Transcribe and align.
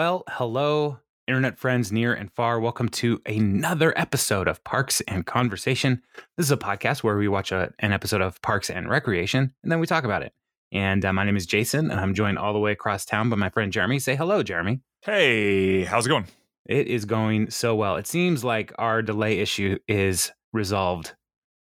Well, 0.00 0.24
hello, 0.30 0.98
internet 1.28 1.58
friends 1.58 1.92
near 1.92 2.14
and 2.14 2.32
far. 2.32 2.58
Welcome 2.58 2.88
to 2.88 3.20
another 3.26 3.92
episode 3.98 4.48
of 4.48 4.64
Parks 4.64 5.02
and 5.02 5.26
Conversation. 5.26 6.00
This 6.38 6.46
is 6.46 6.50
a 6.50 6.56
podcast 6.56 7.00
where 7.00 7.18
we 7.18 7.28
watch 7.28 7.52
a, 7.52 7.74
an 7.80 7.92
episode 7.92 8.22
of 8.22 8.40
Parks 8.40 8.70
and 8.70 8.88
Recreation 8.88 9.52
and 9.62 9.70
then 9.70 9.78
we 9.78 9.86
talk 9.86 10.04
about 10.04 10.22
it. 10.22 10.32
And 10.72 11.04
uh, 11.04 11.12
my 11.12 11.24
name 11.24 11.36
is 11.36 11.44
Jason, 11.44 11.90
and 11.90 12.00
I'm 12.00 12.14
joined 12.14 12.38
all 12.38 12.54
the 12.54 12.58
way 12.58 12.72
across 12.72 13.04
town 13.04 13.28
by 13.28 13.36
my 13.36 13.50
friend 13.50 13.70
Jeremy. 13.70 13.98
Say 13.98 14.16
hello, 14.16 14.42
Jeremy. 14.42 14.80
Hey, 15.02 15.84
how's 15.84 16.06
it 16.06 16.08
going? 16.08 16.28
It 16.64 16.86
is 16.86 17.04
going 17.04 17.50
so 17.50 17.74
well. 17.74 17.96
It 17.96 18.06
seems 18.06 18.42
like 18.42 18.72
our 18.78 19.02
delay 19.02 19.38
issue 19.40 19.76
is 19.86 20.32
resolved 20.54 21.12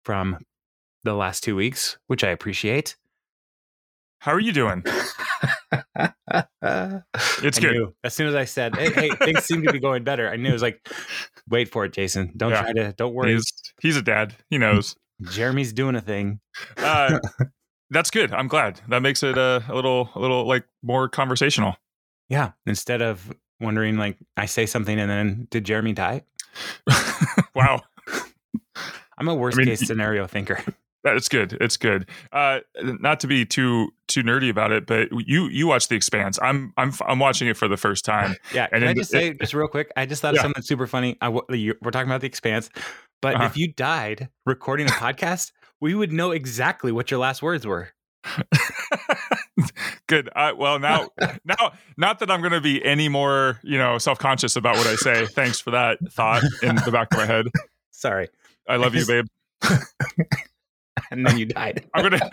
from 0.05 0.37
the 1.03 1.15
last 1.15 1.43
two 1.43 1.57
weeks, 1.57 1.97
which 2.07 2.23
I 2.23 2.29
appreciate. 2.29 2.95
How 4.19 4.31
are 4.31 4.39
you 4.39 4.53
doing? 4.53 4.85
It's 7.43 7.57
I 7.57 7.61
good. 7.61 7.71
knew. 7.73 7.93
As 8.03 8.13
soon 8.13 8.27
as 8.27 8.35
I 8.35 8.45
said, 8.45 8.75
"Hey, 8.75 8.91
hey 8.91 9.09
things 9.09 9.43
seem 9.45 9.63
to 9.63 9.71
be 9.71 9.79
going 9.79 10.03
better," 10.03 10.29
I 10.29 10.35
knew 10.35 10.49
it 10.49 10.53
was 10.53 10.61
like, 10.61 10.87
"Wait 11.49 11.69
for 11.69 11.85
it, 11.85 11.93
Jason. 11.93 12.33
Don't 12.37 12.51
Yeah. 12.51 12.61
try 12.61 12.73
to. 12.73 12.93
Don't 12.93 13.13
worry. 13.13 13.33
He's, 13.33 13.51
he's 13.81 13.97
a 13.97 14.01
dad. 14.01 14.35
He 14.49 14.57
knows. 14.57 14.95
Jeremy's 15.23 15.73
doing 15.73 15.95
a 15.95 16.01
thing." 16.01 16.39
Uh, 16.77 17.19
that's 17.89 18.11
good. 18.11 18.31
I'm 18.31 18.47
glad. 18.47 18.79
That 18.89 19.01
makes 19.01 19.23
it 19.23 19.37
uh, 19.37 19.61
a 19.67 19.73
little, 19.75 20.09
a 20.15 20.19
little 20.19 20.47
like 20.47 20.65
more 20.83 21.09
conversational. 21.09 21.75
Yeah. 22.29 22.51
Instead 22.65 23.01
of 23.01 23.33
wondering, 23.59 23.97
like, 23.97 24.17
I 24.37 24.45
say 24.45 24.65
something 24.65 24.99
and 24.99 25.09
then 25.09 25.47
did 25.49 25.65
Jeremy 25.65 25.93
die? 25.93 26.23
wow, 27.55 27.81
I'm 29.17 29.27
a 29.27 29.35
worst 29.35 29.57
I 29.57 29.59
mean, 29.59 29.67
case 29.67 29.85
scenario 29.87 30.27
thinker. 30.27 30.63
That's 31.03 31.29
good. 31.29 31.57
It's 31.59 31.77
good. 31.77 32.07
Uh, 32.31 32.59
not 32.81 33.19
to 33.21 33.27
be 33.27 33.45
too 33.45 33.89
too 34.07 34.23
nerdy 34.23 34.49
about 34.49 34.71
it, 34.71 34.85
but 34.85 35.09
you 35.25 35.47
you 35.47 35.67
watch 35.67 35.87
The 35.87 35.95
Expanse. 35.95 36.37
I'm 36.41 36.73
I'm 36.77 36.91
I'm 37.07 37.19
watching 37.19 37.47
it 37.47 37.57
for 37.57 37.67
the 37.67 37.77
first 37.77 38.05
time. 38.05 38.35
Yeah. 38.53 38.67
And 38.71 38.81
Can 38.81 38.89
I 38.89 38.93
just 38.93 39.09
say, 39.09 39.33
just 39.33 39.53
real 39.53 39.67
quick, 39.67 39.91
I 39.95 40.05
just 40.05 40.21
thought 40.21 40.35
of 40.35 40.41
something 40.41 40.61
super 40.63 40.85
funny. 40.87 41.17
I, 41.21 41.29
we're 41.29 41.73
talking 41.91 42.09
about 42.09 42.21
the 42.21 42.27
expanse, 42.27 42.69
but 43.21 43.35
Uh-huh. 43.35 43.45
if 43.45 43.57
you 43.57 43.71
died 43.71 44.29
recording 44.45 44.87
a 44.87 44.91
podcast, 44.91 45.51
we 45.79 45.95
would 45.95 46.11
know 46.11 46.31
exactly 46.31 46.91
what 46.91 47.09
your 47.09 47.19
last 47.19 47.41
words 47.41 47.65
were. 47.65 47.89
good. 50.07 50.29
Uh, 50.35 50.51
well, 50.57 50.77
now 50.79 51.09
now 51.45 51.71
not 51.97 52.19
that 52.19 52.29
I'm 52.29 52.41
going 52.41 52.51
to 52.53 52.61
be 52.61 52.83
any 52.85 53.09
more 53.09 53.59
you 53.63 53.77
know 53.77 53.97
self 53.97 54.19
conscious 54.19 54.55
about 54.55 54.77
what 54.77 54.87
I 54.87 54.95
say. 54.95 55.25
Thanks 55.27 55.59
for 55.59 55.71
that 55.71 55.97
thought 56.11 56.43
in 56.61 56.75
the 56.75 56.91
back 56.91 57.07
of 57.11 57.17
my 57.17 57.25
head. 57.25 57.47
Sorry. 57.91 58.29
I 58.67 58.75
love 58.75 58.93
you, 58.95 59.05
babe. 59.07 59.25
And 61.11 61.25
then 61.25 61.37
you 61.37 61.45
died. 61.45 61.85
I'm 61.93 62.03
gonna. 62.03 62.19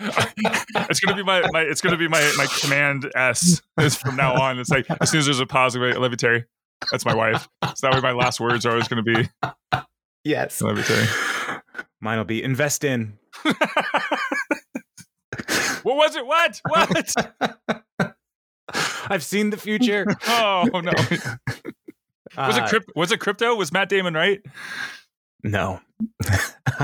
it's 0.89 0.99
gonna 0.99 1.15
be 1.17 1.23
my, 1.23 1.43
my. 1.51 1.61
It's 1.61 1.81
gonna 1.81 1.97
be 1.97 2.07
my 2.07 2.21
my 2.37 2.45
command 2.61 3.11
S 3.15 3.61
is 3.79 3.95
from 3.95 4.15
now 4.15 4.39
on. 4.41 4.59
It's 4.59 4.69
like 4.69 4.85
as 5.01 5.09
soon 5.09 5.19
as 5.19 5.25
there's 5.25 5.39
a 5.39 5.45
pause, 5.45 5.75
I'm 5.75 5.81
like, 5.81 5.95
I 5.95 5.97
love 5.97 6.11
you, 6.11 6.17
Terry. 6.17 6.45
That's 6.91 7.05
my 7.05 7.13
wife. 7.15 7.47
So 7.75 7.87
that 7.87 7.93
way, 7.95 8.01
my 8.01 8.11
last 8.11 8.39
words 8.39 8.65
are 8.65 8.71
always 8.71 8.87
gonna 8.87 9.03
be 9.03 9.27
yes. 10.23 10.61
I 10.61 10.67
love 10.67 10.77
you, 10.77 10.83
Terry. 10.83 11.07
Mine 12.01 12.17
will 12.17 12.25
be 12.25 12.41
invest 12.43 12.83
in. 12.85 13.17
what 15.83 15.95
was 15.97 16.15
it? 16.15 16.25
What? 16.25 16.61
What? 16.67 17.15
I've 19.09 19.23
seen 19.23 19.49
the 19.49 19.57
future. 19.57 20.05
Oh 20.27 20.69
no! 20.73 20.91
Was 22.37 22.57
Uh, 22.57 22.61
it 22.63 22.69
crypt? 22.69 22.91
Was 22.95 23.11
it 23.11 23.19
crypto? 23.19 23.55
Was 23.55 23.71
Matt 23.73 23.89
Damon 23.89 24.13
right? 24.13 24.41
No. 25.43 25.81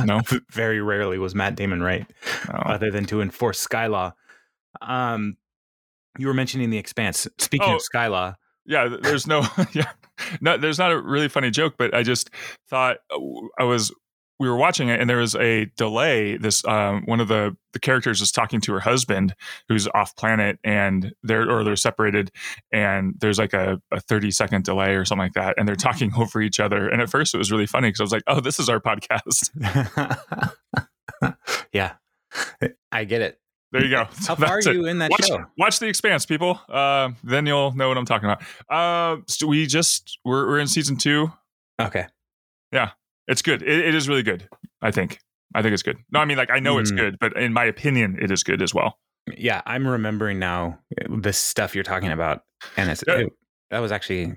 No. 0.06 0.20
Very 0.52 0.82
rarely 0.82 1.18
was 1.18 1.34
Matt 1.34 1.56
Damon 1.56 1.82
right, 1.82 2.06
No. 2.50 2.60
other 2.66 2.92
than 2.92 3.06
to 3.06 3.22
enforce 3.22 3.60
Sky 3.60 3.88
Law. 3.88 4.12
Um, 4.82 5.38
you 6.18 6.28
were 6.28 6.34
mentioning 6.34 6.70
the 6.70 6.78
expanse. 6.78 7.26
Speaking 7.38 7.70
Oh. 7.70 7.76
of 7.76 7.82
Sky 7.82 8.08
Law, 8.08 8.36
yeah 8.66 8.90
there's 9.02 9.26
no 9.28 9.44
yeah 9.74 9.92
no 10.42 10.58
there's 10.58 10.80
not 10.80 10.92
a 10.92 11.00
really 11.00 11.28
funny 11.28 11.52
joke 11.52 11.76
but 11.78 11.94
i 11.94 12.02
just 12.02 12.32
thought 12.68 12.98
uh, 13.12 13.18
i 13.60 13.64
was 13.64 13.94
we 14.40 14.50
were 14.50 14.58
watching 14.58 14.90
it 14.90 15.00
and 15.00 15.10
there 15.10 15.18
was 15.18 15.36
a 15.36 15.66
delay 15.78 16.36
this 16.38 16.66
um, 16.66 17.04
one 17.06 17.20
of 17.20 17.28
the 17.28 17.56
the 17.74 17.80
characters 17.80 18.22
is 18.22 18.32
talking 18.32 18.60
to 18.62 18.74
her 18.74 18.80
husband 18.80 19.34
who's 19.70 19.88
off 19.94 20.16
planet 20.16 20.58
and 20.64 21.14
they're 21.24 21.50
or 21.50 21.64
they're 21.64 21.76
separated 21.76 22.32
and 22.72 23.16
there's 23.20 23.38
like 23.40 23.54
a, 23.54 23.82
a 23.92 24.00
30 24.00 24.32
second 24.32 24.64
delay 24.64 24.96
or 24.96 25.06
something 25.06 25.24
like 25.26 25.34
that 25.34 25.56
and 25.58 25.68
they're 25.68 25.76
talking 25.76 26.12
over 26.18 26.42
each 26.42 26.60
other. 26.60 26.88
And 26.90 27.02
at 27.02 27.10
first 27.10 27.34
it 27.34 27.38
was 27.38 27.52
really 27.52 27.66
funny 27.66 27.90
because 27.90 28.00
i 28.00 28.04
was 28.04 28.12
like 28.12 28.24
oh 28.28 28.40
this 28.40 28.60
is 28.60 28.70
our 28.70 28.80
podcast. 28.80 29.52
Yeah, 31.72 31.94
I 32.92 33.04
get 33.06 33.22
it. 33.22 33.40
there 33.72 33.84
you 33.84 33.90
go. 33.90 34.06
How 34.28 34.36
far 34.36 34.48
are 34.48 34.56
That's 34.58 34.68
it. 34.68 34.76
you 34.76 34.86
in 34.86 35.00
that 35.00 35.12
watch, 35.12 35.28
show? 35.28 35.46
watch 35.58 35.80
the 35.80 35.88
expanse 35.88 36.26
people. 36.26 36.60
Uh, 36.70 37.10
then 37.24 37.46
you'll 37.46 37.74
know 37.74 37.88
what 37.90 37.98
i'm 37.98 38.06
talking 38.06 38.30
about. 38.30 38.44
Uh, 38.70 39.22
so 39.28 39.48
we 39.48 39.66
just 39.66 40.20
we're, 40.26 40.48
we're 40.48 40.60
in 40.60 40.68
season 40.68 40.96
two. 40.98 41.32
Okay. 41.82 42.06
It's 43.28 43.42
good. 43.42 43.62
It, 43.62 43.80
it 43.88 43.96
is 43.96 44.08
really 44.10 44.24
good. 44.24 44.48
I 44.82 44.92
think. 44.92 45.20
I 45.54 45.62
think 45.62 45.74
it's 45.74 45.84
good. 45.84 45.98
No, 46.12 46.20
I 46.20 46.26
mean 46.26 46.38
like 46.38 46.50
I 46.52 46.60
know 46.60 46.78
it's 46.80 46.92
Mm. 46.92 46.98
good, 46.98 47.18
but 47.20 47.36
in 47.38 47.54
my 47.54 47.64
opinion, 47.66 48.18
it 48.22 48.30
is 48.32 48.44
good 48.44 48.62
as 48.62 48.74
well. 48.74 49.00
Yeah, 49.38 49.62
I'm 49.66 49.88
remembering 49.88 50.38
now 50.38 50.80
the 51.10 51.34
stuff 51.34 51.74
you're 51.76 51.84
talking 51.84 52.12
about, 52.12 52.44
and 52.78 52.90
it's 52.92 53.04
Yeah. 53.08 53.20
it- 53.20 53.34
that 53.72 53.80
was 53.80 53.92
actually 53.92 54.34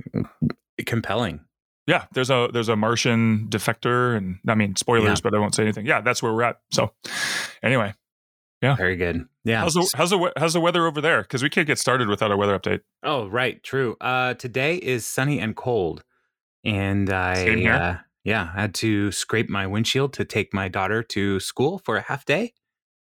compelling. 0.87 1.41
Yeah, 1.87 2.04
there's 2.12 2.31
a 2.31 2.49
there's 2.53 2.69
a 2.69 2.76
Martian 2.76 3.49
defector, 3.49 4.16
and 4.16 4.38
I 4.47 4.54
mean 4.54 4.76
spoilers, 4.76 5.20
but 5.20 5.34
I 5.34 5.38
won't 5.38 5.55
say 5.55 5.62
anything. 5.62 5.87
Yeah, 5.87 6.00
that's 6.03 6.22
where 6.22 6.32
we're 6.32 6.43
at. 6.43 6.59
So, 6.70 6.93
anyway, 7.62 7.94
yeah, 8.62 8.76
Very 8.76 8.97
good. 8.97 9.26
Yeah. 9.44 9.60
how's 9.60 9.75
the 9.75 9.91
how's 9.97 10.10
the 10.10 10.32
how's 10.37 10.53
the 10.53 10.60
weather 10.60 10.87
over 10.87 11.00
there? 11.00 11.22
Because 11.22 11.43
we 11.43 11.49
can't 11.50 11.66
get 11.66 11.78
started 11.78 12.09
without 12.09 12.31
a 12.31 12.37
weather 12.37 12.59
update. 12.59 12.81
Oh, 13.03 13.26
right, 13.28 13.62
true. 13.62 13.97
Uh, 14.00 14.34
today 14.34 14.76
is 14.76 15.06
sunny 15.06 15.41
and 15.41 15.56
cold, 15.56 16.05
and 16.65 17.10
I 17.10 18.00
Uh, 18.28 18.32
yeah 18.32 18.52
had 18.54 18.74
to 18.74 19.10
scrape 19.12 19.48
my 19.48 19.66
windshield 19.66 20.12
to 20.14 20.24
take 20.24 20.52
my 20.54 20.68
daughter 20.68 21.02
to 21.02 21.40
school 21.40 21.78
for 21.84 21.96
a 21.96 22.02
half 22.02 22.24
day. 22.24 22.52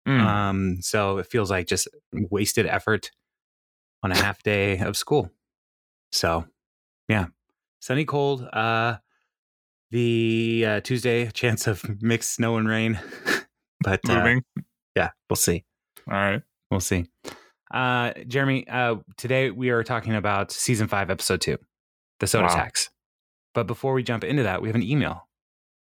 Mm. 0.06 0.20
Um, 0.20 0.76
so 0.80 1.18
it 1.18 1.26
feels 1.26 1.50
like 1.50 1.66
just 1.66 1.88
wasted 2.12 2.66
effort 2.66 3.10
on 4.02 4.10
a 4.10 4.16
half 4.16 4.42
day 4.42 4.78
of 4.78 4.96
school. 4.96 5.30
So, 6.10 6.44
yeah, 7.08 7.26
sunny, 7.80 8.04
cold. 8.04 8.42
Uh, 8.52 8.96
the 9.90 10.64
uh, 10.66 10.80
Tuesday 10.80 11.30
chance 11.30 11.66
of 11.66 11.84
mixed 12.02 12.34
snow 12.34 12.56
and 12.56 12.68
rain, 12.68 12.98
but 13.80 14.00
uh, 14.08 14.40
yeah, 14.96 15.10
we'll 15.30 15.36
see. 15.36 15.64
All 16.10 16.14
right. 16.14 16.42
We'll 16.70 16.80
see. 16.80 17.06
Uh, 17.72 18.12
Jeremy, 18.26 18.66
uh, 18.68 18.96
today 19.16 19.50
we 19.50 19.70
are 19.70 19.84
talking 19.84 20.14
about 20.14 20.50
season 20.50 20.88
five, 20.88 21.10
episode 21.10 21.40
two, 21.40 21.58
the 22.20 22.26
soda 22.26 22.48
Wow. 22.48 22.54
tax. 22.54 22.90
But 23.54 23.66
before 23.66 23.92
we 23.94 24.02
jump 24.02 24.24
into 24.24 24.42
that, 24.44 24.62
we 24.62 24.68
have 24.68 24.74
an 24.76 24.82
email. 24.82 25.28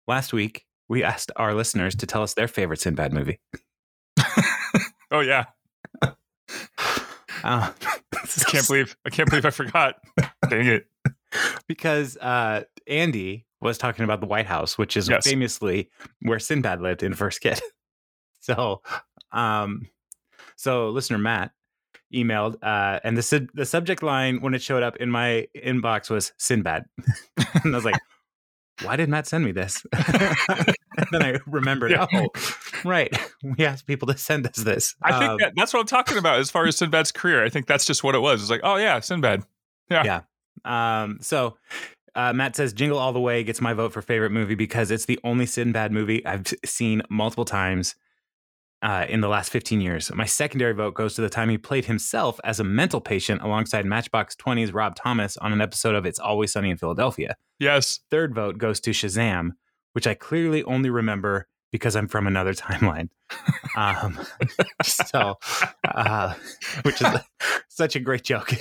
Last 0.07 0.33
week, 0.33 0.65
we 0.87 1.03
asked 1.03 1.31
our 1.35 1.53
listeners 1.53 1.95
to 1.95 2.05
tell 2.05 2.21
us 2.21 2.33
their 2.35 2.47
favorite 2.47 2.79
Sinbad 2.81 3.13
movie. 3.13 3.39
Oh 5.11 5.19
yeah. 5.21 5.45
Uh, 6.01 6.11
I 7.83 8.43
can't 8.47 8.67
believe 8.67 8.97
I 9.05 9.09
can't 9.11 9.29
believe 9.29 9.45
I 9.45 9.51
forgot. 9.51 9.95
Dang 10.49 10.65
it. 10.65 10.87
because 11.67 12.17
uh, 12.17 12.63
Andy 12.87 13.45
was 13.61 13.77
talking 13.77 14.03
about 14.03 14.19
the 14.19 14.25
White 14.27 14.47
House, 14.47 14.77
which 14.77 14.97
is 14.97 15.07
Yes. 15.07 15.25
famously 15.25 15.89
where 16.23 16.39
Sinbad 16.39 16.81
lived 16.81 17.03
in 17.03 17.13
First 17.13 17.39
Kid. 17.41 17.61
so, 18.41 18.81
um, 19.31 19.87
so 20.55 20.89
listener 20.89 21.17
Matt 21.19 21.51
emailed, 22.13 22.55
uh, 22.63 22.99
and 23.03 23.17
the 23.17 23.49
the 23.53 23.65
subject 23.65 24.03
line 24.03 24.41
when 24.41 24.53
it 24.53 24.61
showed 24.61 24.83
up 24.83 24.95
in 24.97 25.09
my 25.09 25.47
inbox 25.55 26.09
was 26.09 26.33
Sinbad, 26.37 26.85
and 27.63 27.73
I 27.73 27.77
was 27.77 27.85
like, 27.85 27.95
"Why 28.83 28.95
did 28.95 29.09
Matt 29.09 29.27
send 29.27 29.43
me 29.45 29.51
this?" 29.51 29.85
and 29.93 30.35
then 31.11 31.21
I 31.23 31.39
remembered, 31.47 31.91
Yeah. 31.91 32.05
oh, 32.13 32.27
right, 32.83 33.15
we 33.57 33.65
asked 33.65 33.87
people 33.87 34.07
to 34.07 34.17
send 34.17 34.47
us 34.47 34.57
this. 34.57 34.95
I 35.03 35.19
think 35.19 35.31
Um, 35.31 35.37
that, 35.39 35.53
that's 35.55 35.73
what 35.73 35.79
I'm 35.81 35.87
talking 35.87 36.17
about 36.17 36.39
as 36.39 36.49
far 36.51 36.65
as 36.65 36.77
Sinbad's 36.77 37.11
career. 37.11 37.43
I 37.43 37.49
think 37.49 37.67
that's 37.67 37.85
just 37.85 38.03
what 38.03 38.15
it 38.15 38.19
was. 38.19 38.41
It's 38.41 38.49
like, 38.51 38.61
oh 38.63 38.77
yeah, 38.77 38.99
Sinbad. 38.99 39.43
Yeah, 39.89 40.03
yeah. 40.65 41.01
Um, 41.03 41.17
so 41.21 41.57
uh, 42.15 42.31
Matt 42.33 42.55
says 42.55 42.71
Jingle 42.73 42.97
All 42.97 43.11
the 43.13 43.19
Way 43.19 43.43
gets 43.43 43.59
my 43.61 43.73
vote 43.73 43.91
for 43.93 44.01
favorite 44.01 44.31
movie 44.31 44.55
because 44.55 44.89
it's 44.89 45.05
the 45.05 45.19
only 45.23 45.45
Sinbad 45.45 45.91
movie 45.91 46.25
I've 46.25 46.45
seen 46.65 47.01
multiple 47.09 47.45
times 47.45 47.95
uh, 48.85 49.03
in 49.09 49.19
the 49.19 49.27
last 49.27 49.51
15 49.51 49.81
years. 49.81 50.13
My 50.13 50.25
secondary 50.25 50.73
vote 50.73 50.93
goes 50.93 51.15
to 51.15 51.21
the 51.21 51.29
time 51.29 51.49
he 51.49 51.57
played 51.57 51.85
himself 51.85 52.39
as 52.43 52.59
a 52.59 52.63
mental 52.63 53.01
patient 53.01 53.41
alongside 53.41 53.83
Matchbox 53.83 54.35
20's 54.35 54.73
Rob 54.73 54.95
Thomas 54.95 55.37
on 55.37 55.51
an 55.51 55.59
episode 55.59 55.95
of 55.95 56.05
It's 56.05 56.19
Always 56.19 56.51
Sunny 56.51 56.69
in 56.69 56.77
Philadelphia. 56.77 57.35
Yes. 57.59 58.01
Third 58.11 58.35
vote 58.35 58.59
goes 58.59 58.79
to 58.81 58.91
Shazam, 58.91 59.53
which 59.93 60.05
I 60.05 60.13
clearly 60.13 60.63
only 60.65 60.91
remember 60.91 61.47
because 61.71 61.95
I'm 61.95 62.07
from 62.07 62.27
another 62.27 62.53
timeline. 62.53 63.09
Um, 63.75 64.19
so, 64.83 65.39
uh, 65.87 66.35
which 66.83 67.01
is 67.01 67.07
such 67.69 67.95
a 67.95 67.99
great 67.99 68.23
joke. 68.23 68.53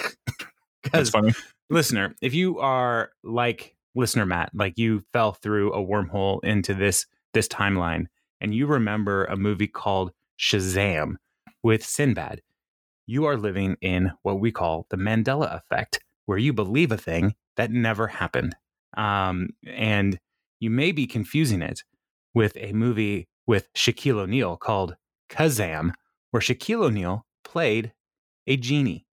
That's 0.90 1.10
funny. 1.10 1.34
listener, 1.68 2.14
if 2.22 2.32
you 2.32 2.60
are 2.60 3.10
like 3.22 3.76
listener 3.94 4.24
Matt, 4.24 4.52
like 4.54 4.78
you 4.78 5.02
fell 5.12 5.32
through 5.32 5.74
a 5.74 5.84
wormhole 5.84 6.42
into 6.44 6.72
this 6.72 7.04
this 7.34 7.48
timeline 7.48 8.06
and 8.44 8.54
you 8.54 8.66
remember 8.66 9.24
a 9.24 9.38
movie 9.38 9.66
called 9.66 10.12
Shazam 10.38 11.14
with 11.62 11.82
Sinbad, 11.82 12.42
you 13.06 13.24
are 13.24 13.38
living 13.38 13.76
in 13.80 14.12
what 14.20 14.38
we 14.38 14.52
call 14.52 14.86
the 14.90 14.98
Mandela 14.98 15.56
effect 15.56 16.00
where 16.26 16.36
you 16.36 16.52
believe 16.52 16.92
a 16.92 16.98
thing 16.98 17.36
that 17.56 17.70
never 17.70 18.06
happened. 18.06 18.54
Um, 18.98 19.48
and 19.66 20.20
you 20.60 20.68
may 20.68 20.92
be 20.92 21.06
confusing 21.06 21.62
it 21.62 21.84
with 22.34 22.54
a 22.58 22.74
movie 22.74 23.28
with 23.46 23.72
Shaquille 23.72 24.18
O'Neal 24.18 24.58
called 24.58 24.94
Kazam, 25.30 25.92
where 26.30 26.42
Shaquille 26.42 26.84
O'Neal 26.84 27.24
played 27.44 27.94
a 28.46 28.58
genie. 28.58 29.06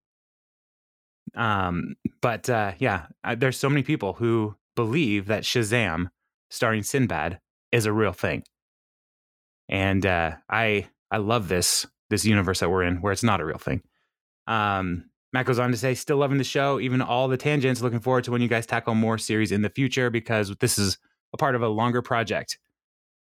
Um, 1.34 1.94
but 2.20 2.50
uh, 2.50 2.72
yeah, 2.78 3.06
there's 3.38 3.58
so 3.58 3.70
many 3.70 3.82
people 3.82 4.12
who 4.12 4.56
believe 4.76 5.24
that 5.28 5.44
Shazam, 5.44 6.08
starring 6.50 6.82
Sinbad, 6.82 7.40
is 7.72 7.86
a 7.86 7.92
real 7.94 8.12
thing, 8.12 8.44
and 9.72 10.04
uh, 10.04 10.32
I 10.50 10.86
I 11.10 11.16
love 11.16 11.48
this 11.48 11.86
this 12.10 12.24
universe 12.24 12.60
that 12.60 12.70
we're 12.70 12.84
in 12.84 13.00
where 13.00 13.12
it's 13.12 13.24
not 13.24 13.40
a 13.40 13.44
real 13.44 13.58
thing. 13.58 13.82
Um, 14.46 15.06
Matt 15.32 15.46
goes 15.46 15.58
on 15.58 15.70
to 15.70 15.78
say, 15.78 15.94
still 15.94 16.18
loving 16.18 16.36
the 16.36 16.44
show, 16.44 16.78
even 16.78 17.00
all 17.00 17.26
the 17.26 17.38
tangents. 17.38 17.80
Looking 17.80 18.00
forward 18.00 18.24
to 18.24 18.30
when 18.30 18.42
you 18.42 18.48
guys 18.48 18.66
tackle 18.66 18.94
more 18.94 19.16
series 19.16 19.50
in 19.50 19.62
the 19.62 19.70
future 19.70 20.10
because 20.10 20.54
this 20.60 20.78
is 20.78 20.98
a 21.32 21.38
part 21.38 21.54
of 21.54 21.62
a 21.62 21.68
longer 21.68 22.02
project 22.02 22.58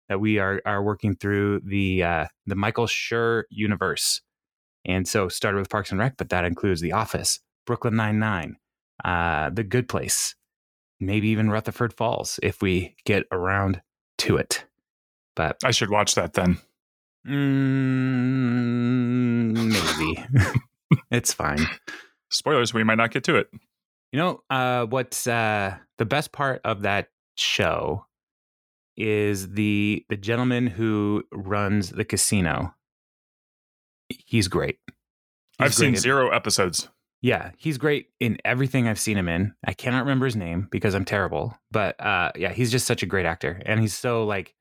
that 0.08 0.18
we 0.18 0.38
are 0.40 0.60
are 0.66 0.82
working 0.82 1.14
through 1.14 1.60
the 1.64 2.02
uh, 2.02 2.26
the 2.46 2.56
Michael 2.56 2.86
Schur 2.86 3.44
universe. 3.48 4.20
And 4.84 5.06
so 5.06 5.28
started 5.28 5.58
with 5.58 5.70
Parks 5.70 5.92
and 5.92 6.00
Rec, 6.00 6.16
but 6.16 6.30
that 6.30 6.44
includes 6.44 6.80
The 6.80 6.92
Office, 6.92 7.38
Brooklyn 7.64 7.94
Nine 7.94 8.18
Nine, 8.18 8.56
uh, 9.04 9.50
The 9.50 9.62
Good 9.62 9.88
Place, 9.88 10.34
maybe 10.98 11.28
even 11.28 11.50
Rutherford 11.50 11.92
Falls 11.92 12.40
if 12.42 12.60
we 12.60 12.96
get 13.04 13.24
around 13.30 13.82
to 14.18 14.36
it. 14.36 14.64
But 15.40 15.56
I 15.64 15.70
should 15.70 15.88
watch 15.88 16.16
that 16.16 16.34
then. 16.34 16.58
Mm, 17.26 17.32
maybe. 19.72 20.22
it's 21.10 21.32
fine. 21.32 21.66
Spoilers, 22.30 22.74
we 22.74 22.84
might 22.84 22.98
not 22.98 23.10
get 23.10 23.24
to 23.24 23.36
it. 23.36 23.48
You 24.12 24.18
know, 24.18 24.42
uh, 24.50 24.84
what's 24.84 25.26
uh, 25.26 25.76
the 25.96 26.04
best 26.04 26.32
part 26.32 26.60
of 26.62 26.82
that 26.82 27.08
show 27.38 28.04
is 28.98 29.52
the 29.52 30.04
the 30.10 30.16
gentleman 30.18 30.66
who 30.66 31.24
runs 31.32 31.88
the 31.88 32.04
casino. 32.04 32.74
He's 34.10 34.48
great. 34.48 34.76
He's 34.86 34.94
I've 35.58 35.72
seen 35.74 35.92
great 35.92 35.96
in- 35.96 36.02
zero 36.02 36.28
episodes. 36.28 36.90
Yeah, 37.22 37.52
he's 37.56 37.78
great 37.78 38.08
in 38.20 38.36
everything 38.44 38.88
I've 38.88 39.00
seen 39.00 39.16
him 39.16 39.28
in. 39.28 39.54
I 39.66 39.72
cannot 39.72 40.00
remember 40.00 40.26
his 40.26 40.36
name 40.36 40.68
because 40.70 40.94
I'm 40.94 41.06
terrible, 41.06 41.56
but 41.70 41.98
uh, 41.98 42.32
yeah, 42.36 42.52
he's 42.52 42.70
just 42.70 42.86
such 42.86 43.02
a 43.02 43.06
great 43.06 43.24
actor, 43.24 43.62
and 43.64 43.80
he's 43.80 43.96
so 43.96 44.24
like 44.26 44.54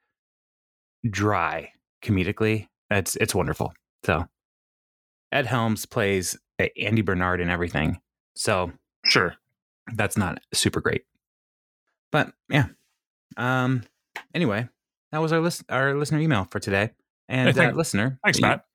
dry 1.10 1.72
comedically. 2.04 2.68
It's 2.90 3.16
it's 3.18 3.36
wonderful. 3.36 3.74
So 4.06 4.26
Ed 5.32 5.46
Helms 5.46 5.86
plays 5.86 6.38
Andy 6.78 7.02
Bernard 7.02 7.40
and 7.42 7.50
everything, 7.52 8.00
so 8.36 8.72
Sure. 9.06 9.36
that's 9.96 10.18
not 10.18 10.40
super 10.54 10.82
great. 10.82 11.04
But 12.12 12.34
yeah. 12.50 12.66
Um. 13.38 13.84
Anyway, 14.34 14.68
that 15.12 15.20
was 15.20 15.32
our 15.32 15.40
list 15.40 15.64
our 15.70 15.96
listener 15.96 16.20
email 16.20 16.46
for 16.50 16.60
today. 16.60 16.92
And 17.28 17.48
Hey, 17.50 17.54
thank- 17.54 17.74
uh, 17.74 17.78
listener, 17.78 18.20
Thanks, 18.24 18.40
you- 18.40 18.48
Matt. 18.48 18.66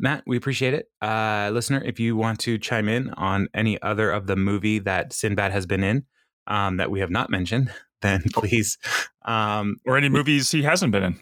Matt, 0.00 0.22
we 0.26 0.36
appreciate 0.36 0.74
it. 0.74 0.86
Uh, 1.02 1.50
listener, 1.52 1.82
if 1.84 1.98
you 2.00 2.16
want 2.16 2.38
to 2.40 2.56
chime 2.56 2.88
in 2.88 3.10
on 3.14 3.48
any 3.52 3.80
other 3.82 4.10
of 4.12 4.26
the 4.28 4.36
movie 4.36 4.78
that 4.78 5.12
Sinbad 5.12 5.50
has 5.52 5.66
been 5.66 5.82
in 5.82 6.04
um, 6.46 6.76
that 6.76 6.90
we 6.90 7.00
have 7.00 7.10
not 7.10 7.30
mentioned, 7.30 7.70
then 8.00 8.22
please. 8.32 8.78
Um, 9.24 9.76
Or 9.84 9.96
any 9.98 10.08
movies 10.08 10.50
he 10.52 10.62
hasn't 10.62 10.92
been 10.92 11.02
in. 11.02 11.20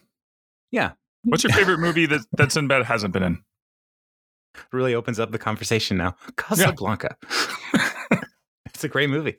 Yeah. 0.71 0.93
What's 1.25 1.45
your 1.45 1.53
favorite 1.53 1.79
movie 1.79 2.07
that, 2.07 2.21
that 2.33 2.53
Sinbad 2.53 2.85
hasn't 2.85 3.13
been 3.13 3.23
in? 3.23 3.39
really 4.73 4.95
opens 4.95 5.21
up 5.21 5.31
the 5.31 5.39
conversation 5.39 5.97
now. 5.97 6.17
Casablanca. 6.37 7.17
it's 8.67 8.85
a 8.85 8.89
great 8.89 9.11
movie. 9.11 9.37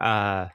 Uh, 0.00 0.48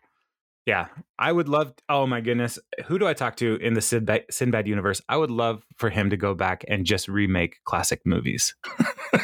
yeah, 0.66 0.88
I 1.18 1.31
would 1.31 1.50
love. 1.50 1.74
Oh 1.88 2.06
my 2.06 2.21
goodness, 2.21 2.60
who 2.86 3.00
do 3.00 3.07
I 3.07 3.13
talk 3.13 3.38
to 3.38 3.56
in 3.56 3.74
the 3.74 3.81
Sinbad, 3.81 4.25
Sinbad 4.30 4.68
universe? 4.68 5.01
I 5.10 5.18
would 5.18 5.31
love 5.31 5.63
for 5.77 5.89
him 5.89 6.10
to 6.12 6.18
go 6.18 6.36
back 6.36 6.63
and 6.68 6.86
just 6.86 7.07
remake 7.07 7.57
classic 7.66 8.01
movies. 8.06 8.56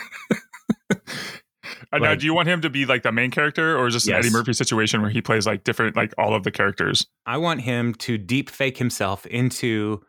Uh, 1.95 1.99
now, 1.99 2.15
do 2.15 2.25
you 2.25 2.33
want 2.33 2.47
him 2.47 2.61
to 2.61 2.69
be 2.69 2.85
like 2.85 3.03
the 3.03 3.11
main 3.11 3.31
character, 3.31 3.77
or 3.77 3.87
is 3.87 3.93
this 3.93 4.07
an 4.07 4.13
Eddie 4.13 4.29
Murphy 4.29 4.53
situation 4.53 5.01
where 5.01 5.09
he 5.11 5.21
plays 5.21 5.45
like 5.45 5.63
different, 5.63 5.95
like 5.95 6.13
all 6.17 6.33
of 6.35 6.43
the 6.43 6.51
characters? 6.51 7.05
I 7.25 7.37
want 7.37 7.61
him 7.61 7.93
to 7.95 8.17
deep 8.17 8.49
fake 8.49 8.77
himself 8.77 9.25
into. 9.27 10.01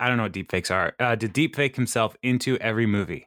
I 0.00 0.08
don't 0.08 0.16
know 0.18 0.24
what 0.24 0.32
deep 0.32 0.50
fakes 0.50 0.70
are. 0.70 0.94
Uh, 1.00 1.16
to 1.16 1.28
deep 1.28 1.56
fake 1.56 1.76
himself 1.76 2.14
into 2.22 2.58
every 2.58 2.84
movie 2.86 3.26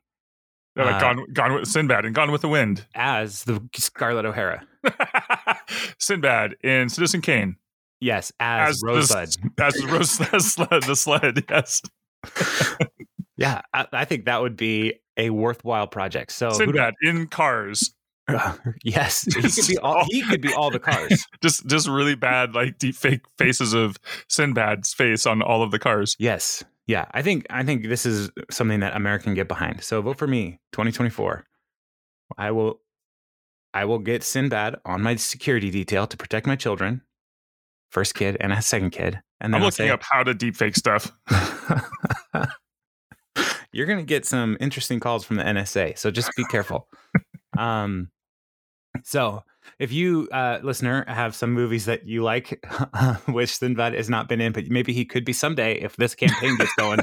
They're 0.75 0.85
like 0.85 0.95
Uh, 0.95 1.13
Gone, 1.15 1.25
Gone 1.33 1.53
with 1.55 1.67
Sinbad 1.67 2.05
and 2.05 2.13
Gone 2.13 2.31
with 2.31 2.41
the 2.41 2.49
Wind. 2.49 2.85
as 2.93 3.43
the 3.45 3.59
Scarlett 3.75 4.25
O'Hara. 4.25 4.61
Sinbad 5.99 6.55
in 6.63 6.89
Citizen 6.89 7.21
Kane 7.21 7.55
Yes, 8.01 8.31
as, 8.39 8.69
As 8.75 8.81
Rosebud. 8.83 9.51
as 9.59 9.85
rose 9.85 10.17
the 10.19 10.39
sled. 10.39 10.83
The 10.83 10.95
sled. 10.95 11.45
Yes, 11.49 11.81
Yeah, 13.37 13.61
I, 13.73 13.87
I 13.91 14.05
think 14.05 14.25
that 14.25 14.41
would 14.41 14.55
be 14.57 14.93
a 15.17 15.29
worthwhile 15.29 15.87
project. 15.87 16.31
So 16.31 16.51
Sinbad 16.51 16.93
in 17.01 17.27
Cars. 17.27 17.93
yes, 18.83 19.23
he 19.23 19.41
could 19.41 19.67
be 19.67 19.77
all. 19.77 20.03
He 20.09 20.23
could 20.23 20.41
be 20.41 20.53
all 20.53 20.71
the 20.71 20.79
cars. 20.79 21.25
Just 21.41 21.67
just 21.67 21.87
really 21.87 22.15
bad 22.15 22.55
like 22.55 22.79
deep 22.79 22.95
fake 22.95 23.21
faces 23.37 23.73
of 23.73 23.97
Sinbad's 24.29 24.93
face 24.93 25.27
on 25.27 25.41
all 25.41 25.61
of 25.61 25.71
the 25.71 25.77
cars. 25.77 26.15
Yes, 26.17 26.63
yeah. 26.87 27.05
I 27.11 27.21
think 27.21 27.45
I 27.49 27.63
think 27.63 27.87
this 27.87 28.05
is 28.05 28.31
something 28.49 28.79
that 28.79 28.95
America 28.95 29.25
can 29.25 29.35
get 29.35 29.47
behind. 29.47 29.83
So 29.83 30.01
vote 30.01 30.17
for 30.17 30.25
me, 30.27 30.59
2024. 30.71 31.45
I 32.37 32.49
will, 32.51 32.79
I 33.73 33.85
will 33.85 33.99
get 33.99 34.23
Sinbad 34.23 34.77
on 34.85 35.03
my 35.03 35.15
security 35.17 35.69
detail 35.69 36.07
to 36.07 36.17
protect 36.17 36.47
my 36.47 36.55
children, 36.55 37.01
first 37.91 38.15
kid 38.15 38.37
and 38.39 38.51
a 38.51 38.61
second 38.61 38.89
kid, 38.89 39.21
and 39.39 39.53
then 39.53 39.59
I'm 39.59 39.61
I'll 39.61 39.67
looking 39.67 39.85
say, 39.85 39.89
up 39.91 40.01
how 40.01 40.23
to 40.23 40.33
deep 40.33 40.55
fake 40.55 40.75
stuff. 40.75 41.11
You're 43.71 43.85
going 43.85 43.99
to 43.99 44.05
get 44.05 44.25
some 44.25 44.57
interesting 44.59 44.99
calls 44.99 45.23
from 45.25 45.35
the 45.35 45.43
NSA, 45.43 45.97
so 45.99 46.09
just 46.09 46.31
be 46.35 46.45
careful. 46.45 46.87
um, 47.57 48.09
so 49.07 49.43
if 49.79 49.91
you, 49.91 50.27
uh, 50.31 50.59
listener, 50.63 51.05
have 51.07 51.35
some 51.35 51.51
movies 51.53 51.85
that 51.85 52.07
you 52.07 52.23
like, 52.23 52.65
which 53.27 53.55
Sinbad 53.57 53.93
has 53.93 54.09
not 54.09 54.27
been 54.27 54.41
in, 54.41 54.51
but 54.51 54.65
maybe 54.67 54.93
he 54.93 55.05
could 55.05 55.23
be 55.23 55.31
someday 55.33 55.75
if 55.81 55.95
this 55.95 56.15
campaign 56.15 56.57
gets 56.57 56.73
going, 56.75 56.99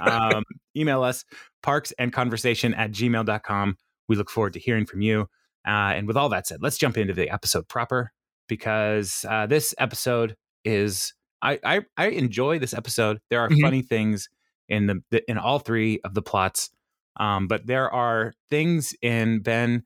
um, 0.00 0.42
email 0.76 1.02
us 1.04 1.24
parks 1.62 1.92
and 1.98 2.12
conversation 2.12 2.74
at 2.74 2.90
gmail.com. 2.90 3.76
We 4.08 4.16
look 4.16 4.30
forward 4.30 4.52
to 4.54 4.58
hearing 4.58 4.84
from 4.84 5.00
you. 5.00 5.22
Uh, 5.66 5.94
and 5.96 6.06
with 6.06 6.16
all 6.16 6.28
that 6.28 6.46
said, 6.46 6.58
let's 6.60 6.76
jump 6.76 6.98
into 6.98 7.14
the 7.14 7.30
episode 7.30 7.68
proper 7.68 8.12
because 8.48 9.24
uh, 9.28 9.46
this 9.46 9.74
episode 9.78 10.36
is 10.64 11.14
I, 11.40 11.58
I 11.64 11.80
I 11.96 12.06
enjoy 12.08 12.58
this 12.58 12.74
episode. 12.74 13.18
There 13.30 13.40
are 13.40 13.48
Mhm. 13.48 13.60
funny 13.62 13.82
things 13.82 14.28
in 14.68 14.86
the, 14.86 15.02
the 15.10 15.30
in 15.30 15.38
all 15.38 15.58
three 15.58 16.00
of 16.04 16.14
the 16.14 16.22
plots, 16.22 16.70
um, 17.16 17.46
but 17.48 17.66
there 17.66 17.90
are 17.90 18.32
things 18.50 18.94
in 19.02 19.40
Ben 19.40 19.84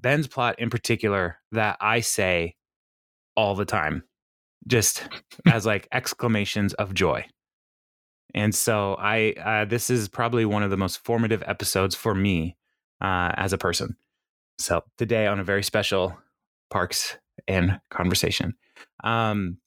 Ben's 0.00 0.26
plot 0.26 0.58
in 0.58 0.70
particular 0.70 1.38
that 1.52 1.76
I 1.80 2.00
say 2.00 2.56
all 3.36 3.54
the 3.54 3.64
time, 3.64 4.04
just 4.66 5.08
as 5.46 5.66
like 5.66 5.88
exclamations 5.92 6.74
of 6.74 6.94
joy. 6.94 7.24
And 8.34 8.54
so 8.54 8.96
I 8.98 9.34
uh, 9.44 9.64
this 9.64 9.90
is 9.90 10.08
probably 10.08 10.44
one 10.44 10.62
of 10.62 10.70
the 10.70 10.76
most 10.76 11.04
formative 11.04 11.42
episodes 11.46 11.94
for 11.94 12.14
me 12.14 12.56
uh, 13.00 13.32
as 13.34 13.52
a 13.52 13.58
person. 13.58 13.96
So 14.58 14.84
today 14.98 15.26
on 15.26 15.40
a 15.40 15.44
very 15.44 15.62
special 15.62 16.16
Parks 16.70 17.16
and 17.48 17.80
conversation. 17.90 18.54
Um, 19.02 19.58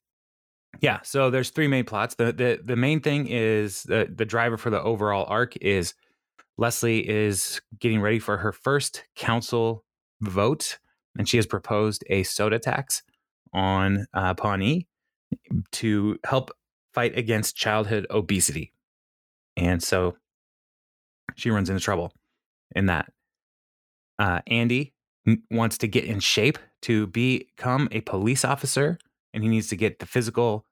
yeah, 0.79 0.99
so 1.03 1.29
there's 1.29 1.49
three 1.49 1.67
main 1.67 1.83
plots. 1.83 2.15
The 2.15 2.31
the 2.31 2.59
the 2.63 2.75
main 2.75 3.01
thing 3.01 3.27
is 3.27 3.83
the 3.83 4.09
the 4.13 4.25
driver 4.25 4.57
for 4.57 4.69
the 4.69 4.81
overall 4.81 5.25
arc 5.27 5.55
is 5.57 5.93
Leslie 6.57 7.07
is 7.07 7.61
getting 7.79 7.99
ready 7.99 8.19
for 8.19 8.37
her 8.37 8.51
first 8.51 9.03
council 9.15 9.83
vote, 10.21 10.79
and 11.17 11.27
she 11.27 11.37
has 11.37 11.45
proposed 11.45 12.03
a 12.09 12.23
soda 12.23 12.59
tax 12.59 13.03
on 13.53 14.07
uh, 14.13 14.33
Pawnee 14.33 14.87
to 15.71 16.19
help 16.25 16.51
fight 16.93 17.17
against 17.17 17.55
childhood 17.55 18.05
obesity. 18.09 18.71
And 19.57 19.81
so 19.81 20.15
she 21.35 21.49
runs 21.49 21.69
into 21.69 21.81
trouble 21.81 22.13
in 22.75 22.87
that. 22.87 23.11
Uh, 24.19 24.41
Andy 24.47 24.93
wants 25.49 25.77
to 25.79 25.87
get 25.87 26.05
in 26.05 26.19
shape 26.19 26.57
to 26.83 27.07
become 27.07 27.87
a 27.91 28.01
police 28.01 28.45
officer, 28.45 28.97
and 29.33 29.43
he 29.43 29.49
needs 29.49 29.67
to 29.69 29.75
get 29.75 29.99
the 29.99 30.05
physical 30.05 30.65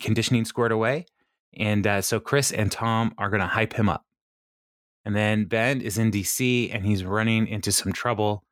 conditioning 0.00 0.44
squared 0.44 0.72
away. 0.72 1.06
And 1.58 1.86
uh, 1.86 2.02
so 2.02 2.20
Chris 2.20 2.52
and 2.52 2.70
Tom 2.70 3.14
are 3.18 3.30
going 3.30 3.40
to 3.40 3.46
hype 3.46 3.72
him 3.72 3.88
up. 3.88 4.04
And 5.04 5.14
then 5.14 5.44
Ben 5.44 5.80
is 5.80 5.98
in 5.98 6.10
DC 6.10 6.74
and 6.74 6.84
he's 6.84 7.04
running 7.04 7.46
into 7.46 7.70
some 7.70 7.92
trouble 7.92 8.42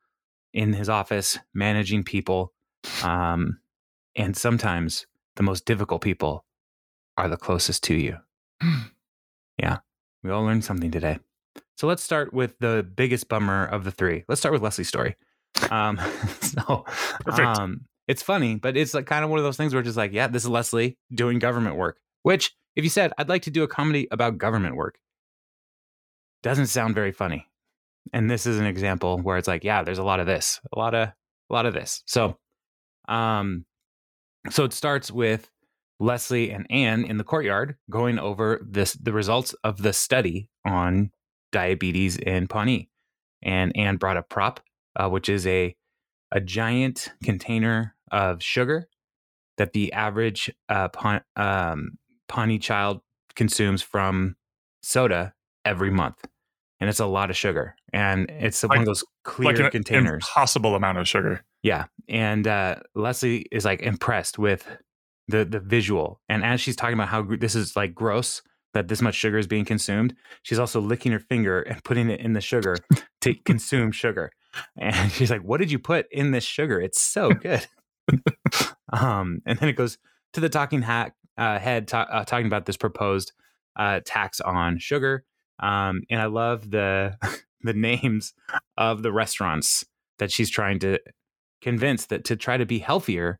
in 0.55 0.73
his 0.73 0.89
office, 0.89 1.37
managing 1.53 2.03
people. 2.03 2.53
Um, 3.03 3.59
and 4.15 4.35
sometimes 4.35 5.05
the 5.35 5.43
most 5.43 5.65
difficult 5.65 6.01
people 6.01 6.45
are 7.17 7.27
the 7.27 7.37
closest 7.37 7.83
to 7.83 7.93
you. 7.93 8.17
yeah, 9.59 9.79
we 10.23 10.31
all 10.31 10.43
learned 10.43 10.63
something 10.63 10.89
today. 10.89 11.19
So 11.75 11.87
let's 11.87 12.01
start 12.01 12.33
with 12.33 12.57
the 12.59 12.87
biggest 12.95 13.27
bummer 13.27 13.65
of 13.65 13.83
the 13.83 13.91
three. 13.91 14.23
Let's 14.29 14.39
start 14.39 14.53
with 14.53 14.61
Leslie's 14.61 14.87
story. 14.87 15.17
Um, 15.69 15.99
so 16.39 16.85
Perfect. 17.19 17.59
um, 17.59 17.81
it's 18.07 18.23
funny, 18.23 18.55
but 18.55 18.77
it's 18.77 18.93
like 18.93 19.05
kind 19.05 19.25
of 19.25 19.29
one 19.29 19.39
of 19.39 19.43
those 19.45 19.57
things 19.57 19.73
where 19.73 19.81
it's 19.81 19.87
just 19.87 19.97
like, 19.97 20.13
yeah, 20.13 20.27
this 20.27 20.43
is 20.43 20.49
Leslie 20.49 20.97
doing 21.13 21.37
government 21.37 21.75
work. 21.75 21.99
Which, 22.23 22.55
if 22.77 22.83
you 22.85 22.89
said 22.89 23.11
I'd 23.17 23.29
like 23.29 23.41
to 23.43 23.51
do 23.51 23.63
a 23.63 23.67
comedy 23.67 24.07
about 24.09 24.37
government 24.37 24.77
work, 24.77 24.99
doesn't 26.43 26.67
sound 26.67 26.95
very 26.95 27.11
funny. 27.11 27.49
And 28.13 28.29
this 28.29 28.45
is 28.45 28.59
an 28.59 28.65
example 28.65 29.19
where 29.19 29.37
it's 29.37 29.47
like, 29.47 29.63
yeah, 29.63 29.83
there's 29.83 29.97
a 29.97 30.03
lot 30.03 30.19
of 30.19 30.25
this, 30.25 30.59
a 30.73 30.79
lot 30.79 30.93
of, 30.93 31.09
a 31.09 31.53
lot 31.53 31.65
of 31.65 31.73
this. 31.73 32.03
So, 32.05 32.37
um, 33.07 33.65
so 34.49 34.63
it 34.63 34.73
starts 34.73 35.11
with 35.11 35.49
Leslie 35.99 36.51
and 36.51 36.67
Anne 36.69 37.05
in 37.05 37.17
the 37.17 37.23
courtyard 37.23 37.75
going 37.89 38.19
over 38.19 38.61
this 38.67 38.93
the 38.93 39.13
results 39.13 39.53
of 39.63 39.81
the 39.81 39.93
study 39.93 40.49
on 40.65 41.11
diabetes 41.51 42.17
in 42.17 42.47
Pawnee. 42.47 42.89
And 43.41 43.75
Anne 43.75 43.97
brought 43.97 44.17
a 44.17 44.23
prop, 44.23 44.59
uh, 44.95 45.09
which 45.09 45.29
is 45.29 45.47
a 45.47 45.75
a 46.31 46.41
giant 46.41 47.13
container 47.23 47.95
of 48.11 48.43
sugar 48.43 48.87
that 49.57 49.73
the 49.73 49.93
average 49.93 50.51
uh, 50.67 50.89
um, 51.35 51.97
Pawnee 52.27 52.59
child 52.59 53.01
consumes 53.35 53.81
from 53.81 54.35
soda 54.81 55.33
every 55.63 55.91
month, 55.91 56.25
and 56.79 56.89
it's 56.89 56.99
a 56.99 57.05
lot 57.05 57.29
of 57.29 57.37
sugar. 57.37 57.75
And 57.93 58.29
it's 58.29 58.63
one 58.63 58.79
of 58.79 58.85
those 58.85 59.03
clear 59.23 59.53
like 59.53 59.59
an 59.59 59.71
containers. 59.71 60.25
impossible 60.25 60.75
amount 60.75 60.97
of 60.97 61.07
sugar. 61.07 61.43
Yeah, 61.63 61.85
and 62.07 62.47
uh, 62.47 62.75
Leslie 62.93 63.45
is 63.51 63.65
like 63.65 63.81
impressed 63.81 64.37
with 64.37 64.67
the 65.27 65.45
the 65.45 65.59
visual, 65.59 66.21
and 66.29 66.43
as 66.43 66.61
she's 66.61 66.75
talking 66.75 66.93
about 66.93 67.09
how 67.09 67.21
gr- 67.21 67.37
this 67.37 67.55
is 67.55 67.75
like 67.75 67.95
gross 67.95 68.41
that 68.73 68.89
this 68.89 69.01
much 69.01 69.15
sugar 69.15 69.37
is 69.37 69.47
being 69.47 69.65
consumed, 69.65 70.13
she's 70.43 70.59
also 70.59 70.81
licking 70.81 71.11
her 71.13 71.19
finger 71.19 71.61
and 71.61 71.83
putting 71.83 72.09
it 72.09 72.19
in 72.19 72.33
the 72.33 72.41
sugar 72.41 72.75
to 73.21 73.33
consume 73.45 73.91
sugar. 73.91 74.31
And 74.77 75.11
she's 75.11 75.31
like, 75.31 75.41
"What 75.41 75.59
did 75.59 75.71
you 75.71 75.79
put 75.79 76.07
in 76.11 76.31
this 76.31 76.43
sugar? 76.43 76.79
It's 76.79 77.01
so 77.01 77.31
good." 77.31 77.65
um, 78.93 79.41
and 79.45 79.57
then 79.59 79.69
it 79.69 79.73
goes 79.73 79.97
to 80.33 80.41
the 80.41 80.49
talking 80.49 80.81
hack 80.81 81.15
uh, 81.37 81.57
head 81.57 81.87
ta- 81.87 82.07
uh, 82.11 82.25
talking 82.25 82.47
about 82.47 82.65
this 82.65 82.77
proposed 82.77 83.31
uh, 83.75 84.01
tax 84.05 84.39
on 84.41 84.77
sugar. 84.77 85.25
Um, 85.59 86.01
and 86.09 86.21
I 86.21 86.25
love 86.25 86.71
the 86.71 87.17
the 87.61 87.73
names 87.73 88.33
of 88.77 89.01
the 89.01 89.11
restaurants 89.11 89.85
that 90.19 90.31
she's 90.31 90.49
trying 90.49 90.79
to 90.79 90.99
convince 91.61 92.05
that 92.07 92.23
to 92.25 92.35
try 92.35 92.57
to 92.57 92.65
be 92.65 92.79
healthier 92.79 93.39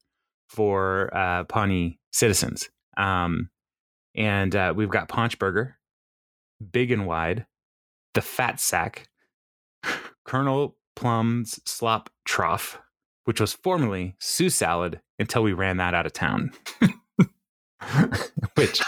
for 0.50 1.15
uh, 1.15 1.43
Pawnee 1.45 2.00
citizens. 2.12 2.69
Um, 2.98 3.50
and 4.15 4.55
uh, 4.55 4.74
we've 4.75 4.89
got 4.89 5.10
Paunch 5.10 5.38
Burger, 5.38 5.77
Big 6.72 6.91
and 6.91 7.05
Wide, 7.05 7.45
the 8.13 8.22
Fat 8.22 8.60
Sack, 8.60 9.07
Colonel 10.25 10.75
Plum's 10.95 11.60
Slop 11.65 12.10
Trough, 12.25 12.79
which 13.25 13.41
was 13.41 13.53
formerly 13.53 14.15
Sioux 14.19 14.50
Salad 14.50 15.01
until 15.19 15.43
we 15.43 15.53
ran 15.53 15.77
that 15.77 15.93
out 15.93 16.05
of 16.05 16.13
town. 16.13 16.51
which 18.55 18.81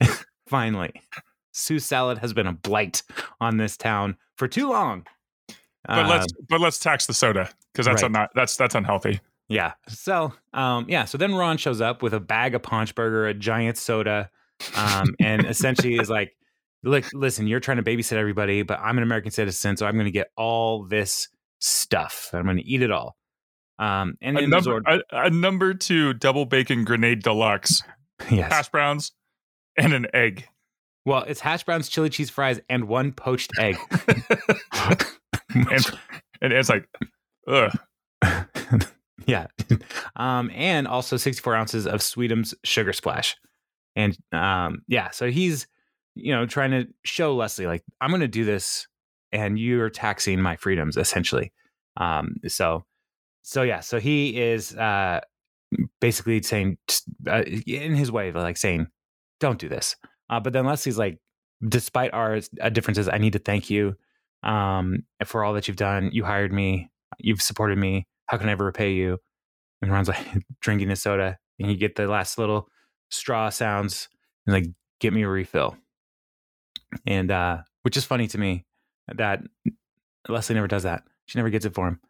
finally, 0.48 0.92
Sioux 1.58 1.78
Salad 1.78 2.18
has 2.18 2.32
been 2.32 2.46
a 2.46 2.52
blight 2.52 3.02
on 3.40 3.56
this 3.56 3.76
town 3.76 4.16
for 4.36 4.48
too 4.48 4.70
long. 4.70 5.06
But 5.86 6.06
Uh, 6.06 6.08
let's 6.08 6.32
but 6.48 6.60
let's 6.60 6.78
tax 6.78 7.06
the 7.06 7.14
soda 7.14 7.50
because 7.72 7.86
that's 7.86 8.02
right. 8.02 8.10
not 8.10 8.30
that's 8.34 8.56
that's 8.56 8.74
unhealthy. 8.74 9.20
Yeah. 9.48 9.72
So, 9.88 10.34
um, 10.52 10.84
yeah. 10.88 11.06
So 11.06 11.16
then 11.16 11.34
Ron 11.34 11.56
shows 11.56 11.80
up 11.80 12.02
with 12.02 12.12
a 12.12 12.20
bag 12.20 12.54
of 12.54 12.62
Paunch 12.62 12.94
Burger, 12.94 13.26
a 13.26 13.32
giant 13.34 13.78
soda, 13.78 14.30
um, 14.76 15.14
and 15.20 15.46
essentially 15.46 15.94
is 15.94 16.10
like, 16.10 16.36
"Look, 16.82 17.06
listen, 17.14 17.46
you're 17.46 17.60
trying 17.60 17.78
to 17.78 17.82
babysit 17.82 18.12
everybody, 18.18 18.62
but 18.62 18.78
I'm 18.80 18.98
an 18.98 19.02
American 19.02 19.30
citizen, 19.30 19.76
so 19.78 19.86
I'm 19.86 19.94
going 19.94 20.04
to 20.04 20.10
get 20.10 20.30
all 20.36 20.84
this 20.84 21.28
stuff. 21.60 22.30
I'm 22.34 22.44
going 22.44 22.58
to 22.58 22.66
eat 22.66 22.82
it 22.82 22.90
all." 22.90 23.16
Um, 23.78 24.18
and 24.20 24.36
A 24.36 24.46
number, 24.46 24.82
a, 24.86 25.00
a 25.12 25.30
number 25.30 25.72
two 25.72 26.12
double 26.12 26.44
bacon 26.44 26.84
grenade 26.84 27.22
deluxe, 27.22 27.82
yes. 28.30 28.52
hash 28.52 28.68
browns, 28.68 29.12
and 29.78 29.94
an 29.94 30.06
egg. 30.12 30.46
Well, 31.08 31.24
it's 31.26 31.40
hash 31.40 31.64
browns, 31.64 31.88
chili 31.88 32.10
cheese 32.10 32.28
fries, 32.28 32.60
and 32.68 32.86
one 32.86 33.12
poached 33.12 33.50
egg. 33.58 33.78
and 35.54 35.86
and 36.42 36.52
it's 36.52 36.68
like, 36.68 36.86
ugh. 37.46 37.72
yeah. 39.26 39.46
Um, 40.16 40.50
and 40.54 40.86
also 40.86 41.16
64 41.16 41.54
ounces 41.54 41.86
of 41.86 42.00
Sweetums 42.00 42.52
Sugar 42.62 42.92
Splash. 42.92 43.38
And 43.96 44.18
um, 44.32 44.82
yeah, 44.86 45.08
so 45.08 45.30
he's, 45.30 45.66
you 46.14 46.34
know, 46.34 46.44
trying 46.44 46.72
to 46.72 46.86
show 47.04 47.34
Leslie, 47.34 47.66
like, 47.66 47.84
I'm 48.02 48.10
going 48.10 48.20
to 48.20 48.28
do 48.28 48.44
this 48.44 48.86
and 49.32 49.58
you're 49.58 49.88
taxing 49.88 50.42
my 50.42 50.56
freedoms, 50.56 50.98
essentially. 50.98 51.54
Um, 51.96 52.36
so, 52.48 52.84
so 53.42 53.62
yeah, 53.62 53.80
so 53.80 53.98
he 53.98 54.38
is 54.38 54.76
uh, 54.76 55.20
basically 56.02 56.42
saying, 56.42 56.76
uh, 57.26 57.44
in 57.66 57.94
his 57.94 58.12
way, 58.12 58.30
like 58.30 58.58
saying, 58.58 58.88
don't 59.40 59.58
do 59.58 59.70
this. 59.70 59.96
Uh, 60.30 60.40
but 60.40 60.52
then 60.52 60.66
Leslie's 60.66 60.98
like, 60.98 61.18
despite 61.66 62.12
our 62.12 62.40
uh, 62.60 62.68
differences, 62.68 63.08
I 63.08 63.18
need 63.18 63.32
to 63.32 63.38
thank 63.38 63.70
you 63.70 63.96
um, 64.42 65.04
for 65.24 65.44
all 65.44 65.54
that 65.54 65.68
you've 65.68 65.76
done. 65.76 66.10
You 66.12 66.24
hired 66.24 66.52
me, 66.52 66.90
you've 67.18 67.42
supported 67.42 67.78
me. 67.78 68.06
How 68.26 68.36
can 68.36 68.48
I 68.48 68.52
ever 68.52 68.64
repay 68.64 68.92
you? 68.92 69.18
And 69.82 69.90
Ron's 69.90 70.08
like 70.08 70.26
drinking 70.60 70.90
his 70.90 71.02
soda, 71.02 71.38
and 71.58 71.70
you 71.70 71.76
get 71.76 71.96
the 71.96 72.06
last 72.06 72.38
little 72.38 72.68
straw 73.10 73.48
sounds, 73.48 74.08
and 74.46 74.54
like, 74.54 74.66
get 75.00 75.12
me 75.12 75.22
a 75.22 75.28
refill. 75.28 75.76
And 77.06 77.30
uh, 77.30 77.58
which 77.82 77.96
is 77.96 78.04
funny 78.04 78.26
to 78.28 78.38
me 78.38 78.64
that 79.14 79.40
Leslie 80.28 80.54
never 80.54 80.68
does 80.68 80.82
that. 80.82 81.02
She 81.26 81.38
never 81.38 81.50
gets 81.50 81.64
it 81.64 81.74
for 81.74 81.88
him. 81.88 82.00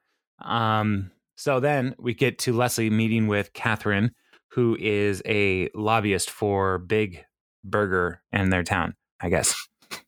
Um, 0.45 1.11
so 1.37 1.61
then 1.61 1.95
we 1.99 2.15
get 2.15 2.39
to 2.41 2.53
Leslie 2.53 2.91
meeting 2.91 3.27
with 3.27 3.53
Catherine, 3.53 4.13
who 4.51 4.77
is 4.81 5.23
a 5.27 5.69
lobbyist 5.75 6.31
for 6.31 6.79
Big 6.79 7.25
Burger 7.65 8.23
in 8.33 8.51
their 8.51 8.63
town, 8.63 8.95
I 9.21 9.29
guess. 9.29 9.55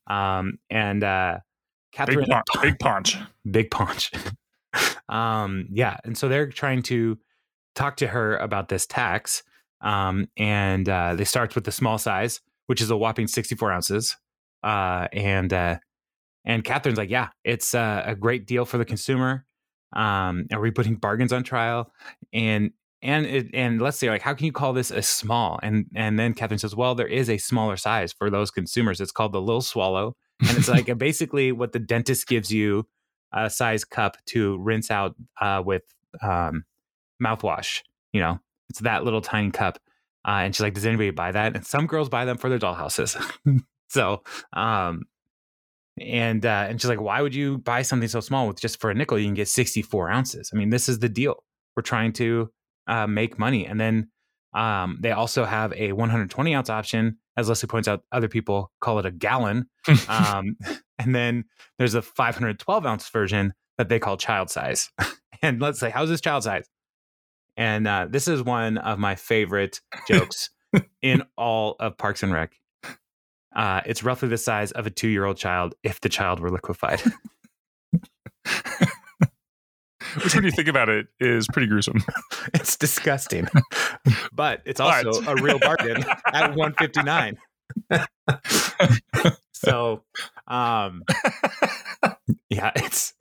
Um, 0.07 0.59
and 0.69 1.05
uh, 1.05 1.39
Catherine, 1.93 2.27
Big, 2.61 2.79
punch. 2.81 3.17
big 3.51 3.71
paunch. 3.71 4.11
um, 5.09 5.69
yeah, 5.71 5.97
and 6.05 6.19
so 6.19 6.29
they're 6.29 6.49
trying 6.49 6.83
to 6.83 7.17
talk 7.75 7.97
to 7.99 8.09
her 8.09 8.37
about 8.39 8.69
this 8.69 8.87
tax. 8.87 9.43
Um, 9.81 10.27
and 10.37 10.89
uh, 10.89 11.15
they 11.15 11.25
start 11.25 11.55
with 11.55 11.65
the 11.65 11.73
small 11.73 11.97
size, 11.97 12.41
which 12.67 12.81
is 12.81 12.91
a 12.91 12.97
whopping 12.97 13.27
64 13.27 13.73
ounces. 13.73 14.17
Uh, 14.63 15.09
and 15.13 15.53
uh, 15.53 15.79
and 16.45 16.65
Catherine's 16.65 16.99
like, 16.99 17.11
yeah, 17.11 17.29
it's 17.45 17.75
uh, 17.75 18.03
a 18.05 18.15
great 18.15 18.47
deal 18.47 18.65
for 18.65 18.79
the 18.79 18.85
consumer. 18.85 19.45
Um, 19.93 20.47
are 20.53 20.61
we 20.61 20.71
putting 20.71 20.95
bargains 20.95 21.33
on 21.33 21.43
trial? 21.43 21.91
And 22.33 22.73
and 23.03 23.27
it, 23.27 23.49
and 23.55 23.81
let's 23.81 23.99
say 23.99 24.11
like, 24.11 24.23
how 24.23 24.35
can 24.35 24.47
you 24.47 24.53
call 24.53 24.73
this 24.73 24.91
a 24.91 25.03
small? 25.03 25.59
And 25.63 25.87
and 25.95 26.19
then 26.19 26.35
Catherine 26.35 26.59
says, 26.59 26.77
well, 26.77 26.95
there 26.95 27.07
is 27.07 27.31
a 27.31 27.39
smaller 27.39 27.77
size 27.77 28.13
for 28.13 28.31
those 28.31 28.51
consumers. 28.51 29.01
It's 29.01 29.13
called 29.13 29.33
the 29.33 29.41
little 29.41 29.63
swallow, 29.63 30.17
and 30.41 30.57
it's 30.57 30.69
like 30.69 30.87
basically 30.99 31.53
what 31.53 31.73
the 31.73 31.79
dentist 31.79 32.27
gives 32.27 32.53
you 32.53 32.87
a 33.33 33.49
size 33.49 33.85
cup 33.85 34.17
to 34.27 34.59
rinse 34.59 34.91
out 34.91 35.15
uh, 35.41 35.63
with 35.65 35.83
um, 36.23 36.65
mouthwash. 37.23 37.83
You 38.13 38.21
know, 38.21 38.41
it's 38.69 38.81
that 38.81 39.05
little 39.05 39.21
tiny 39.21 39.51
cup. 39.51 39.79
Uh, 40.27 40.43
and 40.45 40.55
she's 40.55 40.61
like, 40.61 40.75
does 40.75 40.85
anybody 40.85 41.11
buy 41.11 41.33
that? 41.33 41.57
And 41.57 41.67
some 41.67 41.87
girls 41.87 42.11
buy 42.11 42.27
them 42.27 42.37
for 42.37 42.51
their 42.51 42.59
dollhouses. 42.59 43.17
so, 43.89 44.23
um, 44.53 45.05
and 45.99 46.45
uh, 46.45 46.67
and 46.69 46.81
she's 46.81 46.89
like, 46.89 47.01
why 47.01 47.23
would 47.23 47.35
you 47.35 47.59
buy 47.59 47.83
something 47.83 48.09
so 48.09 48.21
small 48.21 48.47
with 48.47 48.61
just 48.61 48.81
for 48.81 48.91
a 48.91 48.95
nickel? 48.95 49.19
You 49.19 49.27
can 49.27 49.35
get 49.35 49.49
64 49.49 50.11
ounces. 50.11 50.51
I 50.53 50.57
mean, 50.57 50.71
this 50.71 50.89
is 50.89 50.99
the 50.99 51.09
deal. 51.09 51.43
We're 51.77 51.83
trying 51.83 52.13
to 52.15 52.51
uh, 52.91 53.07
make 53.07 53.39
money. 53.39 53.67
And 53.67 53.81
then 53.81 54.09
um, 54.53 54.99
they 55.01 55.13
also 55.13 55.45
have 55.45 55.73
a 55.73 55.93
120 55.93 56.55
ounce 56.55 56.69
option. 56.69 57.17
As 57.37 57.49
Leslie 57.49 57.69
points 57.69 57.89
out, 57.89 58.03
other 58.13 58.29
people 58.29 58.73
call 58.81 58.99
it 58.99 59.07
a 59.07 59.11
gallon. 59.11 59.67
um, 60.09 60.57
and 60.99 61.15
then 61.15 61.45
there's 61.79 61.95
a 61.95 62.03
512 62.03 62.85
ounce 62.85 63.09
version 63.09 63.55
that 63.79 63.89
they 63.89 63.99
call 63.99 64.17
child 64.17 64.51
size. 64.51 64.91
and 65.43 65.63
let's 65.63 65.79
say, 65.79 65.89
how's 65.89 66.09
this 66.09 66.21
child 66.21 66.43
size? 66.43 66.69
And 67.57 67.87
uh, 67.87 68.07
this 68.11 68.29
is 68.29 68.43
one 68.43 68.79
of 68.79 68.99
my 68.99 69.15
favorite 69.15 69.81
jokes 70.09 70.51
in 71.03 71.23
all 71.37 71.77
of 71.79 71.97
Parks 71.97 72.23
and 72.23 72.33
Rec. 72.33 72.53
Uh, 73.55 73.81
it's 73.85 74.03
roughly 74.03 74.29
the 74.29 74.39
size 74.39 74.73
of 74.73 74.87
a 74.87 74.91
two 74.91 75.09
year 75.09 75.25
old 75.25 75.37
child 75.37 75.75
if 75.83 76.01
the 76.01 76.09
child 76.09 76.41
were 76.41 76.51
liquefied. 76.51 77.03
Which, 80.25 80.35
when 80.35 80.45
you 80.45 80.51
think 80.51 80.69
about 80.69 80.89
it, 80.89 81.07
is 81.19 81.47
pretty 81.53 81.67
gruesome. 81.69 82.03
it's 82.55 82.77
disgusting, 82.77 83.49
but 84.33 84.63
it's 84.65 84.81
also 84.81 85.21
But- 85.23 85.39
a 85.39 85.43
real 85.43 85.59
bargain 85.59 86.05
at 86.33 86.55
159. 86.55 87.39
so, 89.53 90.03
um, 90.49 91.03
yeah, 92.49 92.71
it's, 92.77 93.15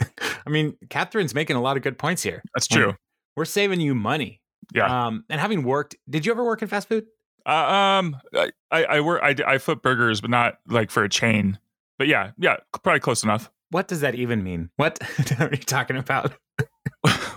I 0.45 0.49
mean, 0.49 0.75
Catherine's 0.89 1.35
making 1.35 1.55
a 1.55 1.61
lot 1.61 1.77
of 1.77 1.83
good 1.83 1.97
points 1.97 2.23
here. 2.23 2.41
That's 2.55 2.67
true. 2.67 2.95
We're 3.35 3.45
saving 3.45 3.81
you 3.81 3.95
money. 3.95 4.41
Yeah. 4.73 5.07
Um, 5.07 5.25
and 5.29 5.39
having 5.39 5.63
worked, 5.63 5.95
did 6.09 6.25
you 6.25 6.31
ever 6.31 6.43
work 6.43 6.61
in 6.61 6.67
fast 6.67 6.87
food? 6.87 7.05
Uh, 7.45 7.51
um, 7.51 8.17
I 8.35 8.51
I 8.69 8.83
I 8.83 9.01
work 9.01 9.21
I, 9.23 9.35
I 9.47 9.57
flip 9.57 9.81
burgers, 9.81 10.21
but 10.21 10.29
not 10.29 10.59
like 10.67 10.91
for 10.91 11.03
a 11.03 11.09
chain. 11.09 11.57
But 11.97 12.07
yeah, 12.07 12.31
yeah, 12.37 12.57
probably 12.83 12.99
close 12.99 13.23
enough. 13.23 13.49
What 13.71 13.87
does 13.87 14.01
that 14.01 14.13
even 14.15 14.43
mean? 14.43 14.69
What 14.75 14.99
are 15.39 15.49
you 15.49 15.57
talking 15.57 15.95
about? 15.97 16.33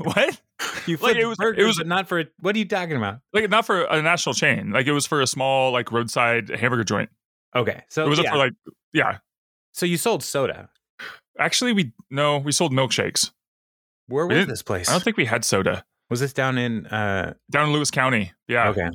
what? 0.15 0.41
You 0.87 0.97
Like, 0.99 1.17
it 1.17 1.27
was- 1.27 1.39
it 1.57 1.65
was- 1.65 1.79
but 1.79 1.87
not 1.87 2.09
for. 2.09 2.25
What 2.41 2.55
are 2.55 2.59
you 2.59 2.65
talking 2.67 2.97
about? 2.97 3.21
Like 3.33 3.49
not 3.51 3.67
for 3.67 3.83
a 3.83 4.01
national 4.03 4.35
chain. 4.35 4.71
Like 4.71 4.87
it 4.87 4.93
was 4.93 5.07
for 5.07 5.21
a 5.21 5.27
small 5.27 5.73
like 5.73 5.91
roadside 5.93 6.49
hamburger 6.51 6.85
joint. 6.85 7.11
Okay, 7.55 7.83
so 7.91 8.05
It 8.07 8.09
was 8.09 8.19
yeah. 8.21 8.31
for 8.31 8.37
like 8.39 8.53
yeah. 8.93 9.19
so 9.73 9.87
you 9.87 9.97
sold 9.97 10.23
soda. 10.23 10.69
Actually, 11.39 11.73
we 11.73 11.93
no, 12.11 12.39
we 12.39 12.53
sold 12.53 12.73
milkshakes. 12.73 13.31
Where 14.09 14.27
was 14.27 14.47
this 14.47 14.63
place? 14.63 14.89
I 14.89 14.93
don't 14.93 15.03
think 15.03 15.17
we 15.17 15.25
had 15.25 15.45
soda 15.45 15.85
was 16.11 16.21
this 16.21 16.33
down 16.35 16.59
in? 16.59 16.87
uh 16.87 17.33
down 17.51 17.69
in 17.69 17.73
Lewis 17.75 17.91
County. 17.91 18.33
Yeah, 18.49 18.69
Okay, 18.69 18.89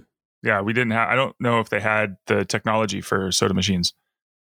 yeah, 0.43 0.61
we 0.61 0.71
didn't 0.73 0.91
have. 0.91 1.09
I 1.09 1.15
don't 1.15 1.35
know 1.39 1.59
if 1.59 1.69
they 1.69 1.79
had 1.79 2.15
the 2.27 2.45
technology 2.45 3.01
for 3.01 3.31
soda 3.31 3.53
machines. 3.55 3.93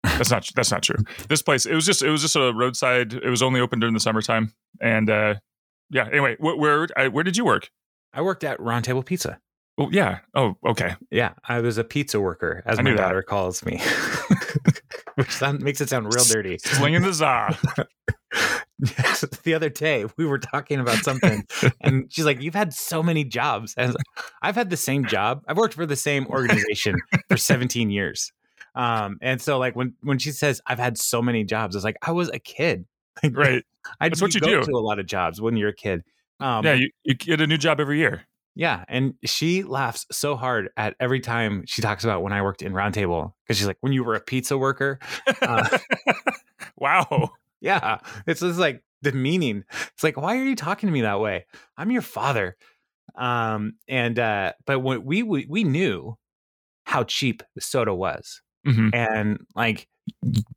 That's 0.05 0.31
not. 0.31 0.49
That's 0.55 0.71
not 0.71 0.83
true. 0.83 0.97
This 1.29 1.43
place. 1.43 1.65
It 1.67 1.75
was 1.75 1.87
just. 1.87 2.03
It 2.03 2.11
was 2.11 2.21
just 2.23 2.37
a 2.37 2.53
roadside. 2.55 3.15
It 3.15 3.29
was 3.29 3.43
only 3.43 3.61
open 3.61 3.81
during 3.81 3.95
the 3.95 4.01
summertime. 4.01 4.53
And 4.81 5.09
uh 5.11 5.35
yeah. 5.91 6.09
Anyway, 6.11 6.37
wh- 6.37 6.59
where 6.59 6.89
I, 6.97 7.09
where 7.09 7.25
did 7.25 7.37
you 7.37 7.45
work? 7.45 7.71
I 8.13 8.23
worked 8.23 8.45
at 8.45 8.61
Round 8.61 8.85
Table 8.85 9.03
Pizza. 9.03 9.39
Oh 9.79 9.89
yeah. 9.91 10.19
Oh 10.35 10.57
okay. 10.67 10.97
Yeah, 11.11 11.35
I 11.49 11.61
was 11.61 11.79
a 11.79 11.85
pizza 11.85 12.21
worker, 12.21 12.63
as 12.67 12.79
I 12.79 12.83
my 12.83 12.91
knew 12.91 12.97
that. 12.97 13.03
daughter 13.03 13.23
calls 13.23 13.65
me, 13.65 13.81
which 15.15 15.31
sound, 15.31 15.61
makes 15.61 15.81
it 15.81 15.89
sound 15.89 16.13
real 16.13 16.25
dirty. 16.25 16.59
Slinging 16.59 17.03
the 17.03 17.13
za. 17.13 17.57
the 19.43 19.55
other 19.55 19.69
day 19.69 20.05
we 20.17 20.25
were 20.25 20.39
talking 20.39 20.79
about 20.79 20.99
something 20.99 21.43
and 21.81 22.07
she's 22.13 22.25
like 22.25 22.41
you've 22.41 22.55
had 22.55 22.73
so 22.73 23.03
many 23.03 23.25
jobs 23.25 23.75
and 23.77 23.89
like, 23.89 24.25
i've 24.43 24.55
had 24.55 24.71
the 24.71 24.77
same 24.77 25.05
job 25.05 25.43
i've 25.49 25.57
worked 25.57 25.75
for 25.75 25.87
the 25.87 25.97
same 25.97 26.27
organization 26.29 26.95
for 27.29 27.37
17 27.37 27.91
years 27.91 28.33
um 28.77 29.19
and 29.21 29.43
so 29.43 29.59
like 29.59 29.75
when 29.75 29.95
when 30.03 30.19
she 30.19 30.31
says 30.31 30.61
i've 30.67 30.79
had 30.79 30.97
so 30.97 31.21
many 31.21 31.43
jobs 31.43 31.75
it's 31.75 31.85
like 31.85 31.97
i 32.03 32.13
was 32.13 32.29
a 32.29 32.39
kid 32.39 32.85
Like, 33.23 33.37
Right. 33.37 33.65
I 34.01 34.09
That's 34.09 34.21
what 34.23 34.35
you 34.35 34.41
go 34.41 34.61
do. 34.61 34.65
to 34.65 34.73
a 34.73 34.79
lot 34.81 34.99
of 34.99 35.07
jobs 35.07 35.41
when 35.41 35.57
you're 35.57 35.71
a 35.71 35.75
kid 35.75 36.03
um 36.41 36.65
yeah. 36.65 36.75
You, 36.75 36.91
you 37.05 37.15
get 37.15 37.41
a 37.41 37.47
new 37.47 37.57
job 37.59 37.81
every 37.81 37.99
year. 37.99 38.23
yeah, 38.55 38.85
and 38.89 39.15
she 39.25 39.63
laughs 39.65 40.07
so 40.13 40.37
hard 40.37 40.69
at 40.77 40.95
every 41.01 41.21
time 41.21 41.65
she 41.67 41.83
talks 41.83 42.05
about 42.05 42.23
when 42.23 42.33
I 42.33 42.43
worked 42.43 42.63
in 42.63 42.73
Roundtable 42.73 43.33
because 43.45 43.57
she's 43.59 43.67
like, 43.67 43.79
when 43.81 43.93
you 43.93 44.05
were 44.05 44.15
a 44.15 44.21
pizza 44.21 44.57
worker. 44.59 44.99
Uh, 45.43 45.79
wow. 46.77 47.31
yeah, 47.61 47.99
it's 48.27 48.41
just 48.41 48.59
like 48.59 48.83
the 49.03 49.13
meaning. 49.13 49.65
It's 49.95 50.03
like, 50.05 50.17
why 50.17 50.37
are 50.39 50.45
you 50.45 50.57
talking 50.57 50.87
to 50.89 50.93
me 50.93 51.03
that 51.03 51.21
way? 51.21 51.47
I'm 51.77 51.91
your 51.91 52.03
father. 52.03 52.57
Um, 53.17 53.75
and 53.89 54.19
uh, 54.19 54.53
but 54.67 54.81
when 54.81 55.05
we 55.05 55.23
we, 55.23 55.47
we 55.49 55.65
knew 55.65 56.17
how 56.85 57.05
cheap 57.05 57.43
the 57.55 57.61
soda 57.61 57.95
was, 57.95 58.41
Mhm. 58.67 58.95
and 58.95 59.39
like 59.55 59.89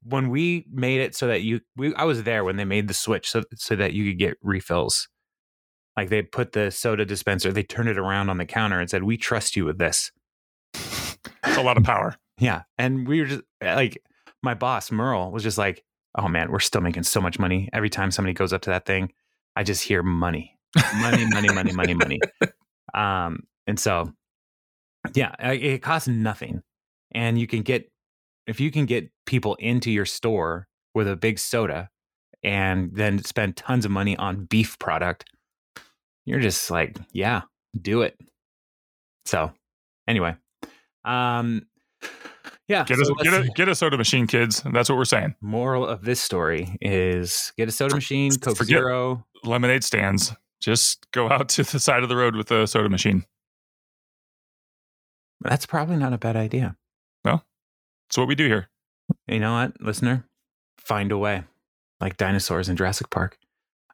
when 0.03 0.29
we 0.29 0.65
made 0.72 1.01
it 1.01 1.15
so 1.15 1.27
that 1.27 1.41
you, 1.41 1.62
we 1.75 1.93
I 1.96 2.03
was 2.03 2.24
there 2.24 2.43
when 2.43 2.58
they 2.58 2.65
made 2.65 2.88
the 2.88 2.93
switch 2.93 3.29
so 3.29 3.43
so 3.55 3.75
that 3.75 3.93
you 3.93 4.10
could 4.10 4.20
get 4.20 4.38
refills. 4.41 5.08
Like 5.98 6.10
they 6.10 6.22
put 6.22 6.53
the 6.53 6.72
soda 6.72 7.05
dispenser, 7.05 7.51
they 7.51 7.63
turned 7.63 7.89
it 7.89 7.98
around 7.98 8.29
on 8.29 8.38
the 8.38 8.46
counter 8.46 8.79
and 8.79 8.89
said, 8.89 9.03
"We 9.03 9.17
trust 9.17 9.55
you 9.55 9.65
with 9.65 9.77
this." 9.77 10.12
That's 10.74 11.58
a 11.58 11.62
lot 11.62 11.77
of 11.77 11.84
power. 11.84 12.15
Yeah. 12.39 12.63
And 12.77 13.08
we 13.08 13.22
were 13.22 13.27
just 13.27 13.43
like, 13.62 14.01
my 14.43 14.53
boss, 14.53 14.91
Merle, 14.91 15.31
was 15.31 15.43
just 15.43 15.58
like, 15.58 15.84
oh 16.17 16.27
man, 16.27 16.51
we're 16.51 16.60
still 16.60 16.81
making 16.81 17.03
so 17.03 17.22
much 17.22 17.39
money. 17.39 17.70
Every 17.74 17.89
time 17.89 18.12
somebody 18.12 18.34
goes 18.34 18.53
up 18.53 18.62
to 18.63 18.70
that 18.72 18.86
thing, 18.86 19.12
I 19.55 19.63
just 19.63 19.84
hear 19.84 20.01
money, 20.01 20.58
money, 20.96 21.25
money, 21.29 21.53
money, 21.53 21.74
money, 21.74 21.93
money. 21.93 22.20
Um, 22.93 23.43
and 23.67 23.79
so, 23.79 24.12
yeah, 25.13 25.34
it 25.39 25.81
costs 25.81 26.10
nothing. 26.10 26.62
And 27.13 27.39
you 27.39 27.48
can 27.48 27.62
get, 27.62 27.89
if 28.48 28.60
you 28.60 28.71
can 28.71 28.86
get 28.86 29.10
people 29.25 29.55
into 29.55 29.91
your 29.91 30.05
store 30.05 30.67
with 30.93 31.07
a 31.07 31.15
big 31.15 31.39
soda 31.39 31.89
and 32.43 32.89
then 32.93 33.24
spend 33.24 33.55
tons 33.55 33.86
of 33.86 33.91
money 33.91 34.17
on 34.17 34.45
beef 34.45 34.77
product, 34.79 35.25
you're 36.25 36.39
just 36.39 36.69
like, 36.71 36.98
yeah, 37.12 37.41
do 37.79 38.01
it. 38.01 38.17
So, 39.25 39.51
anyway, 40.08 40.36
um, 41.06 41.67
yeah. 42.67 42.84
Get 42.86 42.97
so 42.97 43.13
a 43.19 43.23
get 43.23 43.34
a 43.34 43.47
get 43.56 43.69
a 43.69 43.75
soda 43.75 43.97
machine, 43.97 44.27
kids. 44.27 44.63
That's 44.73 44.89
what 44.89 44.97
we're 44.97 45.06
saying. 45.06 45.36
Moral 45.41 45.86
of 45.86 46.04
this 46.04 46.19
story 46.21 46.77
is 46.82 47.54
get 47.58 47.69
a 47.69 47.71
soda 47.71 47.95
machine, 47.95 48.32
Coke 48.38 48.58
Forget- 48.58 48.80
Zero. 48.80 49.25
Lemonade 49.43 49.84
stands. 49.84 50.34
Just 50.62 51.10
go 51.12 51.30
out 51.30 51.49
to 51.49 51.63
the 51.63 51.80
side 51.80 52.04
of 52.04 52.10
the 52.10 52.15
road 52.15 52.36
with 52.36 52.51
a 52.51 52.67
soda 52.67 52.89
machine. 52.89 53.25
That's 55.41 55.65
probably 55.65 55.97
not 55.97 56.13
a 56.13 56.17
bad 56.19 56.36
idea. 56.36 56.75
That's 58.12 58.17
what 58.17 58.28
we 58.28 58.36
do 58.36 58.47
here. 58.47 58.69
You 59.30 59.39
know 59.39 59.54
what, 59.54 59.80
listener? 59.80 60.28
Find 60.78 61.13
a 61.13 61.17
way, 61.17 61.45
like 62.02 62.17
dinosaurs 62.17 62.67
in 62.67 62.76
Jurassic 62.76 63.10
Park. 63.10 63.38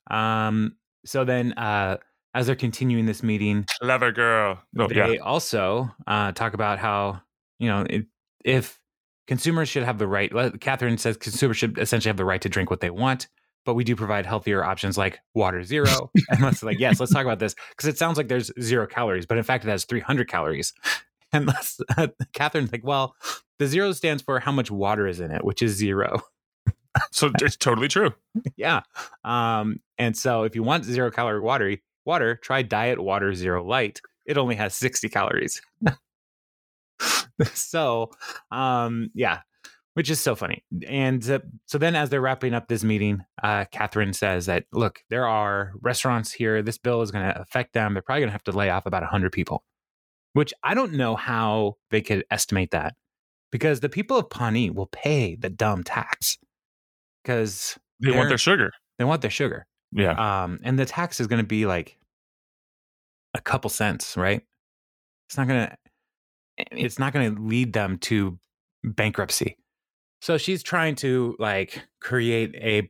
Um. 0.10 0.76
So 1.06 1.24
then, 1.24 1.54
uh, 1.54 1.98
as 2.34 2.48
they're 2.48 2.56
continuing 2.56 3.06
this 3.06 3.22
meeting, 3.22 3.68
Lover 3.80 4.12
girl. 4.12 4.58
Oh, 4.80 4.88
they 4.88 4.96
yeah. 4.96 5.22
also 5.22 5.92
uh, 6.08 6.32
talk 6.32 6.56
about 6.56 6.80
how 6.80 7.22
you 7.60 7.70
know 7.70 7.86
it, 7.88 8.08
if 8.44 8.80
consumers 9.28 9.70
should 9.70 9.84
have 9.84 10.00
the 10.00 10.08
right. 10.08 10.32
Catherine 10.60 10.98
says 10.98 11.16
consumers 11.18 11.58
should 11.58 11.78
essentially 11.78 12.10
have 12.10 12.18
the 12.18 12.26
right 12.26 12.42
to 12.42 12.50
drink 12.50 12.72
what 12.72 12.80
they 12.80 12.90
want, 12.90 13.28
but 13.66 13.76
we 13.76 13.84
do 13.84 13.96
provide 13.96 14.26
healthier 14.26 14.64
options 14.64 14.98
like 14.98 15.20
water 15.36 15.62
zero. 15.62 16.10
and 16.32 16.42
let's 16.42 16.64
like 16.64 16.80
yes, 16.80 17.00
let's 17.00 17.14
talk 17.14 17.24
about 17.26 17.38
this 17.38 17.54
because 17.70 17.88
it 17.88 18.00
sounds 18.00 18.18
like 18.18 18.30
there's 18.30 18.52
zero 18.60 18.88
calories, 18.88 19.28
but 19.28 19.38
in 19.38 19.44
fact 19.44 19.64
it 19.64 19.70
has 19.70 19.86
300 19.86 20.28
calories. 20.28 20.74
And 21.34 21.46
let's, 21.46 21.80
Catherine's 22.34 22.72
like, 22.72 22.86
well, 22.86 23.14
the 23.60 23.68
zero 23.68 23.92
stands 23.92 24.24
for 24.24 24.40
how 24.40 24.52
much 24.52 24.72
water 24.72 25.08
is 25.08 25.20
in 25.20 25.32
it, 25.32 25.44
which 25.44 25.62
is 25.62 25.76
zero. 25.76 26.22
So 27.12 27.30
it's 27.42 27.56
totally 27.56 27.88
true. 27.88 28.14
yeah. 28.56 28.82
Um, 29.24 29.82
and 30.00 30.18
so 30.18 30.44
if 30.44 30.56
you 30.56 30.64
want 30.64 30.84
zero 30.84 31.12
calorie 31.12 31.40
water, 31.40 31.76
water, 32.06 32.36
try 32.36 32.64
Diet 32.64 33.00
Water 33.00 33.36
Zero 33.36 33.64
Light. 33.64 34.02
It 34.26 34.38
only 34.38 34.56
has 34.56 34.76
60 34.76 35.08
calories. 35.10 35.62
so, 37.54 38.12
um, 38.52 39.12
yeah, 39.14 39.42
which 39.94 40.10
is 40.10 40.20
so 40.20 40.36
funny. 40.36 40.64
And 40.88 41.30
uh, 41.30 41.40
so 41.66 41.78
then 41.78 41.96
as 41.96 42.10
they're 42.10 42.22
wrapping 42.22 42.54
up 42.54 42.68
this 42.68 42.84
meeting, 42.84 43.24
uh, 43.44 43.66
Catherine 43.72 44.14
says 44.14 44.48
that, 44.48 44.66
look, 44.72 45.02
there 45.10 45.28
are 45.28 45.74
restaurants 45.82 46.32
here. 46.32 46.62
This 46.62 46.78
bill 46.78 47.02
is 47.02 47.12
going 47.12 47.32
to 47.32 47.40
affect 47.40 47.74
them. 47.74 47.94
They're 47.94 48.02
probably 48.02 48.22
going 48.22 48.30
to 48.30 48.34
have 48.34 48.44
to 48.46 48.52
lay 48.52 48.70
off 48.70 48.86
about 48.86 49.04
100 49.04 49.32
people, 49.32 49.64
which 50.34 50.54
I 50.64 50.74
don't 50.74 50.94
know 50.94 51.16
how 51.16 51.76
they 51.92 52.02
could 52.02 52.26
estimate 52.32 52.72
that 52.72 52.96
because 53.52 53.80
the 53.80 53.90
people 53.90 54.18
of 54.18 54.30
Pawnee 54.30 54.70
will 54.70 54.88
pay 54.88 55.36
the 55.36 55.50
dumb 55.50 55.84
tax 55.84 56.38
because 57.24 57.78
They 58.00 58.12
want 58.12 58.30
their 58.30 58.38
sugar. 58.38 58.72
they 58.98 59.06
want 59.06 59.22
their 59.22 59.32
sugar. 59.32 59.66
Yeah. 59.92 60.12
Um, 60.44 60.60
and 60.64 60.78
the 60.78 60.86
tax 60.86 61.20
is 61.20 61.28
going 61.28 61.42
to 61.42 61.48
be 61.48 61.66
like 61.66 61.98
a 63.34 63.42
couple 63.42 63.70
cents, 63.70 64.18
right? 64.18 64.42
It's 65.30 65.38
not 65.38 65.48
going 65.48 65.68
to, 65.68 65.78
it's 66.72 67.00
not 67.00 67.14
going 67.14 67.36
to 67.36 67.42
lead 67.42 67.74
them 67.74 67.98
to 68.00 68.38
bankruptcy. 68.84 69.58
So 70.22 70.38
she's 70.38 70.64
trying 70.64 70.96
to 70.96 71.36
like 71.40 71.84
create 72.02 72.56
a 72.56 72.90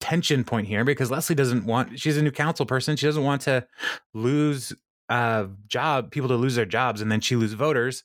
tension 0.00 0.44
point 0.44 0.66
here 0.68 0.84
because 0.84 1.10
Leslie 1.10 1.34
doesn't 1.34 1.64
want, 1.64 1.98
she's 1.98 2.16
a 2.16 2.22
new 2.22 2.30
council 2.30 2.66
person. 2.66 2.96
She 2.96 3.06
doesn't 3.06 3.24
want 3.24 3.42
to 3.42 3.66
lose 4.14 4.72
uh 5.08 5.46
job, 5.66 6.10
people 6.10 6.28
to 6.28 6.34
lose 6.36 6.54
their 6.54 6.66
jobs 6.66 7.00
and 7.00 7.10
then 7.10 7.20
she 7.20 7.34
lose 7.36 7.54
voters. 7.54 8.04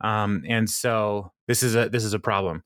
Um, 0.00 0.44
and 0.48 0.68
so 0.68 1.32
this 1.48 1.62
is 1.62 1.74
a, 1.76 1.88
this 1.88 2.04
is 2.04 2.14
a 2.14 2.18
problem. 2.18 2.62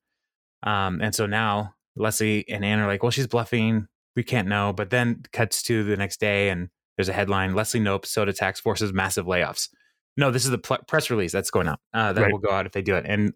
Um, 0.62 1.00
and 1.00 1.14
so 1.14 1.26
now 1.26 1.74
Leslie 1.96 2.48
and 2.48 2.64
Anne 2.64 2.78
are 2.78 2.86
like, 2.86 3.02
well, 3.02 3.10
she's 3.10 3.26
bluffing 3.26 3.88
we 4.16 4.22
can't 4.22 4.48
know. 4.48 4.72
But 4.72 4.90
then 4.90 5.22
cuts 5.32 5.62
to 5.64 5.84
the 5.84 5.96
next 5.96 6.20
day, 6.20 6.48
and 6.50 6.68
there's 6.96 7.08
a 7.08 7.12
headline: 7.12 7.54
Leslie 7.54 7.80
Nope, 7.80 8.06
soda 8.06 8.32
tax 8.32 8.60
forces 8.60 8.92
massive 8.92 9.26
layoffs. 9.26 9.68
No, 10.16 10.30
this 10.30 10.44
is 10.44 10.50
the 10.50 10.58
pl- 10.58 10.78
press 10.86 11.10
release 11.10 11.32
that's 11.32 11.50
going 11.50 11.66
out. 11.66 11.80
Uh, 11.92 12.12
that 12.12 12.22
Right. 12.22 12.32
will 12.32 12.38
go 12.38 12.50
out 12.50 12.66
if 12.66 12.72
they 12.72 12.82
do 12.82 12.94
it. 12.94 13.04
And 13.06 13.32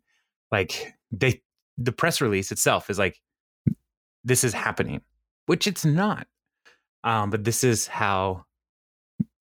like 0.53 0.95
they, 1.11 1.43
the 1.77 1.91
press 1.91 2.21
release 2.21 2.53
itself 2.53 2.89
is 2.89 2.99
like, 3.01 3.21
this 4.23 4.45
is 4.45 4.53
happening, 4.53 5.01
which 5.47 5.67
it's 5.67 5.85
not. 5.85 6.29
Um, 7.03 7.31
but 7.31 7.43
this 7.43 7.65
is 7.65 7.89
how 7.89 8.45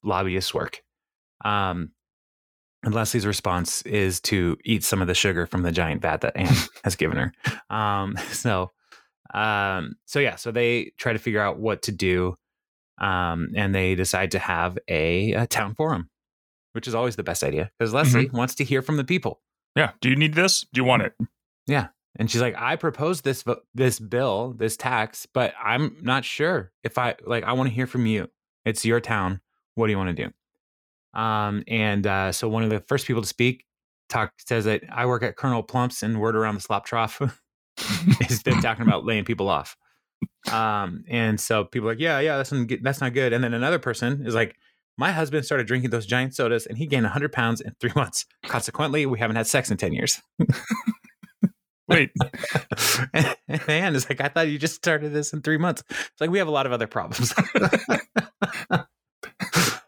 lobbyists 0.03 0.53
work. 0.53 0.81
Um, 1.45 1.91
and 2.83 2.93
Leslie's 2.93 3.25
response 3.25 3.81
is 3.83 4.19
to 4.21 4.57
eat 4.63 4.83
some 4.83 5.01
of 5.01 5.07
the 5.07 5.15
sugar 5.15 5.45
from 5.45 5.63
the 5.63 5.71
giant 5.71 6.01
vat 6.01 6.21
that 6.21 6.37
Anne 6.37 6.55
has 6.83 6.95
given 6.95 7.17
her. 7.17 7.33
Um, 7.75 8.17
so, 8.31 8.71
um, 9.33 9.95
so 10.05 10.19
yeah, 10.19 10.35
so 10.35 10.51
they 10.51 10.91
try 10.97 11.13
to 11.13 11.19
figure 11.19 11.41
out 11.41 11.59
what 11.59 11.81
to 11.83 11.91
do, 11.91 12.37
um, 12.99 13.49
and 13.55 13.73
they 13.73 13.95
decide 13.95 14.31
to 14.31 14.39
have 14.39 14.77
a, 14.87 15.33
a 15.33 15.47
town 15.47 15.75
forum, 15.75 16.09
which 16.73 16.87
is 16.87 16.95
always 16.95 17.15
the 17.15 17.23
best 17.23 17.43
idea 17.43 17.71
because 17.77 17.93
Leslie 17.93 18.29
wants 18.29 18.55
to 18.55 18.63
hear 18.63 18.81
from 18.81 18.97
the 18.97 19.03
people. 19.03 19.41
Yeah. 19.75 19.91
Do 20.01 20.09
you 20.09 20.15
need 20.15 20.33
this? 20.33 20.65
Do 20.73 20.79
you 20.79 20.85
want 20.85 21.03
it? 21.03 21.13
Yeah. 21.67 21.87
And 22.17 22.31
she's 22.31 22.41
like, 22.41 22.55
I 22.57 22.75
proposed 22.75 23.23
this 23.23 23.43
this 23.75 23.99
bill, 23.99 24.53
this 24.57 24.75
tax, 24.75 25.27
but 25.31 25.53
I'm 25.63 25.97
not 26.01 26.25
sure 26.25 26.71
if 26.83 26.97
I 26.97 27.15
like. 27.25 27.43
I 27.43 27.53
want 27.53 27.69
to 27.69 27.75
hear 27.75 27.85
from 27.85 28.07
you. 28.07 28.29
It's 28.65 28.83
your 28.83 28.99
town. 28.99 29.39
What 29.75 29.85
do 29.85 29.91
you 29.91 29.97
want 29.97 30.15
to 30.15 30.25
do? 30.25 30.33
Um, 31.17 31.63
and 31.67 32.05
uh, 32.05 32.31
so 32.31 32.47
one 32.47 32.63
of 32.63 32.69
the 32.69 32.79
first 32.79 33.07
people 33.07 33.21
to 33.21 33.27
speak 33.27 33.65
talk 34.07 34.33
says 34.37 34.65
that 34.65 34.83
I 34.91 35.05
work 35.05 35.23
at 35.23 35.35
Colonel 35.35 35.63
Plumps 35.63 36.03
and 36.03 36.21
word 36.21 36.35
around 36.35 36.55
the 36.55 36.61
slop 36.61 36.85
trough 36.85 37.19
is 38.29 38.43
them 38.43 38.61
talking 38.61 38.85
about 38.87 39.05
laying 39.05 39.25
people 39.25 39.49
off. 39.49 39.75
Um, 40.51 41.03
and 41.09 41.39
so 41.39 41.65
people 41.65 41.89
are 41.89 41.93
like, 41.93 41.99
yeah, 41.99 42.19
yeah, 42.19 42.37
that's 42.37 42.51
not 42.51 42.67
good- 42.67 42.83
that's 42.83 43.01
not 43.01 43.13
good. 43.13 43.33
And 43.33 43.43
then 43.43 43.53
another 43.53 43.79
person 43.79 44.25
is 44.25 44.35
like, 44.35 44.55
my 44.97 45.11
husband 45.11 45.45
started 45.45 45.67
drinking 45.67 45.89
those 45.89 46.05
giant 46.05 46.33
sodas 46.35 46.65
and 46.65 46.77
he 46.77 46.85
gained 46.87 47.03
100 47.03 47.31
pounds 47.31 47.61
in 47.61 47.73
three 47.79 47.91
months. 47.95 48.25
Consequently, 48.43 49.05
we 49.05 49.19
haven't 49.19 49.35
had 49.35 49.47
sex 49.47 49.69
in 49.69 49.77
10 49.77 49.93
years. 49.93 50.21
Wait, 51.89 52.11
and 53.13 53.37
Anne 53.69 53.95
is 53.95 54.09
like, 54.09 54.19
I 54.19 54.27
thought 54.27 54.49
you 54.49 54.59
just 54.59 54.75
started 54.75 55.13
this 55.13 55.31
in 55.31 55.41
three 55.41 55.57
months. 55.57 55.83
It's 55.89 56.19
like 56.19 56.29
we 56.29 56.37
have 56.37 56.49
a 56.49 56.51
lot 56.51 56.65
of 56.65 56.73
other 56.73 56.85
problems. 56.85 57.33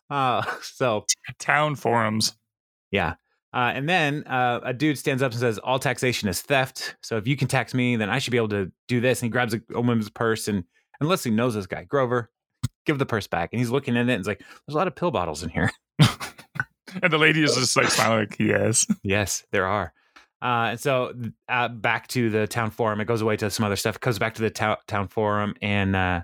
Uh, 0.10 0.44
so 0.62 1.06
town 1.40 1.76
forums. 1.76 2.36
yeah. 2.92 3.16
Uh, 3.52 3.72
and 3.74 3.90
then 3.90 4.24
uh, 4.28 4.60
a 4.64 4.74
dude 4.74 4.96
stands 4.96 5.24
up 5.24 5.32
and 5.32 5.40
says, 5.40 5.58
All 5.58 5.80
taxation 5.80 6.30
is 6.30 6.40
theft. 6.40 6.96
So 7.02 7.18
if 7.18 7.28
you 7.28 7.36
can 7.36 7.48
tax 7.48 7.74
me, 7.74 7.96
then 7.96 8.08
I 8.08 8.20
should 8.20 8.30
be 8.30 8.38
able 8.38 8.50
to 8.50 8.72
do 8.88 9.02
this. 9.02 9.22
And 9.22 9.28
he 9.28 9.32
grabs 9.32 9.56
a, 9.56 9.62
a 9.74 9.82
woman's 9.82 10.08
purse. 10.08 10.48
And, 10.48 10.64
and 11.00 11.10
Leslie 11.10 11.32
knows 11.32 11.56
this 11.56 11.66
guy, 11.66 11.84
Grover, 11.84 12.30
give 12.86 13.00
the 13.00 13.08
purse 13.08 13.26
back. 13.26 13.50
And 13.52 13.60
he's 13.60 13.72
looking 13.72 13.98
at 13.98 14.02
it 14.02 14.12
and 14.12 14.20
it's 14.20 14.28
like, 14.28 14.38
There's 14.38 14.76
a 14.76 14.78
lot 14.78 14.88
of 14.88 14.96
pill 14.96 15.10
bottles 15.10 15.42
in 15.42 15.50
here. 15.50 15.72
And 17.02 17.12
the 17.12 17.18
lady 17.18 17.44
is 17.44 17.56
just 17.56 17.76
like 17.76 17.90
smiling, 17.90 18.28
like, 18.30 18.40
yes. 18.40 18.88
yes, 19.04 19.46
there 19.52 19.66
are. 19.66 19.94
Uh, 20.42 20.70
and 20.72 20.80
so 20.80 21.14
uh, 21.48 21.68
back 21.68 22.08
to 22.10 22.30
the 22.30 22.48
town 22.48 22.72
forum. 22.72 23.02
It 23.02 23.06
goes 23.06 23.22
away 23.22 23.36
to 23.38 23.50
some 23.50 23.66
other 23.66 23.76
stuff. 23.76 23.98
It 23.98 24.02
goes 24.02 24.20
back 24.20 24.36
to 24.36 24.42
the 24.42 24.50
town 24.50 24.78
town 24.88 25.08
forum, 25.10 25.54
and 25.62 25.96
uh, 25.96 26.22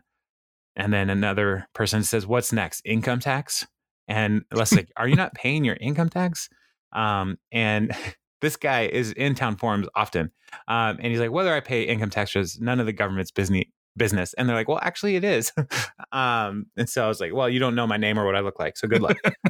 and 0.76 0.94
then 0.94 1.10
another 1.10 1.68
person 1.74 2.02
says, 2.04 2.26
"What's 2.26 2.54
next? 2.54 2.82
Income 2.86 3.20
tax?" 3.20 3.68
And 4.08 4.44
Leslie's 4.52 4.82
like, 4.82 4.92
"Are 4.98 5.08
you 5.08 5.16
not 5.16 5.34
paying 5.34 5.64
your 5.64 5.78
income 5.80 6.10
tax?" 6.10 6.50
Um, 6.94 7.38
and 7.52 7.96
this 8.42 8.56
guy 8.56 8.86
is 8.86 9.12
in 9.14 9.36
town 9.36 9.58
forums 9.58 9.88
often, 9.96 10.32
um, 10.68 10.98
and 11.00 11.08
he's 11.08 11.20
like, 11.20 11.32
"Whether 11.32 11.54
I 11.54 11.60
pay 11.60 11.84
income 11.84 12.10
tax 12.10 12.36
is 12.36 12.60
none 12.60 12.80
of 12.80 12.86
the 12.86 12.94
government's 12.94 13.32
business." 13.32 13.66
Business, 13.98 14.34
and 14.34 14.50
they're 14.50 14.58
like, 14.58 14.68
"Well, 14.68 14.80
actually, 14.82 15.16
it 15.16 15.24
is." 15.24 15.54
um, 16.12 16.66
and 16.76 16.90
so 16.90 17.06
I 17.06 17.08
was 17.08 17.22
like, 17.22 17.34
"Well, 17.34 17.50
you 17.50 17.60
don't 17.60 17.76
know 17.76 17.88
my 17.88 17.96
name 17.96 18.20
or 18.20 18.26
what 18.26 18.36
I 18.36 18.42
look 18.42 18.60
like, 18.60 18.76
so 18.76 18.90
good 18.90 19.02
luck." 19.02 19.16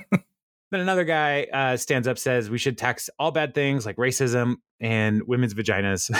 Then 0.71 0.81
another 0.81 1.03
guy 1.03 1.43
uh, 1.53 1.77
stands 1.77 2.07
up, 2.07 2.17
says 2.17 2.49
we 2.49 2.57
should 2.57 2.77
tax 2.77 3.09
all 3.19 3.31
bad 3.31 3.53
things 3.53 3.85
like 3.85 3.97
racism 3.97 4.55
and 4.79 5.21
women's 5.27 5.53
vaginas. 5.53 6.11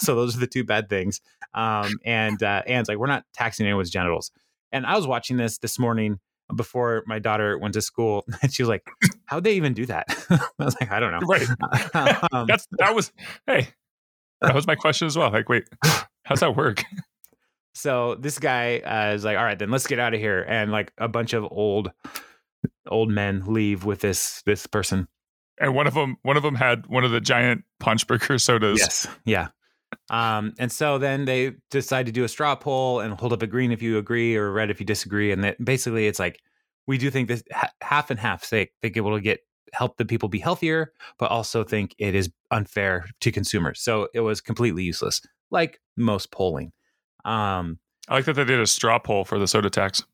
so 0.00 0.14
those 0.14 0.36
are 0.36 0.40
the 0.40 0.46
two 0.46 0.64
bad 0.64 0.88
things. 0.88 1.20
Um, 1.54 1.92
and 2.04 2.42
uh, 2.42 2.62
Anne's 2.66 2.88
like, 2.88 2.98
we're 2.98 3.06
not 3.06 3.24
taxing 3.32 3.64
anyone's 3.64 3.90
genitals. 3.90 4.32
And 4.72 4.84
I 4.84 4.96
was 4.96 5.06
watching 5.06 5.36
this 5.36 5.58
this 5.58 5.78
morning 5.78 6.18
before 6.54 7.02
my 7.06 7.18
daughter 7.18 7.58
went 7.58 7.74
to 7.74 7.82
school, 7.82 8.24
and 8.42 8.52
she 8.52 8.62
was 8.62 8.68
like, 8.68 8.86
"How'd 9.26 9.44
they 9.44 9.54
even 9.54 9.72
do 9.74 9.86
that?" 9.86 10.06
I 10.30 10.64
was 10.64 10.76
like, 10.80 10.90
"I 10.90 11.00
don't 11.00 11.12
know." 11.12 11.26
Right. 11.26 11.46
Um, 12.32 12.46
That's 12.46 12.66
that 12.78 12.94
was 12.94 13.12
hey. 13.46 13.68
That 14.40 14.54
was 14.54 14.66
my 14.66 14.74
question 14.74 15.06
as 15.06 15.16
well. 15.16 15.30
Like, 15.30 15.48
wait, 15.48 15.64
how's 16.24 16.40
that 16.40 16.56
work? 16.56 16.84
so 17.74 18.16
this 18.16 18.38
guy 18.38 18.78
uh, 18.78 19.14
is 19.14 19.24
like, 19.24 19.38
"All 19.38 19.44
right, 19.44 19.58
then 19.58 19.70
let's 19.70 19.86
get 19.86 19.98
out 19.98 20.14
of 20.14 20.20
here." 20.20 20.44
And 20.46 20.70
like 20.70 20.92
a 20.98 21.08
bunch 21.08 21.32
of 21.32 21.46
old 21.50 21.90
old 22.86 23.10
men 23.10 23.44
leave 23.46 23.84
with 23.84 24.00
this 24.00 24.42
this 24.42 24.66
person. 24.66 25.08
And 25.58 25.74
one 25.74 25.86
of 25.86 25.94
them, 25.94 26.18
one 26.22 26.36
of 26.36 26.42
them 26.42 26.54
had 26.54 26.86
one 26.86 27.04
of 27.04 27.10
the 27.10 27.20
giant 27.20 27.64
punch 27.80 28.06
burger 28.06 28.38
sodas. 28.38 28.78
Yes. 28.78 29.06
Yeah. 29.24 29.48
Um, 30.10 30.54
and 30.58 30.70
so 30.70 30.98
then 30.98 31.24
they 31.24 31.52
decide 31.70 32.06
to 32.06 32.12
do 32.12 32.24
a 32.24 32.28
straw 32.28 32.54
poll 32.54 33.00
and 33.00 33.14
hold 33.14 33.32
up 33.32 33.42
a 33.42 33.46
green 33.46 33.72
if 33.72 33.82
you 33.82 33.98
agree 33.98 34.36
or 34.36 34.52
red 34.52 34.70
if 34.70 34.80
you 34.80 34.86
disagree. 34.86 35.32
And 35.32 35.42
that 35.44 35.62
basically 35.64 36.06
it's 36.06 36.18
like, 36.18 36.40
we 36.86 36.98
do 36.98 37.10
think 37.10 37.28
this 37.28 37.42
ha- 37.52 37.70
half 37.80 38.10
and 38.10 38.20
half 38.20 38.44
say 38.44 38.70
think 38.82 38.96
it 38.96 39.00
will 39.00 39.18
get 39.18 39.40
help 39.72 39.96
the 39.96 40.04
people 40.04 40.28
be 40.28 40.38
healthier, 40.38 40.92
but 41.18 41.30
also 41.30 41.64
think 41.64 41.94
it 41.98 42.14
is 42.14 42.30
unfair 42.50 43.06
to 43.20 43.32
consumers. 43.32 43.80
So 43.80 44.08
it 44.14 44.20
was 44.20 44.40
completely 44.40 44.84
useless, 44.84 45.20
like 45.50 45.80
most 45.96 46.30
polling. 46.30 46.72
Um, 47.24 47.78
I 48.08 48.14
like 48.14 48.24
that 48.26 48.34
they 48.34 48.44
did 48.44 48.60
a 48.60 48.66
straw 48.66 48.98
poll 49.00 49.24
for 49.24 49.38
the 49.38 49.48
soda 49.48 49.68
tax. 49.70 50.04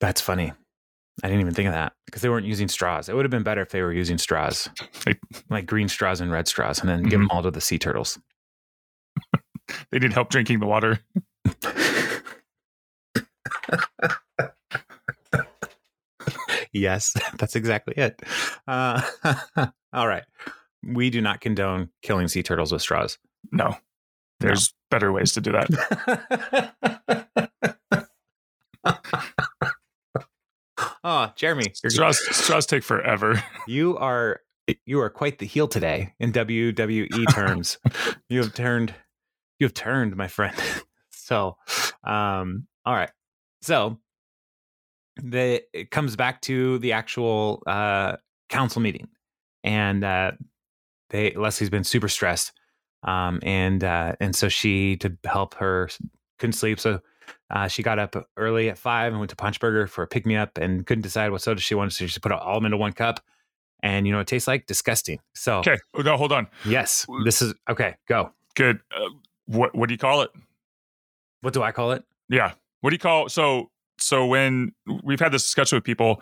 that's 0.00 0.20
funny. 0.20 0.52
I 1.22 1.28
didn't 1.28 1.42
even 1.42 1.54
think 1.54 1.68
of 1.68 1.74
that 1.74 1.92
because 2.06 2.22
they 2.22 2.28
weren't 2.28 2.46
using 2.46 2.66
straws. 2.66 3.08
It 3.08 3.14
would 3.14 3.24
have 3.24 3.30
been 3.30 3.44
better 3.44 3.60
if 3.60 3.68
they 3.70 3.82
were 3.82 3.92
using 3.92 4.18
straws, 4.18 4.68
Like- 5.06 5.20
like 5.48 5.66
green 5.66 5.88
straws 5.88 6.20
and 6.20 6.32
red 6.32 6.48
straws, 6.48 6.80
and 6.80 6.88
then 6.88 7.02
give 7.04 7.20
them 7.20 7.30
all 7.30 7.42
to 7.42 7.50
the 7.52 7.60
sea 7.60 7.78
turtles. 7.78 8.18
They 9.90 9.98
need 9.98 10.12
help 10.12 10.30
drinking 10.30 10.60
the 10.60 10.66
water. 10.66 11.00
yes, 16.74 17.14
that's 17.38 17.56
exactly 17.56 17.94
it. 17.96 18.20
Uh, 18.66 19.00
all 19.92 20.08
right. 20.08 20.24
We 20.86 21.08
do 21.10 21.22
not 21.22 21.40
condone 21.40 21.90
killing 22.02 22.28
sea 22.28 22.42
turtles 22.42 22.70
with 22.72 22.82
straws. 22.82 23.18
No, 23.52 23.76
there's 24.40 24.74
better 24.90 25.12
ways 25.12 25.32
to 25.32 25.40
do 25.40 25.52
that. 25.52 26.74
oh, 31.04 31.32
Jeremy, 31.36 31.72
Straws, 31.74 32.18
straws 32.36 32.66
take 32.66 32.82
forever. 32.82 33.42
you 33.66 33.96
are 33.96 34.40
you 34.84 35.00
are 35.00 35.10
quite 35.10 35.38
the 35.38 35.46
heel 35.46 35.68
today 35.68 36.12
in 36.18 36.32
WWE 36.32 37.32
terms. 37.34 37.78
you 38.28 38.42
have 38.42 38.54
turned 38.54 38.94
you 39.58 39.66
have 39.66 39.74
turned, 39.74 40.16
my 40.16 40.28
friend. 40.28 40.54
so, 41.10 41.56
um, 42.04 42.66
all 42.84 42.94
right. 42.94 43.10
So, 43.62 43.98
the 45.16 45.62
it 45.72 45.90
comes 45.90 46.16
back 46.16 46.40
to 46.42 46.78
the 46.78 46.92
actual 46.92 47.62
uh, 47.66 48.16
council 48.48 48.82
meeting, 48.82 49.08
and 49.62 50.04
uh, 50.04 50.32
they 51.10 51.32
Leslie's 51.32 51.70
been 51.70 51.84
super 51.84 52.08
stressed, 52.08 52.52
um, 53.04 53.40
and 53.42 53.84
uh, 53.84 54.16
and 54.20 54.34
so 54.34 54.48
she 54.48 54.96
to 54.98 55.16
help 55.24 55.54
her 55.54 55.88
couldn't 56.38 56.54
sleep, 56.54 56.80
so. 56.80 57.00
Uh, 57.50 57.68
she 57.68 57.82
got 57.82 57.98
up 57.98 58.16
early 58.36 58.68
at 58.68 58.76
five 58.76 59.12
and 59.12 59.18
went 59.20 59.30
to 59.30 59.36
Punch 59.36 59.60
Burger 59.60 59.86
for 59.86 60.02
a 60.02 60.06
pick 60.06 60.26
me 60.26 60.34
up 60.34 60.58
and 60.58 60.86
couldn't 60.86 61.02
decide 61.02 61.30
what 61.30 61.40
soda 61.40 61.60
she 61.60 61.74
wanted. 61.74 61.92
So 61.92 62.06
she 62.06 62.18
put 62.18 62.32
all 62.32 62.56
of 62.56 62.56
them 62.56 62.66
into 62.66 62.76
one 62.78 62.92
cup. 62.92 63.20
And 63.82 64.06
you 64.06 64.12
know 64.12 64.20
it 64.20 64.26
tastes 64.26 64.48
like? 64.48 64.66
Disgusting. 64.66 65.20
So, 65.34 65.60
Okay. 65.60 65.78
Oh, 65.94 66.00
no, 66.00 66.16
hold 66.16 66.32
on. 66.32 66.48
yes, 66.66 67.06
this 67.24 67.40
is 67.42 67.54
okay. 67.68 67.94
Go. 68.08 68.32
Good. 68.56 68.80
Uh, 68.94 69.08
what 69.46 69.74
what 69.74 69.88
do 69.88 69.94
you 69.94 69.98
call 69.98 70.22
it? 70.22 70.30
What 71.40 71.52
do 71.54 71.62
I 71.62 71.72
call 71.72 71.92
it? 71.92 72.04
Yeah. 72.28 72.52
What 72.80 72.90
do 72.90 72.94
you 72.94 73.00
call 73.00 73.28
so 73.28 73.70
so 73.98 74.26
when 74.26 74.72
we've 75.02 75.20
had 75.20 75.32
this 75.32 75.42
discussion 75.42 75.76
with 75.76 75.84
people 75.84 76.20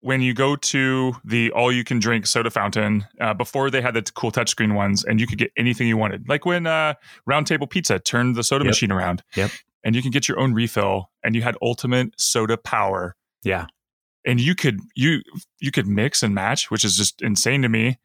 when 0.00 0.20
you 0.20 0.34
go 0.34 0.56
to 0.56 1.14
the 1.24 1.50
all 1.52 1.70
you 1.70 1.84
can 1.84 2.00
drink 2.00 2.26
soda 2.26 2.50
fountain 2.50 3.06
uh, 3.20 3.32
before 3.32 3.70
they 3.70 3.80
had 3.80 3.94
the 3.94 4.02
cool 4.14 4.32
touchscreen 4.32 4.74
ones 4.74 5.04
and 5.04 5.20
you 5.20 5.26
could 5.28 5.38
get 5.38 5.52
anything 5.56 5.86
you 5.86 5.96
wanted 5.96 6.28
like 6.28 6.44
when 6.44 6.66
uh, 6.66 6.92
round 7.26 7.46
table 7.46 7.66
pizza 7.68 7.98
turned 8.00 8.34
the 8.34 8.42
soda 8.42 8.64
Yep. 8.64 8.70
machine 8.70 8.90
around 8.90 9.22
Yep. 9.36 9.50
and 9.84 9.94
you 9.94 10.02
can 10.02 10.10
get 10.10 10.26
your 10.28 10.40
own 10.40 10.54
refill 10.54 11.08
and 11.22 11.36
you 11.36 11.42
had 11.42 11.56
ultimate 11.62 12.12
soda 12.18 12.56
power 12.56 13.14
Yeah. 13.44 13.66
and 14.26 14.40
you 14.40 14.56
could 14.56 14.80
you 14.96 15.22
you 15.60 15.70
could 15.70 15.86
mix 15.86 16.22
and 16.24 16.34
match 16.34 16.68
which 16.70 16.84
is 16.84 16.96
just 16.96 17.22
insane 17.22 17.62
to 17.62 17.68
me 17.68 17.98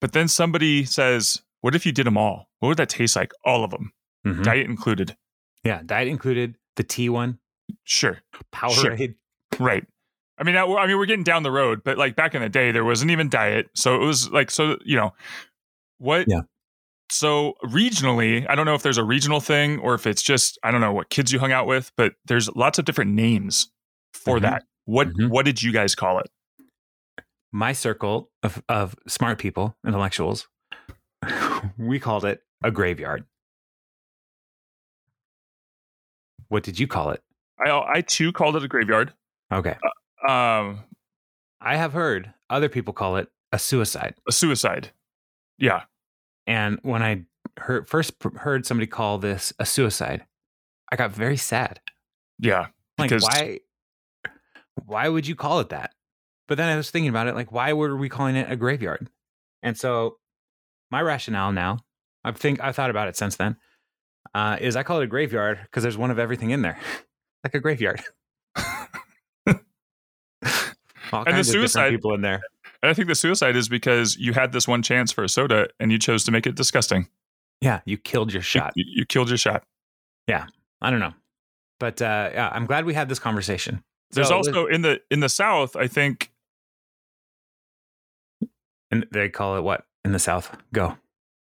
but 0.00 0.12
then 0.12 0.28
somebody 0.28 0.84
says 0.84 1.42
what 1.64 1.74
if 1.74 1.86
you 1.86 1.92
did 1.92 2.06
them 2.06 2.16
all 2.18 2.48
what 2.60 2.68
would 2.68 2.76
that 2.76 2.88
taste 2.90 3.16
like 3.16 3.32
all 3.44 3.64
of 3.64 3.70
them 3.70 3.92
Mhm. 4.26 4.44
diet 4.44 4.66
included 4.66 5.16
Yeah. 5.64 5.80
Diet 5.84 6.08
included. 6.08 6.56
The 6.76 6.82
T 6.84 7.08
one. 7.08 7.38
sure 7.84 8.20
Powerade. 8.52 9.14
Right. 9.58 9.86
I 10.38 10.42
mean, 10.44 10.56
I, 10.56 10.64
I 10.64 10.86
mean, 10.86 10.98
we're 10.98 11.06
getting 11.06 11.24
down 11.24 11.42
the 11.44 11.50
road, 11.50 11.82
but 11.84 11.96
like 11.96 12.16
back 12.16 12.34
in 12.34 12.42
the 12.42 12.48
day, 12.48 12.70
there 12.72 12.84
wasn't 12.84 13.10
even 13.12 13.28
diet, 13.30 13.68
so 13.74 13.94
it 13.94 14.04
was 14.04 14.28
like, 14.30 14.50
so 14.50 14.76
you 14.84 14.96
know, 14.96 15.14
what? 15.98 16.26
Yeah. 16.28 16.40
So 17.10 17.54
regionally, 17.64 18.44
I 18.48 18.54
don't 18.56 18.66
know 18.66 18.74
if 18.74 18.82
there's 18.82 18.98
a 18.98 19.04
regional 19.04 19.40
thing 19.40 19.78
or 19.78 19.94
if 19.94 20.06
it's 20.06 20.22
just 20.22 20.58
I 20.64 20.70
don't 20.70 20.80
know 20.80 20.92
what 20.92 21.08
kids 21.10 21.32
you 21.32 21.38
hung 21.38 21.52
out 21.52 21.66
with, 21.66 21.92
but 21.96 22.14
there's 22.26 22.48
lots 22.56 22.78
of 22.78 22.84
different 22.84 23.12
names 23.12 23.70
for 24.12 24.38
Mhm. 24.38 24.42
that. 24.42 24.64
What 24.86 25.08
Mhm. 25.14 25.28
what 25.30 25.44
did 25.46 25.62
you 25.62 25.72
guys 25.72 25.94
call 25.94 26.18
it? 26.18 26.30
My 27.52 27.72
circle 27.72 28.30
of, 28.42 28.62
of 28.68 28.96
smart 29.06 29.38
people, 29.38 29.76
intellectuals, 29.86 30.48
we 31.78 31.98
called 31.98 32.24
it 32.24 32.42
a 32.62 32.70
graveyard. 32.70 33.24
What 36.48 36.62
did 36.62 36.78
you 36.78 36.86
call 36.86 37.10
it? 37.10 37.22
I 37.64 37.70
I 37.70 38.00
too 38.00 38.32
called 38.32 38.56
it 38.56 38.64
a 38.64 38.68
graveyard. 38.68 39.12
Okay. 39.52 39.76
Um, 40.28 40.80
I 41.60 41.76
have 41.76 41.92
heard 41.92 42.32
other 42.50 42.68
people 42.68 42.92
call 42.92 43.16
it 43.16 43.28
a 43.52 43.58
suicide. 43.58 44.14
a 44.28 44.32
suicide. 44.32 44.90
Yeah. 45.58 45.82
And 46.46 46.78
when 46.82 47.02
I 47.02 47.24
heard, 47.58 47.88
first 47.88 48.14
heard 48.36 48.66
somebody 48.66 48.86
call 48.86 49.18
this 49.18 49.52
a 49.58 49.66
suicide, 49.66 50.24
I 50.92 50.96
got 50.96 51.12
very 51.12 51.36
sad. 51.36 51.80
Yeah. 52.38 52.66
Like, 52.98 53.10
why? 53.10 53.60
Why 54.86 55.08
would 55.08 55.26
you 55.26 55.34
call 55.34 55.60
it 55.60 55.70
that? 55.70 55.94
But 56.48 56.58
then 56.58 56.68
I 56.68 56.76
was 56.76 56.90
thinking 56.90 57.08
about 57.08 57.26
it, 57.26 57.34
like, 57.34 57.52
why 57.52 57.72
were 57.72 57.96
we 57.96 58.08
calling 58.08 58.36
it 58.36 58.50
a 58.50 58.56
graveyard? 58.56 59.08
And 59.62 59.78
so, 59.78 60.18
my 60.90 61.00
rationale 61.00 61.52
now, 61.52 61.78
I 62.24 62.32
think 62.32 62.60
I've 62.60 62.76
thought 62.76 62.90
about 62.90 63.08
it 63.08 63.16
since 63.16 63.36
then, 63.36 63.56
uh, 64.34 64.56
is 64.60 64.76
I 64.76 64.82
call 64.82 65.00
it 65.00 65.04
a 65.04 65.06
graveyard 65.06 65.60
because 65.62 65.82
there's 65.82 65.98
one 65.98 66.10
of 66.10 66.18
everything 66.18 66.50
in 66.50 66.62
there, 66.62 66.78
like 67.44 67.54
a 67.54 67.60
graveyard. 67.60 68.00
All 68.56 68.64
the 71.22 71.30
of 71.30 71.36
different 71.36 71.46
suicide- 71.46 71.90
people 71.90 72.14
in 72.14 72.20
there. 72.22 72.40
And 72.82 72.90
I 72.90 72.94
think 72.94 73.08
the 73.08 73.14
suicide 73.14 73.56
is 73.56 73.68
because 73.68 74.16
you 74.16 74.34
had 74.34 74.52
this 74.52 74.68
one 74.68 74.82
chance 74.82 75.10
for 75.10 75.24
a 75.24 75.28
soda 75.28 75.68
and 75.80 75.90
you 75.90 75.98
chose 75.98 76.22
to 76.24 76.30
make 76.32 76.46
it 76.46 76.54
disgusting. 76.54 77.08
Yeah, 77.62 77.80
you 77.86 77.96
killed 77.96 78.30
your 78.32 78.42
shot. 78.42 78.72
You, 78.76 78.84
you 78.86 79.06
killed 79.06 79.30
your 79.30 79.38
shot. 79.38 79.64
Yeah, 80.26 80.46
I 80.82 80.90
don't 80.90 81.00
know. 81.00 81.14
But 81.80 82.02
uh, 82.02 82.30
yeah, 82.34 82.50
I'm 82.52 82.66
glad 82.66 82.84
we 82.84 82.92
had 82.92 83.08
this 83.08 83.18
conversation. 83.18 83.82
There's 84.10 84.28
So, 84.28 84.36
also 84.36 84.66
in 84.66 84.82
the 84.82 85.00
in 85.10 85.20
the 85.20 85.30
South, 85.30 85.76
I 85.76 85.86
think 85.86 86.30
and 88.90 89.06
they 89.12 89.30
call 89.30 89.56
it 89.56 89.62
what 89.62 89.86
in 90.04 90.12
the 90.12 90.18
South? 90.18 90.56
Go. 90.72 90.96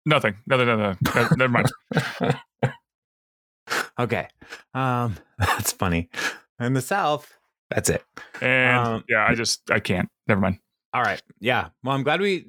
nothing. 0.05 0.35
No, 0.47 0.57
no, 0.57 0.65
no, 0.65 0.75
no. 0.75 0.95
no 1.15 1.27
never 1.37 1.49
mind. 1.49 1.71
okay. 3.99 4.27
Um, 4.73 5.15
that's 5.39 5.71
funny. 5.71 6.09
In 6.59 6.73
the 6.73 6.81
South, 6.81 7.37
that's 7.69 7.89
it. 7.89 8.03
And 8.41 8.87
Um, 8.87 9.03
yeah, 9.09 9.25
I 9.27 9.33
just 9.33 9.69
I 9.71 9.79
can't. 9.79 10.09
Never 10.27 10.41
mind. 10.41 10.59
All 10.93 11.01
right. 11.01 11.21
Yeah. 11.39 11.69
Well, 11.83 11.95
I'm 11.95 12.03
glad 12.03 12.19
we 12.21 12.45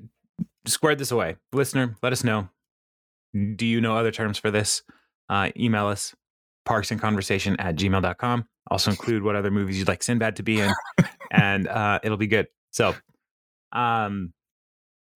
squared 0.67 0.99
this 0.99 1.11
away. 1.11 1.37
Listener, 1.53 1.97
let 2.03 2.12
us 2.12 2.25
know. 2.25 2.49
Do 3.57 3.65
you 3.65 3.81
know 3.81 3.97
other 3.97 4.11
terms 4.11 4.38
for 4.38 4.51
this? 4.51 4.83
Uh, 5.29 5.51
email 5.57 5.87
us 5.87 6.15
parksandconversation 6.69 7.57
at 7.59 7.77
gmail.com. 7.77 8.47
Also 8.71 8.91
include 8.91 9.23
what 9.23 9.37
other 9.37 9.51
movies 9.51 9.79
you'd 9.79 9.88
like 9.88 10.03
Sinbad 10.03 10.37
to 10.37 10.43
be 10.43 10.61
in, 10.61 10.71
and 11.31 11.67
uh, 11.67 11.99
it'll 12.03 12.19
be 12.19 12.27
good. 12.27 12.47
So, 12.71 12.95
um, 13.73 14.33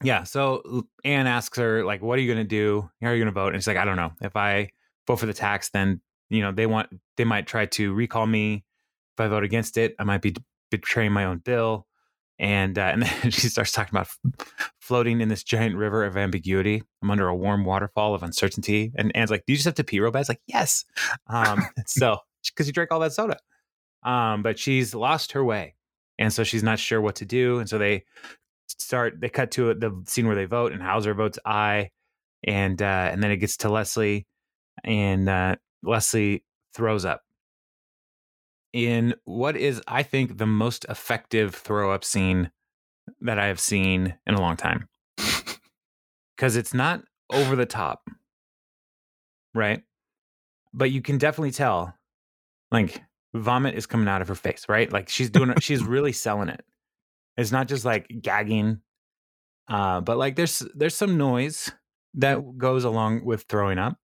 yeah. 0.02 0.24
So 0.24 0.86
Anne 1.04 1.26
asks 1.26 1.58
her, 1.58 1.84
like, 1.84 2.02
what 2.02 2.18
are 2.18 2.22
you 2.22 2.32
going 2.32 2.44
to 2.44 2.48
do? 2.48 2.88
How 3.02 3.08
are 3.08 3.14
you 3.14 3.22
going 3.22 3.32
to 3.34 3.40
vote? 3.40 3.54
And 3.54 3.62
she's 3.62 3.68
like, 3.68 3.76
I 3.76 3.84
don't 3.84 3.96
know. 3.96 4.12
If 4.20 4.36
I 4.36 4.70
vote 5.06 5.16
for 5.16 5.26
the 5.26 5.34
tax, 5.34 5.70
then, 5.70 6.00
you 6.28 6.42
know, 6.42 6.52
they 6.52 6.66
want, 6.66 6.88
they 7.16 7.24
might 7.24 7.46
try 7.46 7.66
to 7.66 7.92
recall 7.92 8.26
me. 8.26 8.64
If 9.16 9.20
I 9.20 9.28
vote 9.28 9.44
against 9.44 9.78
it, 9.78 9.94
I 9.98 10.04
might 10.04 10.22
be 10.22 10.34
betraying 10.70 11.12
my 11.12 11.24
own 11.24 11.38
bill 11.38 11.86
and 12.38 12.78
uh, 12.78 12.82
and 12.92 13.02
then 13.02 13.30
she 13.30 13.48
starts 13.48 13.72
talking 13.72 13.96
about 13.96 14.08
floating 14.80 15.20
in 15.20 15.28
this 15.28 15.42
giant 15.42 15.76
river 15.76 16.04
of 16.04 16.16
ambiguity. 16.16 16.82
I'm 17.02 17.10
under 17.10 17.28
a 17.28 17.34
warm 17.34 17.64
waterfall 17.64 18.14
of 18.14 18.22
uncertainty. 18.22 18.92
And 18.96 19.14
Anne's 19.16 19.30
like, 19.30 19.44
"Do 19.46 19.52
you 19.52 19.56
just 19.56 19.66
have 19.66 19.74
to 19.74 19.84
pee 19.84 20.00
real 20.00 20.10
bad?" 20.10 20.20
It's 20.20 20.28
like, 20.28 20.42
"Yes." 20.46 20.84
Um, 21.28 21.62
so 21.86 22.18
because 22.44 22.66
you 22.66 22.72
drank 22.72 22.92
all 22.92 23.00
that 23.00 23.12
soda, 23.12 23.38
um, 24.02 24.42
but 24.42 24.58
she's 24.58 24.94
lost 24.94 25.32
her 25.32 25.44
way, 25.44 25.74
and 26.18 26.32
so 26.32 26.44
she's 26.44 26.62
not 26.62 26.78
sure 26.78 27.00
what 27.00 27.16
to 27.16 27.24
do. 27.24 27.58
And 27.58 27.68
so 27.68 27.78
they 27.78 28.04
start. 28.66 29.20
They 29.20 29.28
cut 29.28 29.50
to 29.52 29.74
the 29.74 30.02
scene 30.06 30.26
where 30.26 30.36
they 30.36 30.44
vote, 30.44 30.72
and 30.72 30.82
Howser 30.82 31.16
votes 31.16 31.38
aye, 31.44 31.90
and 32.44 32.80
uh, 32.80 33.10
and 33.12 33.22
then 33.22 33.30
it 33.30 33.38
gets 33.38 33.58
to 33.58 33.70
Leslie, 33.70 34.26
and 34.84 35.28
uh, 35.28 35.56
Leslie 35.82 36.44
throws 36.74 37.04
up 37.04 37.22
in 38.76 39.14
what 39.24 39.56
is, 39.56 39.80
I 39.88 40.02
think, 40.02 40.36
the 40.36 40.46
most 40.46 40.84
effective 40.90 41.54
throw 41.54 41.92
up 41.92 42.04
scene 42.04 42.50
that 43.22 43.38
I 43.38 43.46
have 43.46 43.58
seen 43.58 44.14
in 44.26 44.34
a 44.34 44.40
long 44.40 44.56
time. 44.56 44.88
Because 46.36 46.54
it's 46.54 46.74
not 46.74 47.02
over 47.32 47.56
the 47.56 47.64
top, 47.64 48.10
right? 49.54 49.82
But 50.74 50.90
you 50.90 51.00
can 51.00 51.16
definitely 51.16 51.52
tell, 51.52 51.94
like, 52.70 53.00
vomit 53.32 53.74
is 53.74 53.86
coming 53.86 54.06
out 54.06 54.20
of 54.20 54.28
her 54.28 54.34
face, 54.34 54.66
right? 54.68 54.92
Like, 54.92 55.08
she's 55.08 55.30
doing, 55.30 55.54
she's 55.60 55.82
really 55.86 56.12
selling 56.12 56.50
it. 56.50 56.62
It's 57.36 57.52
not 57.52 57.68
just 57.68 57.84
like 57.84 58.06
gagging, 58.22 58.80
uh, 59.68 60.00
but 60.00 60.16
like, 60.16 60.36
there's 60.36 60.62
there's 60.74 60.94
some 60.96 61.16
noise 61.18 61.70
that 62.14 62.58
goes 62.58 62.84
along 62.84 63.24
with 63.24 63.44
throwing 63.48 63.78
up. 63.78 63.98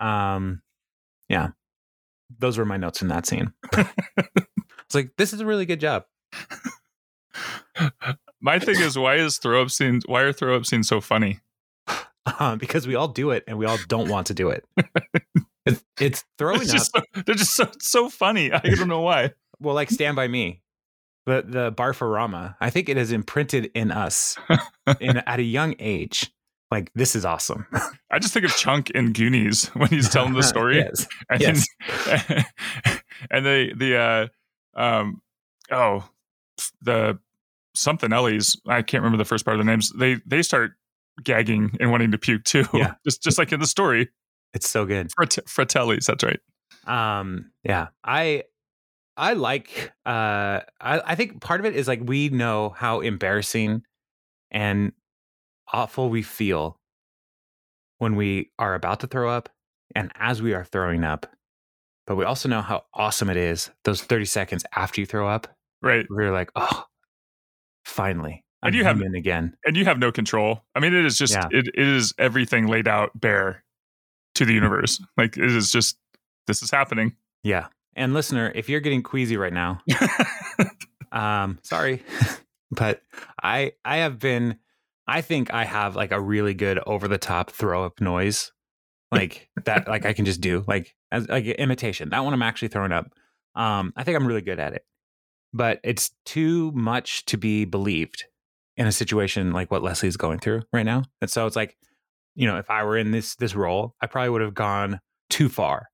Um, 0.00 0.62
yeah, 1.28 1.48
those 2.38 2.58
were 2.58 2.64
my 2.64 2.76
notes 2.76 3.00
in 3.02 3.08
that 3.08 3.26
scene. 3.26 3.52
it's 3.72 4.94
like 4.94 5.12
this 5.16 5.32
is 5.32 5.40
a 5.40 5.46
really 5.46 5.66
good 5.66 5.80
job. 5.80 6.04
My 8.40 8.58
thing 8.58 8.76
is, 8.80 8.98
why 8.98 9.16
is 9.16 9.38
throw 9.38 9.62
up 9.62 9.70
scenes? 9.70 10.04
Why 10.06 10.22
are 10.22 10.32
throw 10.32 10.56
up 10.56 10.66
scenes 10.66 10.88
so 10.88 11.00
funny? 11.00 11.40
uh, 12.26 12.56
because 12.56 12.86
we 12.86 12.94
all 12.94 13.08
do 13.08 13.30
it 13.30 13.44
and 13.46 13.56
we 13.58 13.66
all 13.66 13.78
don't 13.88 14.08
want 14.08 14.26
to 14.28 14.34
do 14.34 14.50
it. 14.50 14.64
it's, 15.64 15.84
it's 16.00 16.24
throwing 16.38 16.62
It's 16.62 16.74
up. 16.74 17.04
so, 17.14 17.22
they're 17.24 17.34
just 17.34 17.54
so 17.54 17.70
so 17.80 18.08
funny. 18.10 18.52
I 18.52 18.58
don't 18.60 18.88
know 18.88 19.00
why. 19.00 19.32
well, 19.60 19.74
like 19.74 19.90
Stand 19.90 20.16
by 20.16 20.28
Me, 20.28 20.60
but 21.26 21.50
the 21.50 21.72
Barfarama. 21.72 22.56
I 22.60 22.70
think 22.70 22.88
it 22.88 22.96
is 22.96 23.12
imprinted 23.12 23.70
in 23.74 23.90
us 23.90 24.36
in 25.00 25.18
at 25.18 25.38
a 25.38 25.42
young 25.44 25.74
age. 25.78 26.30
Like 26.70 26.90
this 26.94 27.14
is 27.14 27.24
awesome. 27.24 27.66
I 28.10 28.18
just 28.18 28.34
think 28.34 28.44
of 28.46 28.54
Chunk 28.56 28.90
in 28.90 29.12
Goonies 29.12 29.66
when 29.74 29.88
he's 29.88 30.08
telling 30.08 30.32
the 30.34 30.42
story. 30.42 30.76
yes. 30.76 31.06
and 31.30 31.40
Yes. 31.40 31.66
and 33.30 33.46
the 33.46 33.72
the 33.76 33.96
uh 33.96 34.26
um 34.80 35.20
oh 35.70 36.08
the 36.82 37.18
something 37.74 38.12
Ellie's 38.12 38.56
I 38.66 38.82
can't 38.82 39.02
remember 39.02 39.18
the 39.18 39.24
first 39.28 39.44
part 39.44 39.58
of 39.58 39.64
the 39.64 39.70
names. 39.70 39.90
They 39.96 40.16
they 40.26 40.42
start 40.42 40.72
gagging 41.22 41.76
and 41.80 41.90
wanting 41.90 42.10
to 42.10 42.18
puke 42.18 42.44
too. 42.44 42.64
Yeah. 42.74 42.94
just 43.04 43.22
just 43.22 43.38
like 43.38 43.52
in 43.52 43.60
the 43.60 43.66
story. 43.66 44.10
It's 44.52 44.68
so 44.68 44.84
good. 44.86 45.10
Frat- 45.12 45.38
Fratellis, 45.46 46.06
that's 46.06 46.24
right. 46.24 46.40
um 46.86 47.50
yeah 47.62 47.88
i 48.04 48.42
i 49.16 49.32
like 49.34 49.92
uh 50.06 50.60
I, 50.80 51.00
I 51.06 51.14
think 51.14 51.40
part 51.40 51.60
of 51.60 51.66
it 51.66 51.76
is 51.76 51.86
like 51.88 52.00
we 52.02 52.28
know 52.30 52.70
how 52.76 53.00
embarrassing 53.00 53.82
and 54.50 54.92
awful 55.72 56.08
we 56.10 56.22
feel 56.22 56.78
when 57.98 58.16
we 58.16 58.50
are 58.58 58.74
about 58.74 59.00
to 59.00 59.06
throw 59.06 59.30
up 59.30 59.48
and 59.94 60.10
as 60.16 60.42
we 60.42 60.52
are 60.54 60.64
throwing 60.64 61.04
up 61.04 61.26
but 62.06 62.16
we 62.16 62.24
also 62.24 62.48
know 62.48 62.60
how 62.60 62.84
awesome 62.92 63.30
it 63.30 63.36
is 63.36 63.70
those 63.84 64.02
30 64.02 64.24
seconds 64.26 64.64
after 64.76 65.00
you 65.00 65.06
throw 65.06 65.28
up 65.28 65.46
Right. 65.82 66.06
we're 66.10 66.32
like 66.32 66.50
oh 66.56 66.84
finally 67.84 68.44
And 68.62 68.74
I'm 68.74 68.78
you 68.78 68.84
have- 68.84 69.00
again 69.00 69.56
And 69.64 69.76
you 69.76 69.84
have 69.84 69.98
no 69.98 70.10
control. 70.10 70.62
I 70.74 70.80
mean 70.80 70.94
it 70.94 71.04
is 71.04 71.18
just 71.18 71.34
Yeah. 71.34 71.46
it, 71.50 71.68
it 71.68 71.86
is 71.88 72.12
everything 72.18 72.66
laid 72.66 72.88
out 72.88 73.10
bare 73.18 73.62
to 74.36 74.44
the 74.44 74.52
universe. 74.54 75.00
Like 75.16 75.36
it 75.36 75.44
is 75.52 75.70
just 75.70 75.96
this 76.46 76.62
is 76.62 76.70
happening. 76.70 77.16
yeah 77.42 77.68
and 77.96 78.14
listener 78.14 78.52
if 78.54 78.68
you're 78.68 78.80
getting 78.80 79.02
queasy 79.02 79.36
right 79.36 79.52
now 79.52 79.80
um 81.12 81.58
sorry. 81.62 82.02
but 82.70 83.02
i 83.42 83.72
i 83.84 83.98
have 83.98 84.18
been 84.18 84.58
i 85.06 85.20
think 85.20 85.52
i 85.52 85.64
have 85.64 85.96
like 85.96 86.12
a 86.12 86.20
really 86.20 86.54
good 86.54 86.78
over 86.86 87.08
the 87.08 87.18
top 87.18 87.50
throw 87.50 87.84
up 87.84 88.00
noise 88.00 88.52
like 89.12 89.48
that 89.64 89.86
like 89.88 90.04
i 90.04 90.12
can 90.12 90.24
just 90.24 90.40
do 90.40 90.64
like 90.66 90.94
as 91.14 91.28
like 91.28 91.44
imitation. 91.46 92.10
That 92.10 92.24
one 92.24 92.34
i'm 92.34 92.42
actually 92.42 92.68
throwing 92.68 92.92
up. 92.92 93.10
Um 93.54 93.92
i 93.96 94.04
think 94.04 94.16
i'm 94.16 94.26
really 94.26 94.42
good 94.42 94.60
at 94.60 94.74
it. 94.74 94.84
But 95.52 95.80
it's 95.84 96.10
too 96.24 96.72
much 96.72 97.24
to 97.26 97.36
be 97.36 97.64
believed 97.64 98.24
in 98.76 98.86
a 98.86 98.92
situation 98.92 99.52
like 99.52 99.70
what 99.70 99.82
leslie's 99.82 100.16
going 100.16 100.40
through 100.40 100.62
right 100.72 100.84
now. 100.84 101.04
And 101.20 101.30
so 101.30 101.46
it's 101.46 101.56
like 101.56 101.76
you 102.34 102.46
know 102.46 102.58
if 102.58 102.70
i 102.70 102.82
were 102.82 102.98
in 102.98 103.12
this 103.12 103.36
this 103.36 103.54
role 103.54 103.94
i 104.00 104.06
probably 104.06 104.30
would 104.30 104.42
have 104.42 104.54
gone 104.54 105.00
too 105.30 105.48
far. 105.48 105.86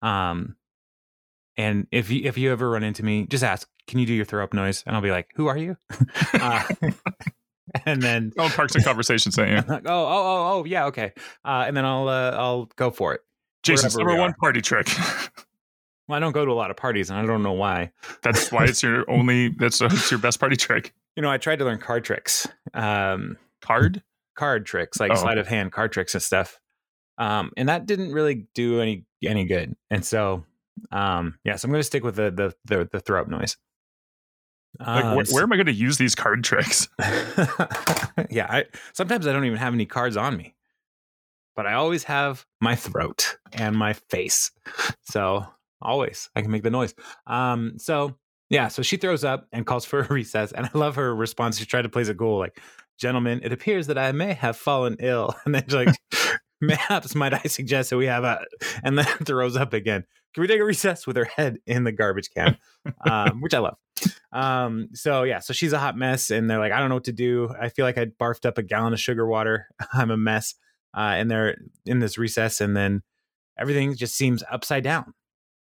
Um 0.00 0.56
and 1.56 1.86
if 1.90 2.10
you 2.10 2.22
if 2.24 2.36
you 2.38 2.52
ever 2.52 2.70
run 2.70 2.82
into 2.82 3.04
me, 3.04 3.26
just 3.26 3.44
ask, 3.44 3.68
"Can 3.86 3.98
you 3.98 4.06
do 4.06 4.12
your 4.14 4.24
throw 4.24 4.42
up 4.44 4.52
noise?" 4.54 4.82
And 4.86 4.94
I'll 4.96 5.02
be 5.02 5.10
like, 5.10 5.28
"Who 5.36 5.46
are 5.48 5.56
you?" 5.56 5.76
uh, 6.34 6.62
and 7.86 8.02
then, 8.02 8.32
Oh, 8.38 8.48
Parks 8.48 8.74
and 8.74 8.84
Conversation 8.84 9.32
sent 9.32 9.50
you. 9.50 9.56
oh, 9.68 9.80
oh, 9.86 9.86
oh, 9.86 10.60
oh, 10.60 10.64
yeah, 10.64 10.86
okay. 10.86 11.12
Uh, 11.44 11.64
and 11.66 11.76
then 11.76 11.84
I'll 11.84 12.08
uh, 12.08 12.30
I'll 12.32 12.66
go 12.76 12.90
for 12.90 13.14
it. 13.14 13.20
Jason's 13.62 13.96
number 13.96 14.16
one 14.16 14.34
party 14.34 14.60
trick. 14.60 14.88
Well, 16.08 16.16
I 16.16 16.20
don't 16.20 16.32
go 16.32 16.44
to 16.44 16.50
a 16.50 16.54
lot 16.54 16.70
of 16.72 16.76
parties, 16.76 17.10
and 17.10 17.18
I 17.18 17.24
don't 17.24 17.42
know 17.44 17.52
why. 17.52 17.92
That's 18.22 18.50
why 18.50 18.64
it's 18.64 18.82
your 18.82 19.08
only 19.08 19.50
that's 19.50 19.80
it's 19.80 20.10
your 20.10 20.18
best 20.18 20.40
party 20.40 20.56
trick. 20.56 20.92
You 21.16 21.22
know, 21.22 21.30
I 21.30 21.38
tried 21.38 21.60
to 21.60 21.64
learn 21.64 21.78
card 21.78 22.04
tricks, 22.04 22.48
um, 22.74 23.36
Card? 23.60 24.02
card 24.34 24.66
tricks 24.66 24.98
like 24.98 25.12
Oh. 25.12 25.14
sleight 25.14 25.38
of 25.38 25.46
hand 25.46 25.70
card 25.72 25.92
tricks 25.92 26.14
and 26.14 26.22
stuff, 26.22 26.58
um, 27.18 27.52
and 27.56 27.68
that 27.68 27.86
didn't 27.86 28.12
really 28.12 28.46
do 28.54 28.80
any 28.80 29.04
any 29.24 29.44
good. 29.44 29.76
And 29.90 30.04
so, 30.04 30.44
um, 30.90 31.38
yeah, 31.44 31.56
so 31.56 31.66
I'm 31.66 31.72
going 31.72 31.80
to 31.80 31.84
stick 31.84 32.04
with 32.04 32.16
the 32.16 32.30
the 32.30 32.54
the, 32.64 32.88
the 32.90 33.00
throw 33.00 33.20
up 33.20 33.28
noise. 33.28 33.56
Like 34.80 35.04
Um, 35.04 35.16
where, 35.16 35.24
where 35.30 35.42
am 35.42 35.52
I 35.52 35.56
going 35.56 35.66
to 35.66 35.72
use 35.72 35.98
these 35.98 36.14
card 36.14 36.42
tricks? 36.44 36.88
yeah, 38.30 38.46
I 38.48 38.64
sometimes 38.94 39.26
I 39.26 39.32
don't 39.32 39.44
even 39.44 39.58
have 39.58 39.74
any 39.74 39.86
cards 39.86 40.16
on 40.16 40.36
me. 40.36 40.54
But 41.54 41.66
I 41.66 41.74
always 41.74 42.04
have 42.04 42.46
my 42.60 42.74
throat 42.74 43.36
and 43.52 43.76
my 43.76 43.92
face. 43.92 44.50
So 45.02 45.46
always 45.82 46.30
I 46.34 46.40
can 46.40 46.50
make 46.50 46.62
the 46.62 46.70
noise. 46.70 46.94
Um 47.26 47.74
so 47.78 48.16
yeah, 48.48 48.68
so 48.68 48.82
she 48.82 48.96
throws 48.96 49.24
up 49.24 49.48
and 49.52 49.66
calls 49.66 49.84
for 49.84 50.00
a 50.04 50.08
recess. 50.08 50.52
And 50.52 50.66
I 50.66 50.70
love 50.78 50.96
her 50.96 51.14
response. 51.14 51.58
She 51.58 51.66
tried 51.66 51.82
to 51.82 51.88
play 51.90 52.02
a 52.02 52.14
goal 52.14 52.38
like, 52.38 52.58
gentlemen, 52.98 53.40
it 53.42 53.52
appears 53.52 53.86
that 53.88 53.98
I 53.98 54.12
may 54.12 54.32
have 54.32 54.56
fallen 54.56 54.96
ill. 55.00 55.34
And 55.44 55.54
then 55.54 55.64
she's 55.64 55.74
like, 55.74 55.94
Perhaps 56.68 57.14
might 57.14 57.34
I 57.34 57.42
suggest 57.42 57.90
that 57.90 57.96
we 57.96 58.06
have 58.06 58.24
a 58.24 58.44
and 58.84 58.98
then 58.98 59.04
throws 59.24 59.56
up 59.56 59.72
again. 59.72 60.04
Can 60.34 60.40
we 60.42 60.46
take 60.46 60.60
a 60.60 60.64
recess 60.64 61.06
with 61.06 61.16
her 61.16 61.24
head 61.24 61.58
in 61.66 61.84
the 61.84 61.92
garbage 61.92 62.30
can? 62.30 62.56
um, 63.10 63.40
which 63.40 63.52
I 63.52 63.58
love. 63.58 63.76
Um, 64.32 64.88
so 64.94 65.24
yeah, 65.24 65.40
so 65.40 65.52
she's 65.52 65.72
a 65.72 65.78
hot 65.78 65.96
mess, 65.96 66.30
and 66.30 66.48
they're 66.48 66.58
like, 66.58 66.72
I 66.72 66.78
don't 66.78 66.88
know 66.88 66.96
what 66.96 67.04
to 67.04 67.12
do. 67.12 67.52
I 67.60 67.68
feel 67.68 67.84
like 67.84 67.98
I 67.98 68.06
barfed 68.06 68.46
up 68.46 68.58
a 68.58 68.62
gallon 68.62 68.92
of 68.92 69.00
sugar 69.00 69.26
water. 69.26 69.66
I'm 69.92 70.10
a 70.10 70.16
mess. 70.16 70.54
Uh, 70.94 71.14
and 71.16 71.30
they're 71.30 71.56
in 71.86 72.00
this 72.00 72.18
recess, 72.18 72.60
and 72.60 72.76
then 72.76 73.02
everything 73.58 73.94
just 73.94 74.14
seems 74.14 74.42
upside 74.50 74.84
down. 74.84 75.14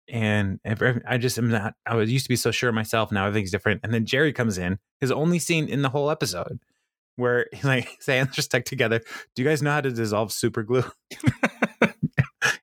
And 0.07 0.59
I 0.65 1.17
just 1.17 1.37
am 1.37 1.49
not. 1.49 1.73
I 1.85 1.95
was 1.95 2.11
used 2.11 2.25
to 2.25 2.29
be 2.29 2.35
so 2.35 2.51
sure 2.51 2.69
of 2.69 2.75
myself. 2.75 3.11
Now 3.11 3.25
everything's 3.25 3.49
different. 3.49 3.81
And 3.83 3.93
then 3.93 4.05
Jerry 4.05 4.33
comes 4.33 4.57
in, 4.57 4.77
his 5.01 5.11
only 5.11 5.39
scene 5.39 5.67
in 5.67 5.81
the 5.81 5.89
whole 5.89 6.11
episode, 6.11 6.59
where 7.15 7.47
like 7.63 7.89
his 7.97 8.05
hands 8.05 8.37
are 8.37 8.41
stuck 8.41 8.65
together. 8.65 8.99
Do 9.35 9.41
you 9.41 9.47
guys 9.47 9.61
know 9.61 9.71
how 9.71 9.81
to 9.81 9.91
dissolve 9.91 10.31
super 10.31 10.63
glue? 10.63 10.83
and 11.81 11.93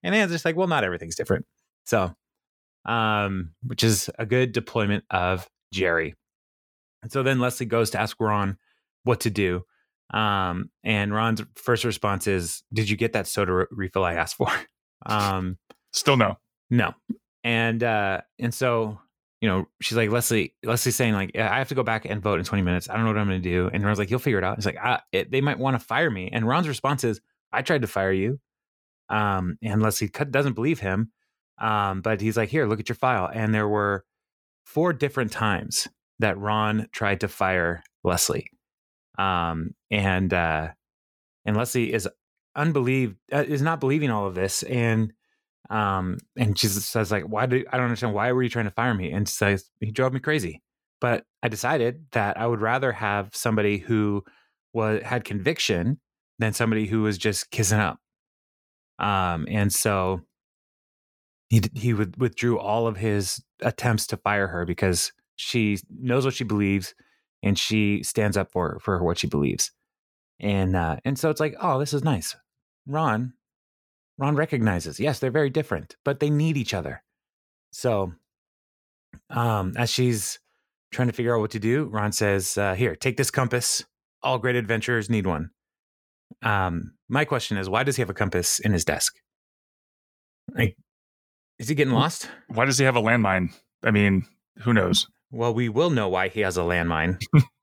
And 0.03 0.15
Anne's 0.15 0.33
just 0.33 0.45
like, 0.45 0.57
well, 0.57 0.69
not 0.69 0.85
everything's 0.85 1.17
different. 1.17 1.47
So, 1.85 2.15
um, 2.85 3.53
which 3.65 3.85
is 3.85 4.11
a 4.19 4.27
good 4.27 4.53
deployment 4.53 5.05
of 5.11 5.49
Jerry. 5.73 6.15
And 7.03 7.11
so 7.11 7.23
then 7.23 7.41
Leslie 7.41 7.67
goes 7.67 7.91
to 7.91 8.01
ask 8.01 8.17
Ron 8.21 8.59
what 9.05 9.21
to 9.21 9.31
do. 9.31 9.63
Um, 10.13 10.71
and 10.85 11.15
Ron's 11.15 11.43
first 11.57 11.85
response 11.85 12.27
is, 12.27 12.63
"Did 12.73 12.91
you 12.91 12.97
get 12.97 13.15
that 13.15 13.27
soda 13.27 13.53
re- 13.53 13.67
refill 13.71 14.05
I 14.05 14.15
asked 14.15 14.37
for?" 14.37 14.49
Um, 15.05 15.59
Still 15.93 16.17
no. 16.17 16.39
no. 16.71 16.95
And 17.43 17.83
uh, 17.83 18.21
and 18.39 18.55
so 18.55 19.01
you 19.43 19.49
know, 19.49 19.67
she's 19.81 19.97
like 19.97 20.09
Leslie. 20.09 20.55
Leslie's 20.63 20.95
saying 20.95 21.15
like, 21.15 21.37
I 21.37 21.59
have 21.59 21.69
to 21.69 21.75
go 21.75 21.83
back 21.83 22.05
and 22.05 22.23
vote 22.23 22.39
in 22.39 22.45
20 22.45 22.63
minutes. 22.63 22.89
I 22.89 22.95
don't 22.95 23.03
know 23.03 23.11
what 23.11 23.19
I'm 23.19 23.27
going 23.27 23.43
to 23.43 23.49
do. 23.49 23.69
And 23.73 23.85
Ron's 23.85 23.99
like, 23.99 24.09
you'll 24.09 24.21
figure 24.21 24.39
it 24.39 24.45
out. 24.45 24.57
He's 24.57 24.65
like, 24.65 24.79
ah, 24.81 25.03
it, 25.11 25.33
they 25.33 25.41
might 25.41 25.59
want 25.59 25.79
to 25.79 25.85
fire 25.85 26.11
me. 26.11 26.31
And 26.33 26.47
Ron's 26.47 26.69
response 26.69 27.03
is, 27.03 27.21
I 27.53 27.63
tried 27.63 27.83
to 27.83 27.89
fire 27.89 28.13
you. 28.13 28.39
Um, 29.09 29.59
and 29.61 29.83
Leslie 29.83 30.09
doesn't 30.09 30.53
believe 30.53 30.79
him. 30.79 31.11
Um, 31.59 32.03
but 32.03 32.21
he's 32.21 32.37
like, 32.37 32.51
here, 32.51 32.67
look 32.67 32.79
at 32.79 32.89
your 32.89 32.97
file. 32.97 33.29
And 33.35 33.53
there 33.53 33.69
were 33.69 34.05
four 34.65 34.93
different 34.93 35.33
times 35.33 35.89
that 36.21 36.39
Ron 36.39 36.87
tried 36.93 37.21
to 37.21 37.29
fire 37.29 37.83
Leslie. 38.05 38.49
Um, 39.19 39.75
and 39.91 40.33
uh, 40.33 40.69
and 41.45 41.57
Leslie 41.57 41.93
is 41.93 42.09
unbelieved 42.55 43.17
uh, 43.33 43.45
is 43.47 43.61
not 43.61 43.81
believing 43.81 44.11
all 44.11 44.27
of 44.27 44.35
this, 44.35 44.63
and 44.63 45.13
um, 45.73 46.19
and 46.37 46.57
she 46.59 46.69
says 46.69 47.11
like, 47.11 47.25
why 47.25 47.47
do 47.47 47.65
I 47.73 47.79
don't 47.79 47.87
understand 47.87 48.13
why 48.13 48.31
were 48.33 48.43
you 48.43 48.51
trying 48.51 48.67
to 48.67 48.71
fire 48.71 48.93
me? 48.93 49.11
And 49.11 49.27
says 49.27 49.71
he 49.81 49.91
drove 49.91 50.13
me 50.13 50.21
crazy. 50.21 50.63
But 51.01 51.25
I 51.43 51.49
decided 51.49 52.05
that 52.13 52.39
I 52.39 52.47
would 52.47 52.61
rather 52.61 52.93
have 52.93 53.35
somebody 53.35 53.79
who 53.79 54.23
was 54.75 55.03
had 55.03 55.25
conviction 55.25 55.99
than 56.39 56.53
somebody 56.53 56.87
who 56.87 57.01
was 57.03 57.17
just 57.17 57.51
kissing 57.51 57.79
up. 57.79 57.99
Um, 58.99 59.47
and 59.49 59.73
so 59.73 60.21
he 61.49 61.63
he 61.75 61.95
withdrew 61.95 62.59
all 62.59 62.87
of 62.87 62.99
his 62.99 63.43
attempts 63.63 64.07
to 64.09 64.19
fire 64.19 64.49
her 64.49 64.67
because 64.67 65.11
she 65.37 65.79
knows 65.89 66.27
what 66.27 66.35
she 66.35 66.45
believes 66.45 66.95
and 67.43 67.59
she 67.59 68.03
stands 68.03 68.37
up 68.37 68.53
for 68.53 68.79
for 68.83 69.03
what 69.03 69.19
she 69.19 69.27
believes. 69.27 69.73
And 70.39 70.77
uh, 70.77 70.97
and 71.07 71.19
so 71.19 71.31
it's 71.31 71.41
like, 71.41 71.55
oh, 71.63 71.79
this 71.79 71.95
is 71.95 72.05
nice. 72.05 72.37
Ron, 72.87 73.33
Ron 74.19 74.37
recognizes, 74.37 75.01
yes, 75.01 75.19
they're 75.19 75.31
very 75.31 75.51
different, 75.51 75.97
but 76.05 76.21
they 76.21 76.31
need 76.31 76.57
each 76.57 76.75
other. 76.75 77.03
So, 77.73 78.13
um, 79.31 79.73
as 79.77 79.91
she's 79.91 80.39
trying 80.91 81.09
to 81.09 81.15
figure 81.15 81.35
out 81.35 81.41
what 81.41 81.51
to 81.53 81.59
do, 81.59 81.85
Ron 81.85 82.13
says, 82.13 82.59
uh, 82.59 82.75
"Here, 82.75 82.95
take 82.95 83.17
this 83.17 83.31
compass. 83.31 83.85
All 84.23 84.39
great 84.39 84.57
adventurers 84.57 85.09
need 85.09 85.27
one." 85.27 85.51
Um, 86.43 86.95
my 87.09 87.25
question 87.25 87.57
is, 87.57 87.69
why 87.69 87.83
does 87.83 87.97
he 87.97 88.03
have 88.03 88.11
a 88.11 88.15
compass 88.15 88.59
in 88.59 88.73
his 88.73 88.85
desk? 88.85 89.15
Like, 90.55 90.77
is 91.59 91.69
he 91.69 91.75
getting 91.75 91.95
lost? 91.95 92.29
Why 92.49 92.65
does 92.65 92.79
he 92.79 92.85
have 92.85 92.97
a 92.97 93.03
landmine? 93.03 93.55
I 93.85 93.91
mean, 93.91 94.25
who 94.63 94.73
knows? 94.73 95.07
Well, 95.31 95.55
we 95.55 95.69
will 95.69 95.91
know 95.91 96.09
why 96.09 96.29
he 96.29 96.41
has 96.41 96.57
a 96.57 96.63
landmine 96.63 97.23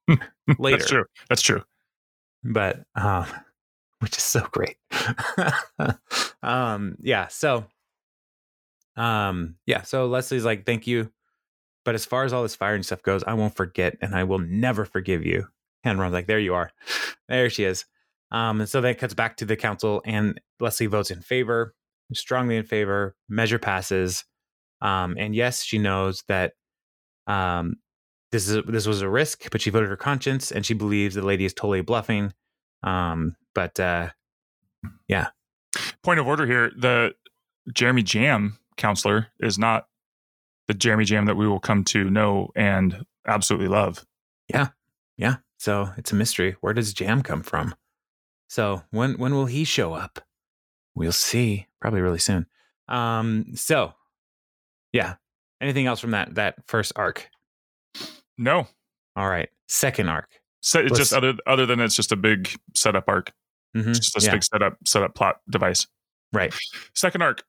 later. 0.58 0.78
That's 0.78 0.90
true. 0.90 1.06
That's 1.30 1.42
true. 1.42 1.64
But, 2.44 2.84
um, 2.96 3.26
which 4.00 4.18
is 4.18 4.24
so 4.24 4.48
great. 4.52 4.78
um, 6.44 6.96
yeah. 7.02 7.28
So, 7.28 7.66
um, 8.96 9.56
yeah. 9.66 9.84
So 9.84 10.08
Leslie's 10.08 10.46
like, 10.46 10.66
thank 10.66 10.88
you. 10.88 11.12
But 11.86 11.96
as 11.96 12.06
far 12.06 12.24
as 12.24 12.34
all 12.34 12.44
this 12.44 12.56
firing 12.56 12.84
stuff 12.84 13.02
goes, 13.02 13.24
I 13.24 13.34
won't 13.34 13.56
forget 13.56 13.98
and 14.02 14.16
I 14.16 14.24
will 14.24 14.40
never 14.40 14.86
forgive 14.86 15.26
you. 15.26 15.48
And 15.84 16.00
Ron's 16.00 16.14
like, 16.14 16.28
there 16.28 16.40
you 16.40 16.54
are. 16.54 16.72
There 17.30 17.50
she 17.52 17.64
is. 17.64 17.86
Um, 18.32 18.60
and 18.60 18.68
so 18.68 18.82
that 18.82 18.98
cuts 18.98 19.14
back 19.14 19.38
to 19.38 19.46
the 19.46 19.56
council 19.56 20.02
and 20.04 20.42
Leslie 20.60 20.88
votes 20.88 21.12
in 21.12 21.22
favor, 21.22 21.76
strongly 22.12 22.58
in 22.58 22.64
favor, 22.64 23.16
measure 23.28 23.60
passes. 23.60 24.26
Um, 24.82 25.16
and 25.20 25.36
yes, 25.36 25.64
she 25.64 25.78
knows 25.78 26.24
that 26.28 26.54
um, 27.28 27.76
this 28.32 28.48
is 28.48 28.64
this 28.68 28.88
was 28.88 29.02
a 29.02 29.10
risk, 29.10 29.50
but 29.52 29.62
she 29.62 29.70
voted 29.70 29.90
her 29.90 29.98
conscience, 29.98 30.52
and 30.52 30.66
she 30.66 30.74
believes 30.74 31.16
the 31.16 31.22
lady 31.22 31.46
is 31.46 31.54
totally 31.54 31.82
bluffing. 31.82 32.34
Um, 32.84 33.36
but 33.54 33.80
uh, 33.80 34.10
yeah. 35.08 35.28
Point 36.04 36.20
of 36.20 36.28
order 36.28 36.46
here: 36.46 36.72
the 36.76 37.14
Jeremy 37.74 38.04
Jamm 38.04 38.58
counselor 38.78 39.28
is 39.40 39.58
not 39.60 39.88
the 40.68 40.74
Jeremy 40.74 41.06
Jamm 41.06 41.26
that 41.26 41.36
we 41.36 41.48
will 41.48 41.60
come 41.60 41.84
to 41.86 42.10
know 42.10 42.50
and 42.56 43.06
absolutely 43.28 43.68
love. 43.68 44.06
Yeah, 44.48 44.70
yeah. 45.18 45.38
So 45.58 45.90
it's 45.98 46.12
a 46.12 46.16
mystery. 46.16 46.56
Where 46.62 46.74
does 46.74 46.94
Jamm 46.94 47.22
come 47.22 47.44
from? 47.44 47.76
So 48.48 48.84
when 48.92 49.14
when 49.18 49.34
will 49.34 49.46
he 49.46 49.64
show 49.64 49.94
up? 49.94 50.20
We'll 50.96 51.12
see. 51.12 51.68
Probably 51.82 52.02
really 52.02 52.20
soon. 52.20 52.46
Um. 52.88 53.56
So, 53.56 53.94
yeah. 54.92 55.16
Anything 55.62 55.86
else 55.86 56.00
from 56.00 56.12
that 56.12 56.36
that 56.36 56.56
first 56.68 56.94
arc? 56.96 57.30
No. 58.38 58.68
All 59.16 59.30
right. 59.30 59.50
Second 59.68 60.10
arc. 60.10 60.30
So 60.62 60.80
it's 60.80 60.98
just 60.98 61.14
other 61.14 61.34
other 61.46 61.66
than 61.66 61.80
it's 61.80 61.96
just 61.96 62.12
a 62.12 62.16
big 62.16 62.50
setup 62.76 63.06
arc. 63.08 63.32
Mm-hmm. 63.76 63.92
It's 63.92 64.00
just 64.00 64.18
a 64.18 64.26
yeah. 64.26 64.34
big 64.34 64.44
setup 64.44 64.78
setup 64.86 65.16
plot 65.16 65.38
device. 65.50 65.88
Right. 66.34 66.54
Second 66.96 67.22
arc. 67.22 67.44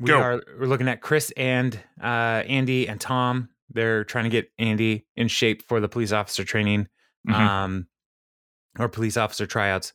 We 0.00 0.08
Go. 0.08 0.18
are 0.18 0.42
we're 0.58 0.66
looking 0.66 0.88
at 0.88 1.00
Chris 1.00 1.32
and 1.36 1.78
uh, 2.02 2.42
Andy 2.46 2.88
and 2.88 3.00
Tom. 3.00 3.50
They're 3.70 4.04
trying 4.04 4.24
to 4.24 4.30
get 4.30 4.50
Andy 4.58 5.06
in 5.16 5.28
shape 5.28 5.62
for 5.68 5.80
the 5.80 5.88
police 5.88 6.12
officer 6.12 6.44
training, 6.44 6.88
mm-hmm. 7.28 7.34
um, 7.34 7.86
or 8.78 8.88
police 8.88 9.16
officer 9.16 9.46
tryouts. 9.46 9.92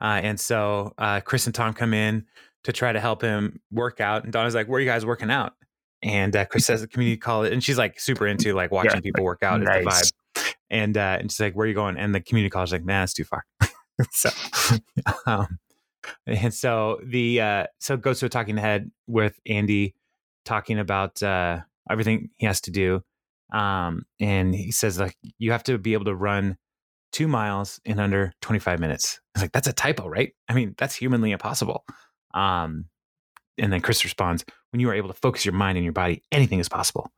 Uh, 0.00 0.20
and 0.22 0.38
so 0.38 0.94
uh, 0.98 1.20
Chris 1.20 1.46
and 1.46 1.54
Tom 1.54 1.74
come 1.74 1.92
in 1.92 2.24
to 2.64 2.72
try 2.72 2.92
to 2.92 3.00
help 3.00 3.22
him 3.22 3.60
work 3.70 4.00
out. 4.00 4.24
And 4.24 4.32
Donna's 4.32 4.54
like, 4.54 4.68
"Where 4.68 4.78
are 4.78 4.80
you 4.80 4.86
guys 4.86 5.04
working 5.04 5.30
out?" 5.30 5.54
And 6.02 6.34
uh, 6.36 6.44
Chris 6.44 6.66
says 6.66 6.80
the 6.80 6.86
community 6.86 7.16
college, 7.16 7.52
and 7.52 7.62
she's 7.62 7.78
like 7.78 7.98
super 7.98 8.26
into 8.28 8.54
like 8.54 8.70
watching 8.70 8.96
yeah. 8.96 9.00
people 9.00 9.24
work 9.24 9.42
out. 9.42 9.60
Nice. 9.60 9.78
Is 9.78 9.84
the 9.84 9.90
vibe. 10.40 10.54
And 10.70 10.96
uh, 10.96 11.16
and 11.20 11.32
she's 11.32 11.40
like, 11.40 11.54
"Where 11.54 11.64
are 11.64 11.68
you 11.68 11.74
going?" 11.74 11.96
And 11.96 12.14
the 12.14 12.20
community 12.20 12.50
college 12.50 12.68
is 12.68 12.72
like, 12.72 12.84
"Man, 12.84 13.02
it's 13.02 13.12
too 13.12 13.24
far." 13.24 13.44
so, 14.10 14.30
um, 15.26 15.58
and 16.26 16.54
so 16.54 17.00
the 17.04 17.40
uh, 17.40 17.66
so 17.78 17.96
goes 17.96 18.20
to 18.20 18.26
a 18.26 18.28
talking 18.28 18.56
head 18.56 18.90
with 19.06 19.38
Andy, 19.46 19.94
talking 20.44 20.78
about 20.78 21.22
uh, 21.22 21.60
everything 21.90 22.30
he 22.36 22.46
has 22.46 22.60
to 22.62 22.70
do. 22.70 23.02
Um, 23.52 24.04
and 24.20 24.54
he 24.54 24.70
says 24.72 24.98
like 24.98 25.16
you 25.38 25.52
have 25.52 25.64
to 25.64 25.78
be 25.78 25.94
able 25.94 26.04
to 26.06 26.14
run 26.14 26.58
two 27.12 27.28
miles 27.28 27.80
in 27.84 27.98
under 27.98 28.32
25 28.42 28.78
minutes. 28.78 29.20
It's 29.34 29.42
like 29.42 29.52
that's 29.52 29.68
a 29.68 29.72
typo, 29.72 30.08
right? 30.08 30.32
I 30.48 30.54
mean, 30.54 30.74
that's 30.76 30.94
humanly 30.94 31.32
impossible. 31.32 31.84
Um, 32.34 32.86
and 33.56 33.72
then 33.72 33.80
Chris 33.80 34.04
responds, 34.04 34.44
when 34.72 34.80
you 34.80 34.88
are 34.90 34.94
able 34.94 35.08
to 35.08 35.14
focus 35.14 35.44
your 35.44 35.54
mind 35.54 35.76
and 35.76 35.84
your 35.84 35.92
body, 35.92 36.22
anything 36.30 36.60
is 36.60 36.68
possible. 36.68 37.10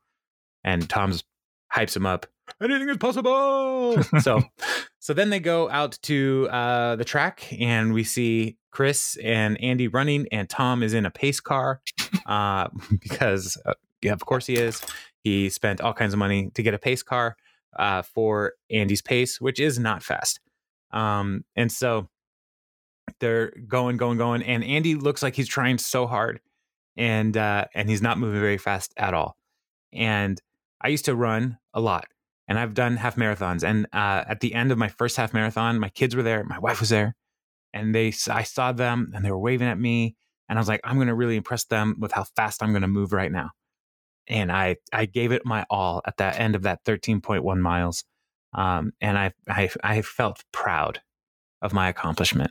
And 0.64 0.88
Tom's 0.88 1.24
hypes 1.72 1.96
him 1.96 2.06
up. 2.06 2.26
Anything 2.62 2.88
is 2.88 2.96
possible. 2.96 4.02
so, 4.20 4.42
so 4.98 5.14
then 5.14 5.30
they 5.30 5.40
go 5.40 5.70
out 5.70 5.98
to 6.02 6.48
uh, 6.50 6.96
the 6.96 7.04
track, 7.04 7.52
and 7.58 7.92
we 7.92 8.04
see 8.04 8.56
Chris 8.70 9.16
and 9.22 9.60
Andy 9.62 9.88
running, 9.88 10.26
and 10.32 10.48
Tom 10.48 10.82
is 10.82 10.94
in 10.94 11.06
a 11.06 11.10
pace 11.10 11.40
car 11.40 11.80
uh, 12.26 12.68
because, 13.00 13.56
uh, 13.66 13.74
yeah, 14.02 14.12
of 14.12 14.24
course 14.24 14.46
he 14.46 14.54
is. 14.54 14.82
He 15.22 15.50
spent 15.50 15.80
all 15.80 15.92
kinds 15.92 16.12
of 16.14 16.18
money 16.18 16.50
to 16.54 16.62
get 16.62 16.74
a 16.74 16.78
pace 16.78 17.02
car 17.02 17.36
uh, 17.78 18.02
for 18.02 18.54
Andy's 18.70 19.02
pace, 19.02 19.40
which 19.40 19.60
is 19.60 19.78
not 19.78 20.02
fast. 20.02 20.40
Um, 20.92 21.44
and 21.56 21.70
so 21.70 22.08
they're 23.18 23.52
going, 23.68 23.96
going, 23.96 24.18
going, 24.18 24.42
and 24.42 24.64
Andy 24.64 24.94
looks 24.94 25.22
like 25.22 25.34
he's 25.34 25.48
trying 25.48 25.78
so 25.78 26.06
hard, 26.06 26.40
and 26.96 27.36
uh, 27.36 27.66
and 27.74 27.88
he's 27.88 28.02
not 28.02 28.18
moving 28.18 28.40
very 28.40 28.58
fast 28.58 28.92
at 28.96 29.14
all. 29.14 29.36
And 29.92 30.40
I 30.80 30.88
used 30.88 31.04
to 31.06 31.14
run 31.14 31.58
a 31.74 31.80
lot, 31.80 32.06
and 32.50 32.58
I've 32.58 32.74
done 32.74 32.96
half 32.96 33.14
marathons. 33.14 33.62
And 33.62 33.86
uh, 33.92 34.24
at 34.28 34.40
the 34.40 34.54
end 34.54 34.72
of 34.72 34.76
my 34.76 34.88
first 34.88 35.16
half 35.16 35.32
marathon, 35.32 35.78
my 35.78 35.88
kids 35.88 36.16
were 36.16 36.24
there, 36.24 36.42
my 36.42 36.58
wife 36.58 36.80
was 36.80 36.88
there, 36.88 37.14
and 37.72 37.94
they 37.94 38.12
I 38.28 38.42
saw 38.42 38.72
them, 38.72 39.12
and 39.14 39.24
they 39.24 39.30
were 39.30 39.38
waving 39.38 39.68
at 39.68 39.78
me, 39.78 40.16
and 40.48 40.58
I 40.58 40.60
was 40.60 40.68
like, 40.68 40.80
I'm 40.82 40.96
going 40.96 41.06
to 41.06 41.14
really 41.14 41.36
impress 41.36 41.64
them 41.64 41.94
with 42.00 42.10
how 42.10 42.24
fast 42.34 42.60
I'm 42.60 42.72
going 42.72 42.82
to 42.82 42.88
move 42.88 43.12
right 43.12 43.30
now. 43.30 43.50
And 44.26 44.50
I 44.50 44.76
I 44.92 45.06
gave 45.06 45.30
it 45.30 45.46
my 45.46 45.64
all 45.70 46.02
at 46.04 46.16
the 46.16 46.24
end 46.24 46.56
of 46.56 46.62
that 46.62 46.84
13.1 46.84 47.60
miles, 47.60 48.02
um, 48.52 48.90
and 49.00 49.16
I, 49.16 49.32
I 49.48 49.70
I 49.84 50.02
felt 50.02 50.42
proud 50.52 51.00
of 51.62 51.72
my 51.72 51.88
accomplishment. 51.88 52.50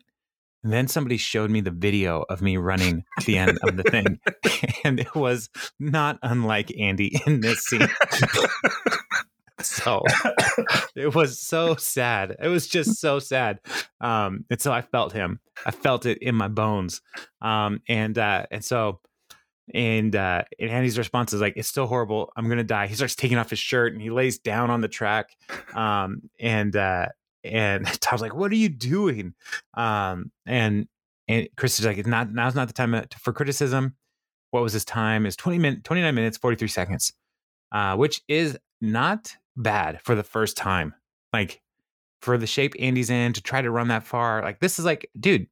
And 0.64 0.72
then 0.72 0.88
somebody 0.88 1.18
showed 1.18 1.52
me 1.52 1.60
the 1.60 1.72
video 1.72 2.24
of 2.30 2.42
me 2.42 2.56
running 2.56 3.04
at 3.18 3.26
the 3.26 3.38
end 3.38 3.60
of 3.64 3.78
the 3.78 3.84
thing. 3.84 4.20
and 4.84 5.00
it 5.00 5.16
was 5.16 5.50
not 5.80 6.20
unlike 6.22 6.78
Andy 6.78 7.18
in 7.26 7.40
this 7.42 7.64
scene. 7.64 7.88
so 9.64 10.04
it 10.96 11.14
was 11.14 11.40
so 11.40 11.76
sad. 11.76 12.36
It 12.42 12.48
was 12.48 12.68
just 12.68 13.00
so 13.00 13.20
sad. 13.20 13.60
Um, 14.02 14.46
and 14.50 14.62
so 14.62 14.72
I 14.72 14.82
felt 14.82 15.14
him. 15.14 15.40
I 15.66 15.72
felt 15.72 16.06
it 16.06 16.20
in 16.20 16.36
my 16.36 16.48
bones. 16.48 17.02
Um, 17.42 17.82
and 17.88 18.18
uh, 18.18 18.46
and 18.52 18.64
so 18.64 19.00
and 19.74 20.16
uh, 20.16 20.44
and 20.60 20.70
Andy's 20.70 20.98
response 20.98 21.34
is 21.34 21.42
like, 21.42 21.54
"It's 21.56 21.68
still 21.68 21.88
horrible. 21.88 22.32
I'm 22.36 22.50
gonna 22.50 22.64
die." 22.64 22.88
He 22.88 22.96
starts 22.96 23.16
taking 23.16 23.38
off 23.38 23.50
his 23.50 23.60
shirt 23.60 23.94
and 23.94 24.02
he 24.02 24.10
lays 24.10 24.40
down 24.40 24.70
on 24.70 24.82
the 24.82 24.88
track. 24.88 25.32
Um, 25.74 26.30
and 26.40 26.76
uh, 26.76 27.08
and 27.44 27.86
Tom's 28.02 28.22
like, 28.22 28.36
"What 28.36 28.52
are 28.52 28.56
you 28.56 28.70
doing?" 28.70 29.34
Um, 29.76 30.32
and 30.46 30.88
and 31.28 31.48
Chris 31.58 31.80
is 31.80 31.86
like, 31.86 31.98
"It's 31.98 32.08
not 32.08 32.32
now's 32.32 32.56
not 32.56 32.68
the 32.68 32.74
time 32.74 33.06
for 33.20 33.34
criticism." 33.34 33.96
what 34.52 34.64
was 34.64 34.74
his 34.74 34.86
time? 34.86 35.26
Is 35.26 35.36
20 35.36 35.58
min- 35.60 35.82
29 35.82 36.16
minutes, 36.16 36.38
43 36.38 36.68
seconds, 36.68 37.14
uh, 37.72 37.96
which 37.96 38.22
is 38.28 38.58
not 38.82 39.36
bad 39.62 40.00
for 40.04 40.16
the 40.16 40.24
first 40.24 40.58
time. 40.58 40.96
Like 41.32 41.62
for 42.22 42.38
the 42.38 42.48
shape 42.48 42.74
Andy's 42.80 43.10
in 43.10 43.34
to 43.34 43.42
try 43.42 43.62
to 43.62 43.70
run 43.70 43.90
that 43.90 44.04
far. 44.04 44.42
Like 44.42 44.60
this 44.60 44.80
is 44.80 44.86
like, 44.86 45.10
dude, 45.20 45.48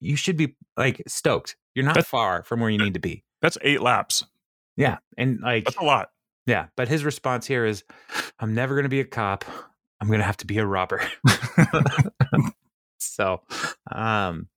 you 0.00 0.16
should 0.16 0.36
be 0.36 0.56
like 0.76 1.02
stoked. 1.06 1.56
You're 1.74 1.84
not 1.84 1.94
That's- 1.94 2.08
far 2.08 2.42
from 2.44 2.60
where 2.60 2.70
you 2.70 2.78
need 2.78 2.94
to 2.94 3.00
be. 3.00 3.24
That's 3.42 3.58
eight 3.62 3.80
laps. 3.82 4.24
Yeah. 4.76 4.98
And 5.16 5.40
like, 5.40 5.64
That's 5.64 5.76
a 5.76 5.84
lot. 5.84 6.10
yeah. 6.46 6.66
But 6.76 6.88
his 6.88 7.04
response 7.04 7.46
here 7.46 7.64
is, 7.64 7.84
I'm 8.40 8.54
never 8.54 8.74
going 8.74 8.84
to 8.84 8.88
be 8.88 9.00
a 9.00 9.04
cop. 9.04 9.44
I'm 10.00 10.06
going 10.08 10.20
to 10.20 10.24
have 10.24 10.36
to 10.38 10.46
be 10.46 10.58
a 10.58 10.66
robber. 10.66 11.02
so, 12.98 13.42
um, 13.92 14.48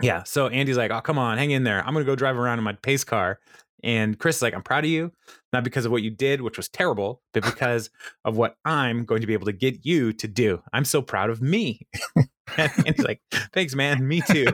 yeah. 0.00 0.22
So 0.24 0.48
Andy's 0.48 0.76
like, 0.76 0.90
oh, 0.90 1.00
come 1.00 1.18
on, 1.18 1.38
hang 1.38 1.50
in 1.50 1.64
there. 1.64 1.78
I'm 1.86 1.92
going 1.94 2.04
to 2.04 2.10
go 2.10 2.16
drive 2.16 2.36
around 2.36 2.58
in 2.58 2.64
my 2.64 2.74
pace 2.74 3.04
car. 3.04 3.40
And 3.82 4.18
Chris 4.18 4.36
is 4.36 4.42
like, 4.42 4.54
I'm 4.54 4.62
proud 4.62 4.84
of 4.84 4.90
you, 4.90 5.12
not 5.52 5.64
because 5.64 5.84
of 5.84 5.92
what 5.92 6.02
you 6.02 6.10
did, 6.10 6.40
which 6.42 6.56
was 6.56 6.68
terrible, 6.68 7.22
but 7.32 7.42
because 7.44 7.90
of 8.24 8.36
what 8.36 8.56
I'm 8.64 9.04
going 9.04 9.20
to 9.20 9.26
be 9.26 9.34
able 9.34 9.46
to 9.46 9.52
get 9.52 9.84
you 9.84 10.12
to 10.14 10.28
do. 10.28 10.62
I'm 10.72 10.84
so 10.84 11.02
proud 11.02 11.30
of 11.30 11.40
me. 11.40 11.86
and 12.56 12.72
he's 12.86 13.04
like, 13.04 13.20
thanks, 13.52 13.74
man. 13.74 14.06
Me 14.06 14.20
too. 14.20 14.46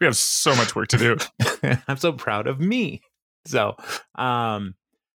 We 0.00 0.06
have 0.06 0.16
so 0.16 0.54
much 0.54 0.74
work 0.74 0.88
to 0.88 0.98
do. 0.98 1.16
I'm 1.88 1.96
so 1.96 2.12
proud 2.12 2.46
of 2.46 2.60
me. 2.60 3.02
So, 3.46 3.76
um, 4.14 4.74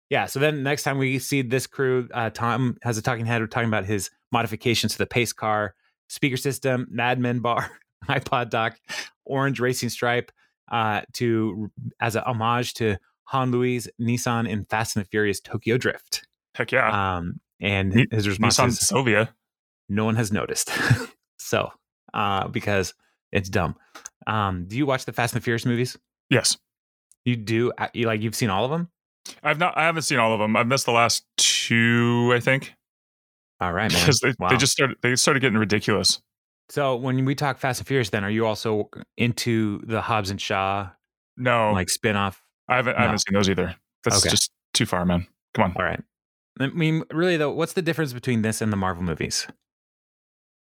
yeah. 0.09 0.25
So 0.25 0.39
then 0.39 0.63
next 0.63 0.83
time 0.83 0.97
we 0.97 1.19
see 1.19 1.41
this 1.41 1.67
crew, 1.67 2.07
uh, 2.13 2.29
Tom 2.31 2.77
has 2.81 2.97
a 2.97 3.01
talking 3.01 3.25
head. 3.25 3.41
We're 3.41 3.47
talking 3.47 3.69
about 3.69 3.85
his 3.85 4.09
modifications 4.31 4.93
to 4.93 4.97
the 4.97 5.05
pace 5.05 5.33
car, 5.33 5.75
speaker 6.07 6.37
system, 6.37 6.87
Mad 6.89 7.19
Men 7.19 7.39
bar, 7.39 7.71
iPod 8.07 8.49
dock, 8.49 8.79
orange 9.25 9.59
racing 9.59 9.89
stripe, 9.89 10.31
uh, 10.71 11.01
to 11.13 11.71
as 11.99 12.15
a 12.15 12.21
homage 12.23 12.73
to 12.75 12.97
Han 13.25 13.51
Louis 13.51 13.87
Nissan 14.01 14.47
in 14.49 14.65
Fast 14.65 14.95
and 14.95 15.05
the 15.05 15.09
Furious 15.09 15.39
Tokyo 15.39 15.77
Drift. 15.77 16.25
Heck 16.55 16.71
yeah. 16.71 17.17
Um, 17.17 17.39
and 17.61 17.93
Ni- 17.93 18.07
his 18.11 18.27
response 18.27 18.57
Nissan 18.57 18.67
is, 18.69 18.79
Silvia. 18.79 19.33
no 19.89 20.05
one 20.05 20.15
has 20.15 20.31
noticed. 20.31 20.71
so, 21.39 21.71
uh, 22.13 22.47
because 22.47 22.93
it's 23.31 23.49
dumb. 23.49 23.75
Um, 24.27 24.65
do 24.67 24.77
you 24.77 24.85
watch 24.85 25.05
the 25.05 25.13
Fast 25.13 25.33
and 25.33 25.41
the 25.41 25.43
Furious 25.43 25.65
movies? 25.65 25.97
Yes. 26.29 26.57
You 27.25 27.35
do? 27.35 27.71
Uh, 27.77 27.87
You 27.93 28.07
like 28.07 28.21
you've 28.21 28.35
seen 28.35 28.49
all 28.49 28.65
of 28.65 28.71
them? 28.71 28.89
I've 29.43 29.59
not 29.59 29.77
I 29.77 29.83
haven't 29.83 30.03
seen 30.03 30.17
all 30.17 30.33
of 30.33 30.39
them. 30.39 30.55
I've 30.55 30.67
missed 30.67 30.85
the 30.85 30.91
last 30.91 31.23
two, 31.37 32.31
I 32.33 32.39
think. 32.39 32.73
All 33.61 33.73
right, 33.73 33.91
man. 33.91 33.99
Because 34.01 34.19
they, 34.21 34.33
Wow. 34.39 34.49
they 34.49 34.57
just 34.57 34.71
started 34.71 34.97
they 35.01 35.15
started 35.15 35.41
getting 35.41 35.57
ridiculous. 35.59 36.21
So 36.69 36.95
when 36.95 37.25
we 37.25 37.33
talk 37.35 37.57
Fast 37.57 37.79
and 37.79 37.87
Furious, 37.87 38.09
then 38.11 38.23
are 38.23 38.29
you 38.29 38.45
also 38.45 38.89
into 39.17 39.81
the 39.85 40.01
Hobbs 40.01 40.29
and 40.29 40.39
Shaw 40.39 40.89
No, 41.37 41.71
like 41.71 41.89
spin-off? 41.89 42.43
I 42.67 42.75
haven't 42.75 42.95
I 42.95 42.99
no. 42.99 43.03
haven't 43.05 43.19
seen 43.19 43.33
those 43.33 43.49
either. 43.49 43.75
That's 44.03 44.19
Okay. 44.23 44.29
just 44.29 44.51
too 44.73 44.85
far, 44.85 45.05
man. 45.05 45.25
Come 45.55 45.65
on. 45.65 45.73
All 45.75 45.83
right. 45.83 46.01
I 46.59 46.67
mean, 46.67 47.03
really 47.11 47.37
though, 47.37 47.51
what's 47.51 47.73
the 47.73 47.81
difference 47.81 48.13
between 48.13 48.41
this 48.43 48.61
and 48.61 48.71
the 48.71 48.77
Marvel 48.77 49.03
movies? 49.03 49.47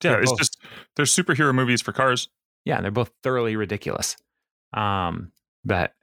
Yeah, 0.03 0.13
They're 0.13 0.23
it's 0.23 0.31
both- 0.33 0.39
just 0.39 0.59
they're 0.97 1.07
superhero 1.07 1.55
movies 1.55 1.81
for 1.81 1.93
cars. 1.93 2.29
Yeah, 2.65 2.81
they're 2.81 2.91
both 2.91 3.13
thoroughly 3.23 3.55
ridiculous. 3.57 4.17
Um, 4.73 5.31
but 5.65 5.95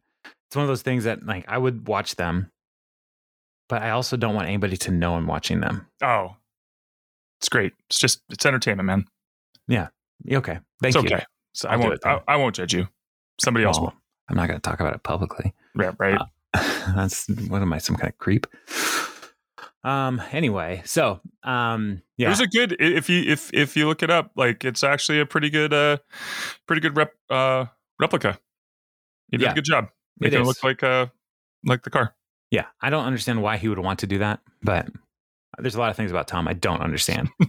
it's 0.47 0.55
one 0.55 0.63
of 0.63 0.69
those 0.69 0.81
things 0.83 1.03
that 1.03 1.23
like 1.25 1.43
I 1.49 1.57
would 1.57 1.87
watch 1.87 2.15
them, 2.15 2.51
but 3.67 3.81
I 3.81 3.89
also 3.91 4.15
don't 4.15 4.35
want 4.35 4.47
anybody 4.47 4.77
to 4.77 4.91
know 4.91 5.15
I'm 5.15 5.27
watching 5.27 5.59
them. 5.59 5.87
Oh. 6.01 6.35
It's 7.39 7.49
great. 7.49 7.73
It's 7.89 7.99
just 7.99 8.21
it's 8.29 8.45
entertainment, 8.45 8.85
man. 8.87 9.05
Yeah, 9.67 9.87
Okay. 10.31 10.59
Thank 10.81 10.95
it's 10.95 11.03
you. 11.03 11.15
okay. 11.15 11.25
So 11.53 11.69
I 11.69 11.73
I'll 11.73 11.81
do 11.81 11.87
won't. 11.89 12.05
I, 12.05 12.21
I 12.27 12.35
won't 12.37 12.55
judge 12.55 12.73
you. 12.73 12.87
Somebody 13.39 13.65
else 13.65 13.77
Well, 13.77 13.87
will. 13.87 13.93
I'm 14.29 14.35
not 14.37 14.47
going 14.47 14.59
to 14.59 14.61
talk 14.61 14.79
about 14.79 14.93
it 14.93 15.03
publicly. 15.03 15.53
Yeah, 15.79 15.91
right. 15.99 16.19
Uh, 16.53 16.91
That's 16.95 17.27
what 17.47 17.61
am 17.61 17.73
I, 17.73 17.77
some 17.79 17.95
kind 17.95 18.11
of 18.11 18.17
creep? 18.17 18.47
Um. 19.83 20.21
Anyway, 20.31 20.81
so 20.85 21.19
um. 21.43 22.01
It 22.17 22.23
Yeah. 22.23 22.29
was 22.29 22.39
a 22.39 22.47
good 22.47 22.75
if 22.79 23.09
you 23.09 23.23
if 23.23 23.51
if 23.53 23.75
you 23.75 23.87
look 23.87 24.03
it 24.03 24.11
up, 24.11 24.31
like 24.35 24.63
it's 24.63 24.83
actually 24.83 25.19
a 25.19 25.25
pretty 25.25 25.49
good 25.49 25.73
uh 25.73 25.97
pretty 26.67 26.81
good 26.81 26.95
rep 26.95 27.13
uh 27.31 27.65
replica. 27.99 28.37
You 29.29 29.39
did 29.39 29.45
Yeah, 29.45 29.51
a 29.51 29.55
good 29.55 29.63
job. 29.65 29.85
it 29.85 29.91
Making 30.19 30.39
it 30.39 30.41
is. 30.41 30.47
look 30.47 30.63
like 30.63 30.83
uh 30.83 31.07
like 31.65 31.81
the 31.83 31.89
car. 31.89 32.13
Yeah, 32.51 32.65
I 32.81 32.89
don't 32.91 33.05
understand 33.05 33.41
why 33.41 33.57
he 33.57 33.69
would 33.69 33.79
want 33.79 33.99
to 33.99 34.07
do 34.07 34.19
that, 34.19 34.41
but 34.61 34.87
there's 35.57 35.75
a 35.75 35.79
lot 35.79 35.89
of 35.89 35.95
things 35.95 36.11
about 36.11 36.27
Tom 36.27 36.47
I 36.47 36.53
don't 36.53 36.81
understand. 36.81 37.29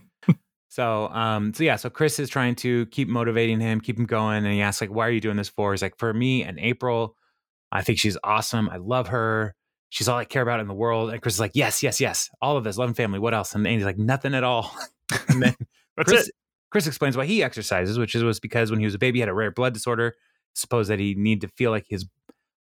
so, 0.73 1.09
um, 1.09 1.53
so 1.53 1.65
yeah, 1.65 1.77
so 1.77 1.91
Chris 1.91 2.19
is 2.19 2.31
trying 2.31 2.55
to 2.55 2.87
keep 2.87 3.07
motivating 3.07 3.61
him, 3.61 3.79
keep 3.79 3.99
him 3.99 4.07
going, 4.07 4.39
and 4.39 4.55
he 4.55 4.63
asks 4.63 4.81
like, 4.81 4.89
"Why 4.89 5.07
are 5.07 5.11
you 5.11 5.21
doing 5.21 5.37
this 5.37 5.51
for?" 5.51 5.71
He's 5.75 5.83
like, 5.83 5.99
"For 5.99 6.15
me 6.15 6.45
and 6.45 6.59
April, 6.59 7.15
I 7.71 7.83
think 7.83 7.99
she's 7.99 8.17
awesome. 8.25 8.71
I 8.71 8.79
love 8.79 9.09
her. 9.09 9.55
She's 9.91 10.09
all 10.09 10.17
I 10.17 10.25
care 10.25 10.41
about 10.41 10.61
in 10.61 10.69
the 10.69 10.75
world." 10.75 11.11
And 11.11 11.21
Chris 11.21 11.35
is 11.35 11.41
like, 11.41 11.51
"Yes, 11.53 11.83
yes, 11.83 12.01
yes, 12.01 12.31
all 12.41 12.57
of 12.57 12.65
this, 12.65 12.79
love 12.79 12.89
and 12.89 12.97
family. 12.97 13.19
What 13.19 13.35
else?" 13.35 13.55
And 13.55 13.67
Andy's 13.67 13.85
like, 13.85 13.99
"Nothing 13.99 14.35
at 14.35 14.45
all." 14.45 14.75
and 15.29 15.43
then 15.43 15.55
Chris, 16.07 16.29
it. 16.29 16.35
Chris 16.71 16.87
explains 16.87 17.19
why 17.19 17.27
he 17.27 17.43
exercises, 17.43 17.99
which 17.99 18.15
is 18.15 18.25
was 18.25 18.41
because 18.41 18.71
when 18.71 18.81
he 18.81 18.87
was 18.87 18.95
a 18.95 18.99
baby, 18.99 19.19
he 19.19 19.21
had 19.21 19.29
a 19.29 19.35
rare 19.35 19.51
blood 19.51 19.75
disorder. 19.75 20.15
Suppose 20.55 20.89
that 20.89 20.99
he 20.99 21.15
needed 21.15 21.47
to 21.47 21.55
feel 21.55 21.71
like 21.71 21.85
his 21.87 22.07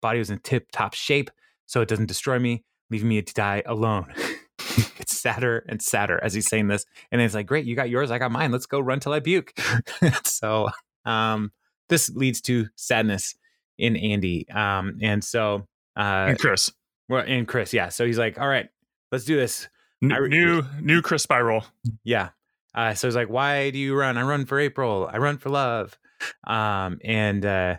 body 0.03 0.19
was 0.19 0.29
in 0.29 0.37
tip 0.41 0.67
top 0.71 0.93
shape, 0.93 1.31
so 1.65 1.81
it 1.81 1.87
doesn't 1.87 2.05
destroy 2.05 2.37
me, 2.37 2.65
leaving 2.91 3.09
me 3.09 3.19
to 3.19 3.33
die 3.33 3.63
alone. 3.65 4.13
it's 4.99 5.17
sadder 5.17 5.65
and 5.67 5.81
sadder 5.81 6.19
as 6.23 6.33
he's 6.33 6.47
saying 6.47 6.67
this, 6.67 6.85
and 7.11 7.21
it's 7.21 7.33
like, 7.33 7.45
great, 7.47 7.65
you 7.65 7.75
got 7.75 7.89
yours, 7.89 8.11
I 8.11 8.17
got 8.17 8.31
mine. 8.31 8.51
Let's 8.51 8.65
go 8.65 8.79
run 8.79 8.99
till 8.99 9.13
I 9.13 9.19
puke. 9.19 9.53
so, 10.23 10.69
um, 11.05 11.51
this 11.89 12.09
leads 12.09 12.41
to 12.41 12.67
sadness 12.75 13.35
in 13.77 13.95
Andy, 13.95 14.47
um, 14.49 14.97
and 15.01 15.23
so, 15.23 15.67
uh, 15.97 16.27
And 16.29 16.39
Chris. 16.39 16.71
well, 17.09 17.23
and 17.25 17.47
Chris, 17.47 17.73
yeah. 17.73 17.89
So 17.89 18.05
he's 18.05 18.17
like, 18.17 18.39
all 18.39 18.47
right, 18.47 18.67
let's 19.11 19.25
do 19.25 19.35
this. 19.35 19.67
N- 20.03 20.11
I 20.11 20.17
re- 20.17 20.29
new 20.29 20.63
new 20.81 21.01
Chris 21.01 21.23
Spiral. 21.23 21.63
Yeah. 22.03 22.29
Uh, 22.73 22.93
so 22.93 23.07
he's 23.07 23.15
like, 23.15 23.29
why 23.29 23.69
do 23.69 23.77
you 23.79 23.95
run? 23.95 24.17
I 24.17 24.21
run 24.23 24.45
for 24.45 24.59
April. 24.59 25.09
I 25.11 25.17
run 25.17 25.37
for 25.37 25.49
love. 25.49 25.97
Um, 26.45 26.99
and 27.05 27.45
uh, 27.45 27.75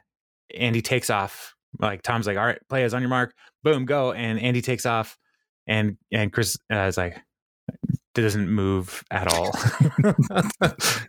Andy 0.56 0.80
takes 0.80 1.10
off. 1.10 1.54
Like 1.78 2.00
Tom's 2.00 2.26
like, 2.26 2.38
all 2.38 2.46
right, 2.46 2.58
play 2.70 2.84
is 2.84 2.94
on 2.94 3.02
your 3.02 3.10
mark. 3.10 3.34
Boom, 3.62 3.84
go. 3.84 4.12
And 4.12 4.40
Andy 4.40 4.62
takes 4.62 4.86
off. 4.86 5.18
And 5.66 5.96
and 6.12 6.32
Chris 6.32 6.58
uh, 6.72 6.80
is 6.82 6.96
like, 6.96 7.16
doesn't 8.14 8.48
move 8.50 9.04
at 9.10 9.26
all. 9.32 9.52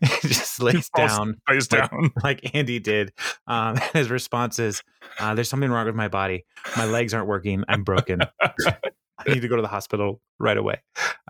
he 0.02 0.28
just 0.28 0.60
lays 0.62 0.90
down 0.96 1.36
Like- 1.50 1.68
down. 1.70 2.12
like 2.24 2.56
Andy 2.56 2.80
did. 2.80 3.14
Um, 3.48 3.78
his 3.94 4.10
response 4.10 4.60
is, 4.60 4.82
uh, 5.20 5.36
"There's 5.36 5.50
something 5.50 5.70
wrong 5.70 5.86
with 5.86 5.96
my 5.96 6.08
body. 6.08 6.46
My 6.76 6.86
legs 6.86 7.14
aren't 7.14 7.28
working. 7.28 7.64
I'm 7.68 7.84
broken. 7.84 8.22
I 8.42 9.30
need 9.34 9.42
to 9.42 9.48
go 9.48 9.56
to 9.56 9.62
the 9.62 9.68
hospital 9.68 10.22
right 10.40 10.58
away." 10.58 10.82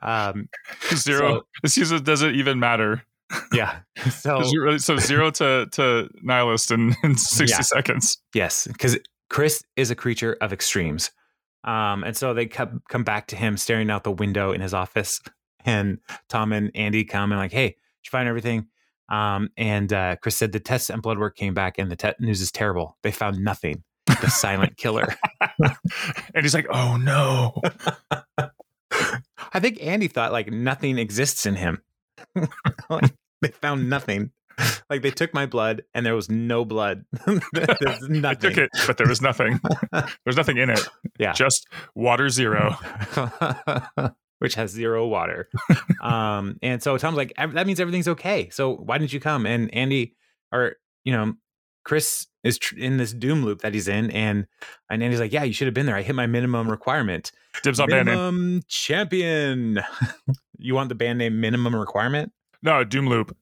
Um, 0.02 0.50
Zero. 0.94 1.44
this 1.64 1.78
uses 1.78 2.02
doesn't 2.02 2.36
even 2.36 2.60
matter. 2.60 3.04
yeah. 3.52 3.80
So 4.10 4.40
really- 4.40 4.80
so 4.80 4.96
zero 4.98 5.32
to 5.32 5.68
to 5.74 6.10
nihilist 6.22 6.72
in, 6.72 6.96
in 7.04 7.18
sixty 7.18 7.56
Yeah. 7.56 7.62
seconds. 7.62 8.18
Yes, 8.34 8.68
because 8.68 8.98
Chris 9.30 9.64
is 9.76 9.92
a 9.92 9.96
creature 9.96 10.38
of 10.40 10.54
extremes. 10.54 11.12
Um, 11.68 12.04
and 12.04 12.16
so 12.16 12.34
they 12.34 12.46
come, 12.48 12.82
come 12.90 13.04
back 13.04 13.28
to 13.28 13.36
him 13.36 13.58
staring 13.58 13.92
out 13.92 14.04
the 14.04 14.12
window 14.12 14.54
in 14.54 14.62
his 14.62 14.74
office. 14.74 15.22
And 15.66 15.98
Tom 16.30 16.54
and 16.54 16.72
Andy 16.76 17.04
come 17.04 17.34
and 17.34 17.40
like, 17.40 17.52
hey, 17.52 17.68
did 17.68 17.76
you 18.06 18.10
find 18.10 18.30
everything? 18.30 18.68
Um, 19.10 19.50
and 19.58 19.92
uh, 19.92 20.16
Chris 20.16 20.38
said 20.38 20.54
the 20.54 20.62
tests 20.62 20.90
and 20.90 21.02
blood 21.02 21.20
work 21.20 21.36
came 21.36 21.54
back 21.54 21.78
and 21.78 21.92
the 21.92 21.98
te- 21.98 22.14
news 22.22 22.40
is 22.40 22.54
terrible. 22.54 22.98
They 23.04 23.12
found 23.12 23.44
nothing. 23.44 23.84
The 24.06 24.30
silent 24.30 24.78
killer. 24.78 25.14
and 25.60 26.42
he's 26.42 26.54
like, 26.54 26.68
"Oh 26.70 26.96
no!" 26.96 27.60
I 28.38 29.60
think 29.60 29.84
Andy 29.84 30.08
thought 30.08 30.32
like 30.32 30.50
nothing 30.52 30.98
exists 30.98 31.46
in 31.46 31.56
him. 31.56 31.82
like, 32.90 33.14
they 33.42 33.50
found 33.50 33.90
nothing. 33.90 34.32
Like 34.90 35.02
they 35.02 35.12
took 35.12 35.34
my 35.34 35.46
blood 35.46 35.84
and 35.94 36.06
there 36.06 36.16
was 36.16 36.30
no 36.30 36.64
blood. 36.64 37.04
There's 37.26 37.42
nothing. 38.10 38.26
I 38.26 38.34
took 38.36 38.58
it, 38.58 38.70
but 38.88 38.98
there 38.98 39.08
was 39.08 39.22
nothing. 39.22 39.60
There's 40.24 40.38
nothing 40.38 40.58
in 40.58 40.70
it. 40.70 40.80
Yeah. 41.20 41.34
Just 41.34 41.68
water 41.94 42.30
zero. 42.30 42.78
which 44.40 44.56
has 44.56 44.72
zero 44.72 45.06
water. 45.08 45.50
um, 46.02 46.58
and 46.62 46.82
so 46.82 46.98
Tom's 46.98 47.18
like, 47.18 47.34
that 47.38 47.68
means 47.68 47.80
everything's 47.82 48.08
okay. 48.08 48.50
So 48.50 48.76
why 48.76 48.98
didn't 48.98 49.12
you 49.12 49.20
come? 49.20 49.46
And 49.46 49.74
Andy, 49.74 50.16
or 50.54 50.76
you 51.04 51.12
know, 51.12 51.34
Chris 51.84 52.28
is 52.44 52.58
tr- 52.58 52.78
in 52.78 52.98
this 52.98 53.14
doom 53.14 53.44
loop 53.44 53.62
that 53.62 53.74
he's 53.74 53.88
in, 53.88 54.10
and 54.12 54.48
and 54.90 55.04
Andy's 55.04 55.20
like, 55.20 55.34
yeah, 55.34 55.44
you 55.44 55.54
should 55.54 55.68
have 55.68 55.74
been 55.74 55.86
there. 55.86 55.96
I 55.96 56.02
hit 56.02 56.16
my 56.16 56.28
minimum 56.28 56.70
requirement. 56.70 57.32
Dibs 57.64 57.80
on 57.80 57.90
band 57.90 58.06
name. 58.08 58.16
minimum 58.16 58.62
champion. 58.68 59.80
you 60.58 60.76
want 60.76 60.90
the 60.90 60.96
band 60.96 61.18
name 61.20 61.42
minimum 61.42 61.76
requirement? 61.76 62.32
No, 62.64 62.84
Doom 62.84 63.08
Loop. 63.08 63.36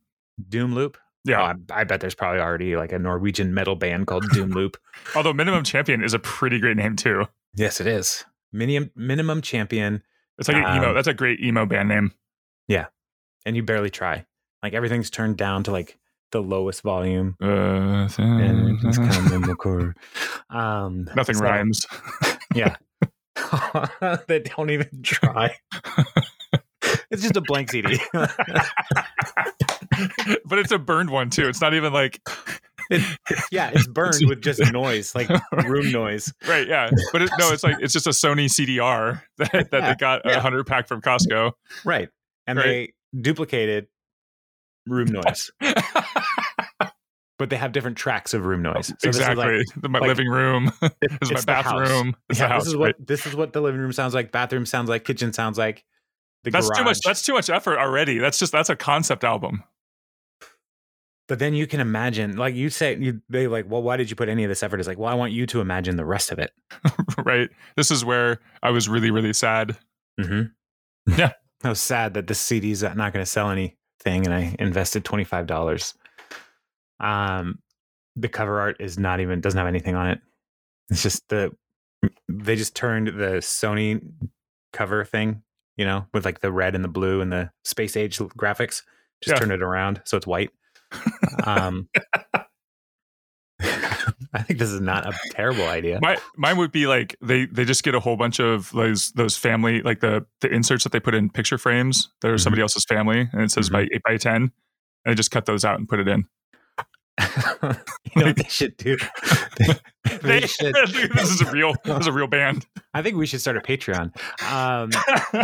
Doom 0.50 0.74
Loop. 0.74 0.98
Yeah. 1.26 1.42
Oh, 1.42 1.74
I, 1.74 1.82
I 1.82 1.84
bet 1.84 2.00
there's 2.02 2.16
probably 2.16 2.40
already 2.40 2.76
like 2.78 2.92
a 2.94 3.00
Norwegian 3.00 3.54
metal 3.54 3.76
band 3.76 4.08
called 4.08 4.26
Doom 4.34 4.52
Loop. 4.52 4.78
Although 5.16 5.34
Minimum 5.34 5.64
Champion 5.64 6.04
is 6.04 6.14
a 6.14 6.20
pretty 6.20 6.60
great 6.60 6.78
name 6.78 6.96
too. 6.96 7.28
yes, 7.56 7.82
it 7.82 7.88
is. 7.88 8.24
Minimum 8.54 8.92
minimum 8.96 9.42
champion. 9.42 10.02
It's 10.38 10.48
like 10.48 10.58
an 10.58 10.78
emo. 10.78 10.90
Um, 10.90 10.96
That's 10.96 11.08
a 11.08 11.14
great 11.14 11.42
emo 11.42 11.66
band 11.66 11.90
name. 11.90 12.14
Yeah, 12.68 12.86
and 13.46 13.56
you 13.56 13.64
barely 13.64 13.90
try. 13.90 14.26
Like 14.64 14.74
everything's 14.74 15.10
turned 15.10 15.36
down 15.38 15.64
to 15.64 15.72
like 15.72 15.98
the 16.32 16.42
lowest 16.42 16.82
volume. 16.82 17.36
Uh, 17.42 18.08
And 18.18 18.80
it's 18.84 18.98
kind 18.98 19.34
of. 19.34 19.94
Um, 20.50 21.10
Nothing 21.16 21.38
rhymes. 21.40 21.86
Yeah. 22.56 22.76
they 24.28 24.40
don't 24.40 24.70
even 24.70 25.02
try. 25.04 25.54
it's 27.12 27.22
just 27.22 27.36
a 27.36 27.42
blank 27.42 27.70
CD. 27.72 28.00
but 30.46 30.60
it's 30.60 30.72
a 30.72 30.78
burned 30.80 31.10
one 31.10 31.30
too. 31.30 31.48
It's 31.48 31.62
not 31.62 31.74
even 31.74 31.92
like 31.94 32.20
yeah, 33.52 33.72
it's 33.74 33.88
burned 33.88 34.26
with 34.28 34.42
just 34.42 34.62
noise, 34.72 35.16
like 35.16 35.30
room 35.66 35.92
noise. 35.92 36.34
right. 36.48 36.68
Yeah, 36.68 36.90
but 37.12 37.22
it, 37.24 37.30
no, 37.40 37.52
it's 37.52 37.64
like 37.64 37.78
it's 37.80 37.94
just 37.94 38.08
a 38.08 38.12
Sony 38.12 38.46
CDR 38.46 39.22
that, 39.38 39.52
that 39.52 39.68
Yeah, 39.72 39.90
they 39.90 39.96
got 39.96 40.26
a 40.26 40.30
yeah. 40.32 40.40
hundred 40.40 40.66
pack 40.68 40.88
from 40.88 41.02
Costco. 41.02 41.52
Right. 41.84 42.10
And 42.48 42.58
Right. 42.60 42.66
they 42.66 42.94
duplicated 43.22 43.88
room 44.88 45.08
noise, 45.12 45.50
but 47.38 47.50
they 47.50 47.56
have 47.58 47.72
different 47.72 47.98
tracks 47.98 48.34
of 48.34 48.46
room 48.46 48.62
noise. 48.62 48.88
So 48.88 48.94
this 49.04 49.16
is 49.18 49.20
like- 49.20 49.30
exactly. 49.50 49.90
My 49.90 50.00
like- 50.00 50.08
living 50.10 50.30
room. 50.30 50.72
this 50.82 50.92
is 51.22 51.32
my 51.32 51.38
it's 51.38 51.46
the 51.46 51.54
house. 51.54 51.64
bathroom. 51.66 52.16
It's 52.30 52.40
yeah, 52.40 52.48
the 52.48 52.54
house. 52.54 52.64
this 52.64 52.68
is 52.70 52.76
right? 52.76 52.80
what 53.00 53.08
this 53.08 53.26
is 53.26 53.36
what 53.36 53.54
the 53.54 53.62
living 53.62 53.82
room 53.82 53.92
sounds 53.94 54.14
like, 54.14 54.32
bathroom 54.32 54.66
sounds 54.66 54.90
like, 54.90 55.04
kitchen 55.06 55.34
sounds 55.34 55.58
like. 55.58 55.84
The 56.44 56.52
That's 56.52 56.70
too 56.70 56.84
much. 56.84 57.00
That's 57.04 57.24
too 57.24 57.34
much 57.34 57.50
effort 57.50 57.80
already. 57.80 58.20
That's 58.20 58.38
just 58.38 58.52
that's 58.52 58.70
a 58.70 58.76
concept 58.76 59.24
album. 59.24 59.64
But 61.28 61.40
then 61.40 61.56
you 61.56 61.66
can 61.66 61.80
imagine, 61.80 62.38
like 62.38 62.54
you 62.54 62.70
say, 62.70 62.96
you, 62.98 63.20
they 63.30 63.48
like, 63.48 63.66
well, 63.68 63.82
why 63.82 63.98
did 63.98 64.10
you 64.12 64.16
put 64.16 64.30
any 64.30 64.44
of 64.44 64.50
this 64.50 64.62
effort? 64.62 64.80
It's 64.80 64.88
like, 64.88 65.00
well, 65.00 65.10
I 65.12 65.16
want 65.16 65.32
you 65.34 65.48
to 65.48 65.60
imagine 65.62 65.96
the 65.96 66.06
rest 66.06 66.32
of 66.32 66.38
it. 66.38 66.52
right. 67.26 67.50
This 67.76 67.90
is 67.90 68.06
where 68.06 68.40
I 68.62 68.70
was 68.70 68.88
really 68.88 69.10
really 69.12 69.34
sad. 69.34 69.76
Mm-hmm. 70.20 71.18
Yeah. 71.20 71.32
I 71.64 71.70
was 71.70 71.80
sad 71.80 72.14
that 72.14 72.28
this 72.28 72.40
CD's 72.40 72.84
not 72.84 72.96
going 72.96 73.14
to 73.14 73.26
sell 73.26 73.50
anything, 73.50 74.26
and 74.26 74.34
I 74.34 74.56
invested 74.60 75.04
twenty 75.04 75.24
five 75.24 75.48
dollars. 75.48 75.96
Um, 77.00 77.60
the 78.16 78.30
cover 78.30 78.60
art 78.60 78.78
is 78.80 78.98
not 79.00 79.20
even 79.20 79.42
doesn't 79.42 79.58
have 79.58 79.68
anything 79.68 79.96
on 79.96 80.10
it. 80.10 80.20
It's 80.90 81.02
just 81.04 81.28
the 81.30 81.52
they 82.30 82.56
just 82.56 82.76
turned 82.76 83.08
the 83.08 83.38
Sony 83.42 84.00
cover 84.74 85.04
thing, 85.04 85.42
you 85.76 85.86
know, 85.86 86.06
with 86.14 86.24
like 86.26 86.40
the 86.42 86.52
red 86.52 86.76
and 86.76 86.84
the 86.84 86.88
blue 86.90 87.22
and 87.22 87.32
the 87.32 87.50
space 87.64 87.98
age 87.98 88.18
graphics. 88.20 88.84
Just 89.22 89.34
Yeah. 89.34 89.36
turned 89.36 89.52
it 89.54 89.64
around 89.64 90.02
so 90.06 90.18
it's 90.18 90.28
white. 90.28 90.52
Um, 91.46 91.90
I 94.34 94.42
think 94.44 94.60
this 94.60 94.70
is 94.70 94.82
not 94.82 95.06
a 95.08 95.18
terrible 95.32 95.66
idea. 95.66 96.00
My 96.02 96.18
mine 96.36 96.58
would 96.58 96.72
be 96.72 96.88
like 96.88 97.16
they 97.22 97.46
they 97.46 97.64
just 97.64 97.84
get 97.84 97.96
a 97.96 98.00
whole 98.00 98.18
bunch 98.18 98.40
of 98.40 98.70
those 98.72 99.12
those 99.14 99.38
family 99.38 99.82
like 99.82 100.02
the 100.02 100.26
the 100.42 100.50
inserts 100.54 100.84
that 100.84 100.92
they 100.92 101.00
put 101.00 101.16
in 101.16 101.30
picture 101.30 101.58
frames 101.58 102.10
that 102.22 102.30
are 102.30 102.36
Mhm. 102.36 102.40
somebody 102.42 102.62
else's 102.62 102.84
family 102.86 103.30
and 103.32 103.42
it 103.42 103.52
says 103.52 103.70
Mhm. 103.70 103.74
by 103.74 103.82
eight 103.84 104.02
by 104.06 104.18
ten. 104.18 104.42
And 104.44 104.52
they 105.06 105.16
just 105.16 105.32
cut 105.32 105.46
those 105.46 105.64
out 105.64 105.80
and 105.80 105.88
put 105.88 106.00
it 106.00 106.08
in. 106.08 106.26
you 107.22 108.22
know 108.22 108.26
what 108.28 108.36
they 108.36 108.48
should 108.50 108.76
do? 108.78 108.98
They, 109.58 109.68
they 110.22 110.40
They- 110.42 110.48
should. 110.48 110.76
this 110.76 111.32
is 111.32 111.42
a 111.42 111.50
real 111.52 111.74
this 111.86 112.00
is 112.02 112.08
a 112.08 112.12
real 112.12 112.28
band. 112.28 112.66
I 112.94 113.02
think 113.02 113.16
we 113.16 113.26
should 113.26 113.40
start 113.42 113.56
a 113.58 113.62
Patreon. 113.62 114.12
Um, 114.52 114.90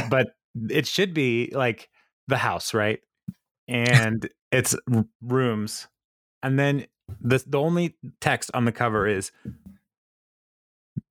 but 0.09 0.35
it 0.69 0.85
should 0.85 1.13
be 1.13 1.49
like 1.53 1.89
the 2.27 2.37
house, 2.37 2.73
right? 2.73 2.99
And 3.69 4.29
it's 4.51 4.75
r- 4.93 5.05
rooms, 5.21 5.87
and 6.43 6.59
then 6.59 6.85
the 7.19 7.43
the 7.45 7.59
only 7.59 7.95
text 8.19 8.51
on 8.53 8.65
the 8.65 8.71
cover 8.71 9.07
is 9.07 9.31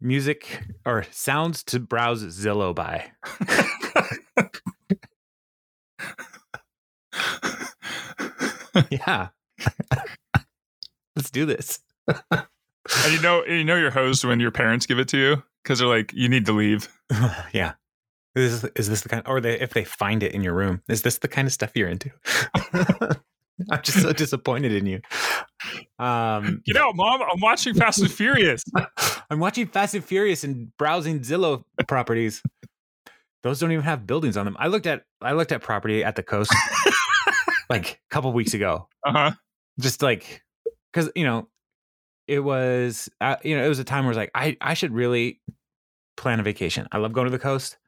music 0.00 0.62
or 0.86 1.04
sounds 1.10 1.62
to 1.64 1.80
browse 1.80 2.22
Zillow 2.24 2.74
by. 2.74 3.10
Yeah, 8.90 9.28
let's 11.16 11.30
do 11.30 11.44
this. 11.44 11.80
and 12.08 13.12
you 13.12 13.20
know 13.20 13.44
you 13.44 13.64
know 13.64 13.76
your 13.76 13.90
host 13.90 14.24
when 14.24 14.40
your 14.40 14.50
parents 14.50 14.86
give 14.86 14.98
it 14.98 15.08
to 15.08 15.18
you 15.18 15.42
because 15.62 15.80
they're 15.80 15.88
like 15.88 16.12
you 16.14 16.28
need 16.28 16.46
to 16.46 16.52
leave. 16.52 16.88
yeah. 17.52 17.72
Is 18.36 18.62
this, 18.62 18.70
is 18.76 18.88
this 18.88 19.00
the 19.00 19.08
kind, 19.08 19.26
or 19.26 19.40
they, 19.40 19.58
if 19.58 19.74
they 19.74 19.82
find 19.82 20.22
it 20.22 20.32
in 20.32 20.44
your 20.44 20.54
room, 20.54 20.82
is 20.88 21.02
this 21.02 21.18
the 21.18 21.26
kind 21.26 21.48
of 21.48 21.52
stuff 21.52 21.72
you're 21.74 21.88
into? 21.88 22.10
I'm 23.70 23.82
just 23.82 24.02
so 24.02 24.12
disappointed 24.12 24.72
in 24.72 24.86
you. 24.86 25.00
Um, 25.98 26.62
Get 26.64 26.76
out, 26.76 26.96
mom! 26.96 27.20
I'm 27.22 27.40
watching 27.40 27.74
Fast 27.74 28.00
and 28.00 28.10
Furious. 28.10 28.62
I'm 29.30 29.38
watching 29.38 29.66
Fast 29.66 29.94
and 29.94 30.04
Furious 30.04 30.44
and 30.44 30.74
browsing 30.76 31.20
Zillow 31.20 31.64
properties. 31.86 32.42
Those 33.42 33.58
don't 33.58 33.72
even 33.72 33.84
have 33.84 34.06
buildings 34.06 34.36
on 34.36 34.44
them. 34.44 34.56
I 34.58 34.68
looked 34.68 34.86
at 34.86 35.04
I 35.20 35.32
looked 35.32 35.52
at 35.52 35.62
property 35.62 36.04
at 36.04 36.16
the 36.16 36.22
coast 36.22 36.54
like 37.70 37.92
a 37.92 38.14
couple 38.14 38.32
weeks 38.32 38.54
ago. 38.54 38.88
Uh 39.04 39.12
huh. 39.12 39.30
Just 39.78 40.02
like 40.02 40.42
because 40.92 41.10
you 41.14 41.24
know 41.24 41.48
it 42.26 42.40
was 42.40 43.08
uh, 43.20 43.36
you 43.42 43.56
know 43.56 43.64
it 43.64 43.68
was 43.68 43.78
a 43.78 43.84
time 43.84 44.04
where 44.04 44.10
I 44.10 44.10
was 44.10 44.16
like 44.16 44.30
I 44.34 44.56
I 44.60 44.74
should 44.74 44.92
really 44.92 45.40
plan 46.16 46.40
a 46.40 46.42
vacation. 46.42 46.86
I 46.92 46.98
love 46.98 47.12
going 47.12 47.26
to 47.26 47.30
the 47.30 47.38
coast. 47.38 47.78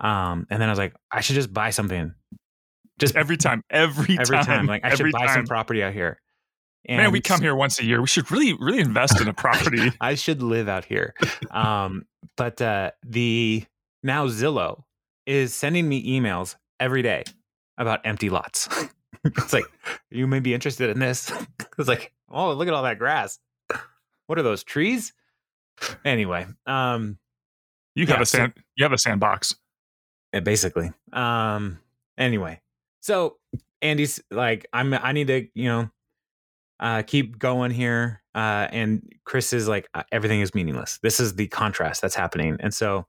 Um, 0.00 0.46
and 0.50 0.60
then 0.60 0.68
I 0.68 0.72
was 0.72 0.78
like 0.78 0.94
I 1.12 1.20
should 1.20 1.36
just 1.36 1.52
buy 1.52 1.70
something. 1.70 2.14
Just 2.98 3.16
Every 3.16 3.36
time, 3.36 3.62
every, 3.70 4.18
every 4.20 4.38
time, 4.44 4.66
like 4.66 4.84
I 4.84 4.94
should 4.94 5.10
buy 5.12 5.26
time. 5.26 5.34
some 5.34 5.46
property 5.46 5.82
out 5.82 5.92
here. 5.92 6.20
Man, 6.88 7.12
we 7.12 7.20
come 7.20 7.40
here 7.40 7.54
once 7.56 7.80
a 7.80 7.84
year. 7.84 8.00
We 8.00 8.06
should 8.06 8.30
really, 8.30 8.52
really 8.60 8.80
invest 8.80 9.20
in 9.20 9.26
a 9.26 9.32
property. 9.34 9.90
I 10.00 10.14
should 10.16 10.42
live 10.42 10.68
out 10.68 10.84
here. 10.84 11.14
Um, 11.50 12.04
but 12.36 12.60
uh, 12.60 12.90
the 13.04 13.64
now 14.02 14.26
Zillow 14.28 14.82
is 15.26 15.54
sending 15.54 15.88
me 15.88 16.20
emails 16.20 16.56
every 16.78 17.00
day 17.02 17.24
about 17.78 18.00
empty 18.04 18.28
lots. 18.30 18.68
it's 19.24 19.52
like 19.54 19.64
you 20.10 20.26
may 20.26 20.40
be 20.40 20.52
interested 20.52 20.90
in 20.90 20.98
this. 20.98 21.32
it's 21.78 21.88
like, 21.88 22.12
oh, 22.30 22.52
look 22.52 22.68
at 22.68 22.74
all 22.74 22.82
that 22.82 22.98
grass. 22.98 23.38
What 24.26 24.38
are 24.38 24.42
those 24.42 24.62
trees? 24.62 25.14
Anyway, 26.04 26.46
um, 26.66 27.18
You 27.94 28.06
have 28.06 28.16
Yeah, 28.18 28.22
a 28.22 28.26
so- 28.26 28.38
sand. 28.38 28.52
you 28.76 28.84
have 28.84 28.92
a 28.92 28.98
sandbox. 28.98 29.54
basically. 30.44 30.92
Um, 31.12 31.78
anyway, 32.18 32.60
so 33.04 33.36
Andy's 33.82 34.18
like, 34.30 34.66
I'm, 34.72 34.94
I 34.94 35.12
need 35.12 35.26
to, 35.26 35.46
you 35.54 35.68
know, 35.68 35.90
uh, 36.80 37.02
keep 37.02 37.38
going 37.38 37.70
here. 37.70 38.22
Uh, 38.34 38.66
and 38.72 39.12
Chris 39.24 39.52
is 39.52 39.68
like, 39.68 39.86
"Uh, 39.92 40.04
everything 40.10 40.40
is 40.40 40.54
meaningless. 40.54 41.00
This 41.02 41.20
is 41.20 41.34
the 41.34 41.46
contrast 41.48 42.00
that's 42.00 42.14
happening. 42.14 42.56
And 42.60 42.72
so, 42.72 43.04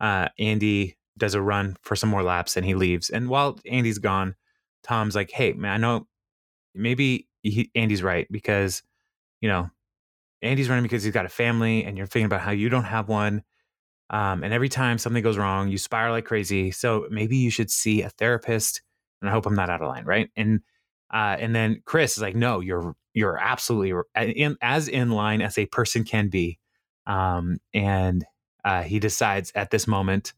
uh, 0.00 0.28
Andy 0.38 0.98
does 1.16 1.32
a 1.32 1.40
run 1.40 1.78
for 1.80 1.96
some 1.96 2.10
more 2.10 2.22
laps 2.22 2.58
and 2.58 2.66
he 2.66 2.74
leaves. 2.74 3.08
And 3.08 3.30
while 3.30 3.58
Andy's 3.64 3.98
gone, 3.98 4.34
Tom's 4.82 5.14
like, 5.14 5.30
Hey, 5.30 5.54
man, 5.54 5.72
I 5.72 5.76
know 5.78 6.06
maybe 6.74 7.26
he, 7.42 7.70
Andy's 7.74 8.02
right 8.02 8.26
because, 8.30 8.82
you 9.40 9.48
know, 9.48 9.70
Andy's 10.42 10.68
running 10.68 10.82
because 10.82 11.04
he's 11.04 11.14
got 11.14 11.24
a 11.24 11.30
family 11.30 11.84
and 11.84 11.96
you're 11.96 12.06
thinking 12.06 12.26
about 12.26 12.42
how 12.42 12.50
you 12.50 12.68
don't 12.68 12.84
have 12.84 13.08
one. 13.08 13.44
Um, 14.10 14.44
and 14.44 14.52
every 14.52 14.68
time 14.68 14.98
something 14.98 15.22
goes 15.22 15.38
wrong, 15.38 15.68
you 15.70 15.78
spiral 15.78 16.12
like 16.12 16.26
crazy. 16.26 16.70
So 16.70 17.06
maybe 17.10 17.38
you 17.38 17.50
should 17.50 17.70
see 17.70 18.02
a 18.02 18.10
therapist. 18.10 18.82
And 19.20 19.28
I 19.28 19.32
hope 19.32 19.46
I'm 19.46 19.54
not 19.54 19.70
out 19.70 19.82
of 19.82 19.88
line, 19.88 20.04
right? 20.04 20.30
And 20.36 20.60
uh, 21.12 21.36
and 21.38 21.54
then 21.54 21.82
Chris 21.84 22.16
is 22.16 22.22
like, 22.22 22.36
"No, 22.36 22.60
you're 22.60 22.94
you're 23.14 23.38
absolutely 23.38 23.92
in, 24.16 24.56
as 24.60 24.88
in 24.88 25.10
line 25.10 25.40
as 25.42 25.58
a 25.58 25.66
person 25.66 26.04
can 26.04 26.28
be." 26.28 26.58
Um, 27.06 27.58
and 27.72 28.24
uh, 28.64 28.82
he 28.82 28.98
decides 28.98 29.50
at 29.54 29.70
this 29.70 29.86
moment 29.86 30.34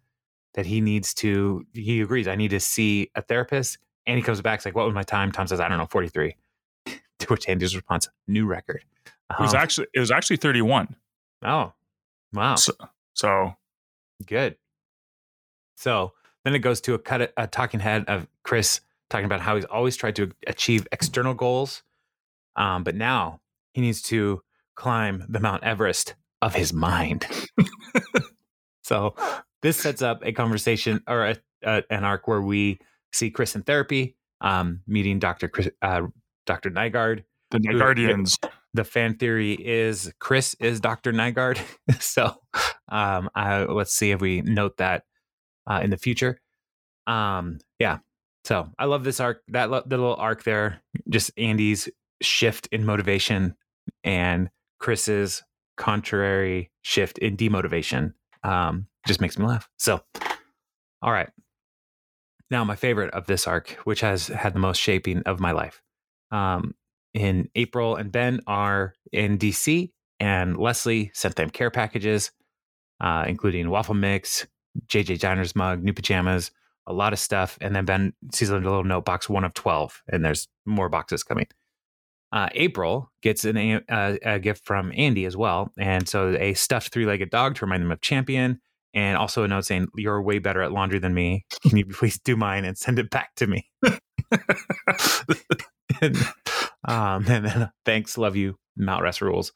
that 0.54 0.66
he 0.66 0.80
needs 0.80 1.12
to. 1.14 1.64
He 1.74 2.00
agrees. 2.00 2.28
I 2.28 2.36
need 2.36 2.50
to 2.50 2.60
see 2.60 3.10
a 3.14 3.22
therapist. 3.22 3.78
And 4.06 4.16
he 4.16 4.22
comes 4.22 4.40
back. 4.40 4.58
It's 4.58 4.64
like, 4.64 4.74
"What 4.74 4.86
was 4.86 4.94
my 4.94 5.02
time?" 5.02 5.30
Tom 5.32 5.46
says, 5.46 5.60
"I 5.60 5.68
don't 5.68 5.78
know, 5.78 5.86
43." 5.86 6.36
to 6.86 7.26
which 7.26 7.48
Andy's 7.48 7.74
response, 7.74 8.08
"New 8.28 8.46
record." 8.46 8.82
It 9.06 9.40
was 9.40 9.54
Um, 9.54 9.60
actually 9.60 9.86
it 9.94 10.00
was 10.00 10.10
actually 10.10 10.36
31. 10.38 10.96
oh, 11.44 11.72
wow. 12.32 12.54
So, 12.56 12.72
so 13.14 13.54
Good. 14.26 14.56
So 15.76 16.12
then 16.50 16.56
it 16.56 16.60
goes 16.60 16.80
to 16.82 16.94
a 16.94 16.98
cut 16.98 17.32
a 17.36 17.46
talking 17.46 17.80
head 17.80 18.04
of 18.08 18.26
Chris 18.42 18.80
talking 19.08 19.26
about 19.26 19.40
how 19.40 19.56
he's 19.56 19.64
always 19.66 19.96
tried 19.96 20.16
to 20.16 20.30
achieve 20.46 20.86
external 20.92 21.34
goals, 21.34 21.82
um, 22.56 22.84
but 22.84 22.94
now 22.94 23.40
he 23.72 23.80
needs 23.80 24.02
to 24.02 24.42
climb 24.74 25.24
the 25.28 25.40
Mount 25.40 25.62
Everest 25.62 26.14
of 26.42 26.54
his 26.54 26.72
mind. 26.72 27.26
so 28.82 29.14
this 29.62 29.76
sets 29.76 30.02
up 30.02 30.20
a 30.24 30.32
conversation 30.32 31.02
or 31.06 31.26
a, 31.26 31.36
a, 31.62 31.82
an 31.90 32.04
arc 32.04 32.26
where 32.26 32.40
we 32.40 32.78
see 33.12 33.30
Chris 33.30 33.54
in 33.54 33.62
therapy, 33.62 34.16
um, 34.40 34.80
meeting 34.86 35.18
Doctor 35.18 35.48
Chris, 35.48 35.68
uh, 35.82 36.02
Doctor 36.46 36.70
Nygard. 36.70 37.24
the 37.50 37.60
Who- 37.70 37.78
Guardians. 37.78 38.38
The 38.72 38.84
fan 38.84 39.16
theory 39.16 39.54
is 39.54 40.12
Chris 40.20 40.54
is 40.60 40.80
Doctor 40.80 41.12
Nygard. 41.12 41.60
so 42.00 42.36
um, 42.88 43.28
I, 43.34 43.64
let's 43.64 43.92
see 43.92 44.12
if 44.12 44.20
we 44.20 44.42
note 44.42 44.76
that 44.76 45.02
uh, 45.70 45.80
in 45.82 45.90
the 45.90 45.96
future. 45.96 46.40
Um, 47.06 47.58
yeah. 47.78 47.98
So 48.44 48.68
I 48.78 48.86
love 48.86 49.04
this 49.04 49.20
arc, 49.20 49.42
that 49.48 49.70
lo- 49.70 49.84
little 49.86 50.16
arc 50.16 50.42
there. 50.42 50.82
Just 51.08 51.30
Andy's 51.38 51.88
shift 52.20 52.68
in 52.72 52.84
motivation 52.84 53.54
and 54.02 54.50
Chris's 54.78 55.42
contrary 55.76 56.70
shift 56.82 57.18
in 57.18 57.36
demotivation. 57.36 58.14
Um, 58.42 58.86
just 59.06 59.20
makes 59.20 59.38
me 59.38 59.46
laugh. 59.46 59.68
So, 59.78 60.00
all 61.02 61.12
right. 61.12 61.30
Now, 62.50 62.64
my 62.64 62.74
favorite 62.74 63.14
of 63.14 63.26
this 63.26 63.46
arc, 63.46 63.70
which 63.84 64.00
has 64.00 64.26
had 64.26 64.54
the 64.54 64.58
most 64.58 64.78
shaping 64.78 65.22
of 65.22 65.38
my 65.38 65.52
life. 65.52 65.80
Um, 66.32 66.74
in 67.14 67.48
April 67.54 67.96
and 67.96 68.10
Ben 68.10 68.40
are 68.46 68.94
in 69.12 69.38
DC, 69.38 69.90
and 70.18 70.56
Leslie 70.56 71.10
sent 71.14 71.36
them 71.36 71.50
care 71.50 71.70
packages, 71.70 72.32
uh, 73.00 73.24
including 73.26 73.70
waffle 73.70 73.94
mix, 73.94 74.46
JJ 74.86 75.18
Diner's 75.18 75.56
mug, 75.56 75.82
new 75.82 75.92
pajamas, 75.92 76.50
a 76.86 76.92
lot 76.92 77.12
of 77.12 77.18
stuff. 77.18 77.58
And 77.60 77.74
then 77.74 77.84
Ben 77.84 78.12
sees 78.32 78.50
a 78.50 78.58
little 78.58 78.84
note 78.84 79.04
box, 79.04 79.28
one 79.28 79.44
of 79.44 79.54
12, 79.54 80.02
and 80.08 80.24
there's 80.24 80.48
more 80.66 80.88
boxes 80.88 81.22
coming. 81.22 81.46
Uh, 82.32 82.48
April 82.52 83.10
gets 83.22 83.44
an, 83.44 83.82
a, 83.88 84.38
gift 84.38 84.64
from 84.64 84.92
Andy 84.96 85.24
as 85.24 85.36
well. 85.36 85.72
And 85.76 86.08
so 86.08 86.36
a 86.38 86.54
stuffed 86.54 86.92
three 86.92 87.04
legged 87.04 87.30
dog 87.30 87.56
to 87.56 87.64
remind 87.64 87.82
them 87.82 87.90
of 87.90 88.00
Champion, 88.00 88.60
and 88.94 89.16
also 89.16 89.42
a 89.42 89.48
note 89.48 89.64
saying, 89.64 89.88
You're 89.96 90.22
way 90.22 90.38
better 90.38 90.62
at 90.62 90.72
laundry 90.72 90.98
than 91.00 91.14
me. 91.14 91.44
Can 91.62 91.76
you 91.76 91.86
please 91.90 92.18
do 92.18 92.36
mine 92.36 92.64
and 92.64 92.78
send 92.78 92.98
it 92.98 93.10
back 93.10 93.34
to 93.36 93.46
me? 93.46 93.68
and, 96.00 96.16
um, 96.86 97.26
and 97.28 97.44
then 97.44 97.70
thanks, 97.84 98.16
love 98.16 98.36
you, 98.36 98.56
Mount 98.76 99.02
Rat 99.02 99.20
rules. 99.20 99.52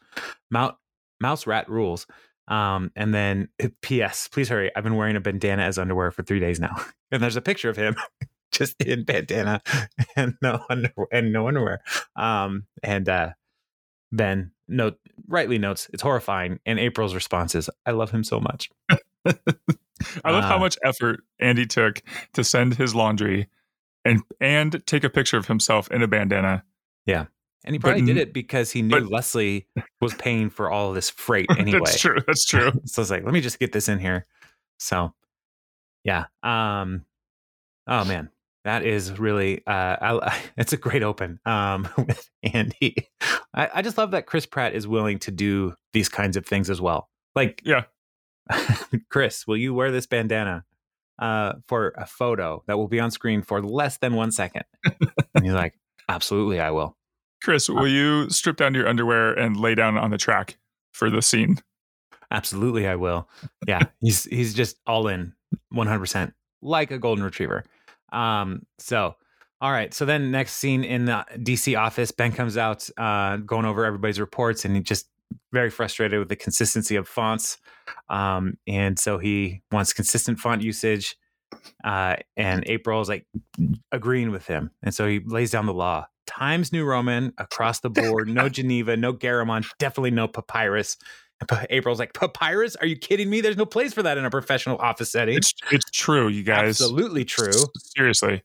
Mount 0.51 0.75
Mouse 1.21 1.47
Rat 1.47 1.69
rules. 1.69 2.07
Um, 2.49 2.90
and 2.95 3.14
then 3.14 3.49
P.S. 3.80 4.28
Please 4.28 4.49
hurry. 4.49 4.70
I've 4.76 4.84
been 4.84 4.97
wearing 4.97 5.16
a 5.16 5.20
bandana 5.20 5.62
as 5.62 5.78
underwear 5.78 6.11
for 6.11 6.22
three 6.22 6.40
days 6.40 6.61
now, 6.61 6.76
and 7.12 7.22
there's 7.22 7.36
a 7.36 7.42
picture 7.42 7.70
of 7.70 7.76
him 7.76 7.97
just 8.53 8.80
in 8.82 9.05
bandana 9.05 9.62
and 10.16 10.36
no 10.42 10.64
underwear 10.68 11.07
and 11.11 11.32
no 11.32 11.49
underwear. 11.49 11.82
Um, 12.16 12.64
and 12.82 13.09
uh, 13.09 13.30
Ben 14.12 14.53
note 14.68 14.99
rightly 15.26 15.59
notes 15.59 15.88
it's 15.92 16.03
horrifying, 16.03 16.61
and 16.66 16.78
April's 16.78 17.14
response 17.14 17.55
is, 17.55 17.70
"I 17.86 17.92
love 17.92 18.11
him 18.11 18.24
so 18.24 18.40
much." 18.40 18.70
I 20.22 20.30
love 20.30 20.45
uh, 20.45 20.49
how 20.49 20.59
much 20.59 20.76
effort 20.84 21.20
Andy 21.38 21.66
took 21.66 22.03
to 22.34 22.45
send 22.45 22.74
his 22.74 22.95
laundry 22.95 23.49
and 24.05 24.22
and 24.40 24.82
take 24.86 25.05
a 25.05 25.11
picture 25.11 25.38
of 25.38 25.47
himself 25.47 25.90
in 25.90 26.03
a 26.03 26.09
bandana. 26.09 26.64
Yeah. 27.07 27.26
And 27.65 27.75
he 27.75 27.79
probably 27.79 28.03
but, 28.03 28.07
did 28.07 28.17
it 28.19 28.33
because 28.33 28.71
he 28.71 28.83
knew 28.83 29.01
but, 29.01 29.11
Leslie 29.11 29.67
was 30.01 30.15
paying 30.15 30.51
for 30.51 30.71
all 30.71 30.93
this 30.93 31.11
freight 31.11 31.47
anyway. 31.59 31.81
That's 31.85 32.01
true. 32.01 32.19
That's 32.27 32.45
true. 32.45 32.73
so 32.85 33.03
it's 33.03 33.11
like, 33.11 33.25
let 33.25 33.33
me 33.33 33.41
just 33.41 33.59
get 33.59 33.73
this 33.73 33.89
in 33.89 33.99
here. 33.99 34.27
So, 34.79 35.15
yeah. 36.05 36.27
Um. 36.43 37.05
Oh 37.87 38.05
man, 38.05 38.31
that 38.65 38.85
is 38.85 39.19
really. 39.19 39.67
Uh. 39.67 40.21
I, 40.23 40.43
it's 40.57 40.73
a 40.73 40.77
great 40.77 41.03
open. 41.03 41.41
Um. 41.47 41.89
With 41.97 42.29
Andy, 42.43 43.09
I, 43.55 43.71
I 43.77 43.83
just 43.83 43.99
love 43.99 44.11
that 44.11 44.27
Chris 44.27 44.47
Pratt 44.47 44.75
is 44.75 44.87
willing 44.87 45.19
to 45.21 45.31
do 45.31 45.75
these 45.93 46.09
kinds 46.09 46.37
of 46.37 46.47
things 46.47 46.69
as 46.69 46.81
well. 46.81 47.09
Like, 47.35 47.62
yeah. 47.65 47.85
Chris, 49.09 49.47
will 49.47 49.57
you 49.57 49.73
wear 49.73 49.91
this 49.91 50.07
bandana? 50.07 50.65
uh, 51.19 51.55
for 51.67 51.95
a 51.97 52.07
photo 52.07 52.62
that 52.67 52.77
will 52.77 52.89
be 52.89 53.01
on 53.01 53.11
screen 53.11 53.43
for 53.43 53.62
less 53.62 53.99
than 53.99 54.15
one 54.15 54.33
second. 54.33 54.65
and 55.35 55.45
he's 55.45 55.53
like, 55.53 55.75
absolutely, 56.09 56.61
I 56.61 56.71
will. 56.71 56.97
Chris, 57.45 57.68
will 57.68 57.86
you 57.86 58.30
strip 58.30 58.57
down 58.57 58.72
to 58.72 58.78
your 58.78 58.88
underwear 58.88 59.34
and 59.34 59.55
lay 59.55 59.74
down 59.74 59.99
on 59.99 60.11
the 60.11 60.16
track 60.16 60.57
for 60.92 61.11
the 61.11 61.20
scene? 61.20 61.59
Absolutely, 62.30 62.88
I 62.88 62.97
will. 62.97 63.28
Yeah, 63.66 63.82
he's 64.01 64.24
he's 64.24 64.55
just 64.55 64.78
all 64.86 65.09
in, 65.09 65.34
one 65.68 65.86
hundred 65.86 66.01
percent, 66.01 66.32
like 66.62 66.90
a 66.90 66.99
golden 66.99 67.22
retriever. 67.22 67.64
Um, 68.14 68.64
so, 68.78 69.16
all 69.61 69.72
right. 69.72 69.92
So 69.92 70.07
then, 70.07 70.30
next 70.30 70.55
scene 70.55 70.84
in 70.84 71.05
the 71.05 71.22
DC 71.36 71.78
office, 71.78 72.11
Ben 72.12 72.32
comes 72.32 72.57
out, 72.57 72.88
uh, 72.97 73.36
going 73.36 73.66
over 73.66 73.84
everybody's 73.84 74.18
reports, 74.18 74.64
and 74.64 74.74
he 74.74 74.80
just 74.80 75.07
very 75.53 75.68
frustrated 75.68 76.18
with 76.18 76.30
the 76.30 76.36
consistency 76.36 76.97
of 76.97 77.07
fonts. 77.07 77.59
Um, 78.09 78.57
and 78.66 78.99
so 78.99 79.18
he 79.18 79.61
wants 79.70 79.92
consistent 79.92 80.38
font 80.38 80.62
usage. 80.62 81.16
Uh, 81.83 82.17
and 82.37 82.65
April 82.67 83.01
is 83.01 83.09
like 83.09 83.27
agreeing 83.93 84.31
with 84.31 84.47
him. 84.47 84.71
And 84.83 84.95
so 84.95 85.07
he 85.07 85.21
lays 85.21 85.51
down 85.51 85.67
the 85.67 85.75
law 85.75 86.07
Times 86.27 86.73
New 86.73 86.85
Roman 86.85 87.33
across 87.39 87.81
the 87.81 87.91
board, 87.91 88.29
no 88.29 88.49
Geneva, 88.51 88.97
no 88.97 89.13
Garamond, 89.13 89.67
definitely 89.79 90.11
no 90.11 90.29
papyrus. 90.29 90.97
And 91.41 91.67
April's 91.71 91.99
like, 91.99 92.15
papyrus? 92.15 92.77
Are 92.77 92.87
you 92.87 92.97
kidding 92.97 93.29
me? 93.29 93.41
There's 93.41 93.57
no 93.57 93.67
place 93.67 93.93
for 93.93 94.03
that 94.03 94.19
in 94.19 94.25
a 94.25 94.31
professional 94.31 94.79
office 94.79 95.11
setting. 95.11 95.37
It's, 95.37 95.53
it's 95.71 95.91
true, 95.91 96.29
you 96.29 96.43
guys. 96.43 96.81
Absolutely 96.81 97.25
true. 97.25 97.53
Seriously. 97.77 98.43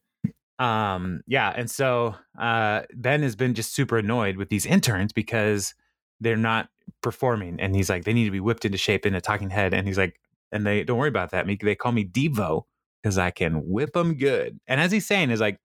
Um, 0.58 1.22
yeah. 1.28 1.54
And 1.56 1.70
so 1.70 2.16
uh, 2.38 2.82
Ben 2.94 3.22
has 3.24 3.36
been 3.36 3.54
just 3.54 3.74
super 3.74 3.98
annoyed 3.98 4.38
with 4.38 4.50
these 4.50 4.66
interns 4.66 5.14
because 5.14 5.74
they're 6.20 6.36
not 6.36 6.70
performing. 7.02 7.60
And 7.62 7.76
he's 7.76 7.90
like, 7.90 8.04
they 8.04 8.14
need 8.14 8.26
to 8.26 8.32
be 8.32 8.42
whipped 8.42 8.66
into 8.66 8.78
shape 8.78 9.06
in 9.06 9.16
a 9.16 9.22
talking 9.22 9.50
head. 9.50 9.74
And 9.74 9.88
he's 9.88 9.98
like, 9.98 10.20
and 10.52 10.66
they 10.66 10.84
don't 10.84 10.98
worry 10.98 11.10
about 11.10 11.32
that. 11.32 11.46
They 11.62 11.76
call 11.76 11.92
me 11.92 12.04
Devo 12.04 12.64
because 13.02 13.18
I 13.18 13.32
can 13.32 13.68
whip 13.68 13.94
them 13.94 14.16
good. 14.16 14.60
And 14.68 14.80
as 14.80 14.92
he's 14.92 15.06
saying, 15.06 15.32
is 15.32 15.40
like, 15.40 15.60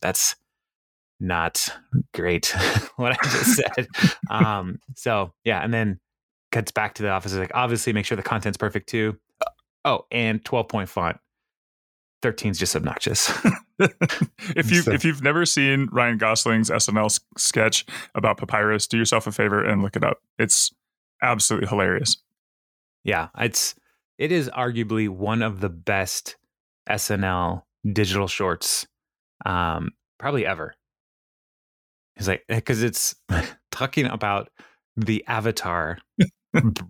that's 0.00 0.36
not 1.20 1.72
great 2.12 2.46
what 2.96 3.12
I 3.12 3.28
just 3.28 3.56
said. 3.56 3.86
um, 4.30 4.80
so 4.94 5.32
yeah, 5.44 5.62
and 5.62 5.72
then 5.72 6.00
cuts 6.50 6.72
back 6.72 6.94
to 6.94 7.02
the 7.02 7.10
office. 7.10 7.34
Like, 7.34 7.52
obviously, 7.54 7.92
make 7.92 8.04
sure 8.04 8.16
the 8.16 8.22
content's 8.22 8.58
perfect 8.58 8.88
too. 8.88 9.18
Oh, 9.84 10.06
and 10.10 10.44
12 10.44 10.68
point 10.68 10.88
font. 10.88 11.18
13 12.22 12.52
is 12.52 12.58
just 12.58 12.76
obnoxious. 12.76 13.32
if 13.80 14.70
you 14.70 14.82
so. 14.82 14.92
if 14.92 15.04
you've 15.04 15.22
never 15.22 15.44
seen 15.44 15.88
Ryan 15.90 16.18
Gosling's 16.18 16.70
SNL 16.70 17.18
sketch 17.36 17.84
about 18.14 18.38
papyrus, 18.38 18.86
do 18.86 18.96
yourself 18.96 19.26
a 19.26 19.32
favor 19.32 19.64
and 19.64 19.82
look 19.82 19.96
it 19.96 20.04
up. 20.04 20.18
It's 20.38 20.72
absolutely 21.20 21.68
hilarious. 21.68 22.16
Yeah, 23.02 23.28
it's 23.36 23.74
it 24.18 24.30
is 24.30 24.48
arguably 24.50 25.08
one 25.08 25.42
of 25.42 25.60
the 25.60 25.68
best 25.68 26.36
SNL 26.88 27.62
digital 27.90 28.28
shorts 28.28 28.86
um 29.44 29.90
probably 30.18 30.46
ever. 30.46 30.74
He's 32.16 32.28
like 32.28 32.44
because 32.48 32.82
it's 32.82 33.14
talking 33.70 34.06
about 34.06 34.50
the 34.96 35.24
avatar 35.26 35.98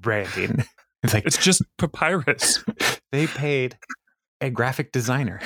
branding. 0.01 0.64
It's 1.03 1.14
like 1.14 1.26
it's 1.26 1.38
just 1.38 1.62
papyrus. 1.78 2.64
they 3.12 3.26
paid 3.26 3.78
a 4.40 4.51
graphic 4.51 4.93
designer 4.93 5.40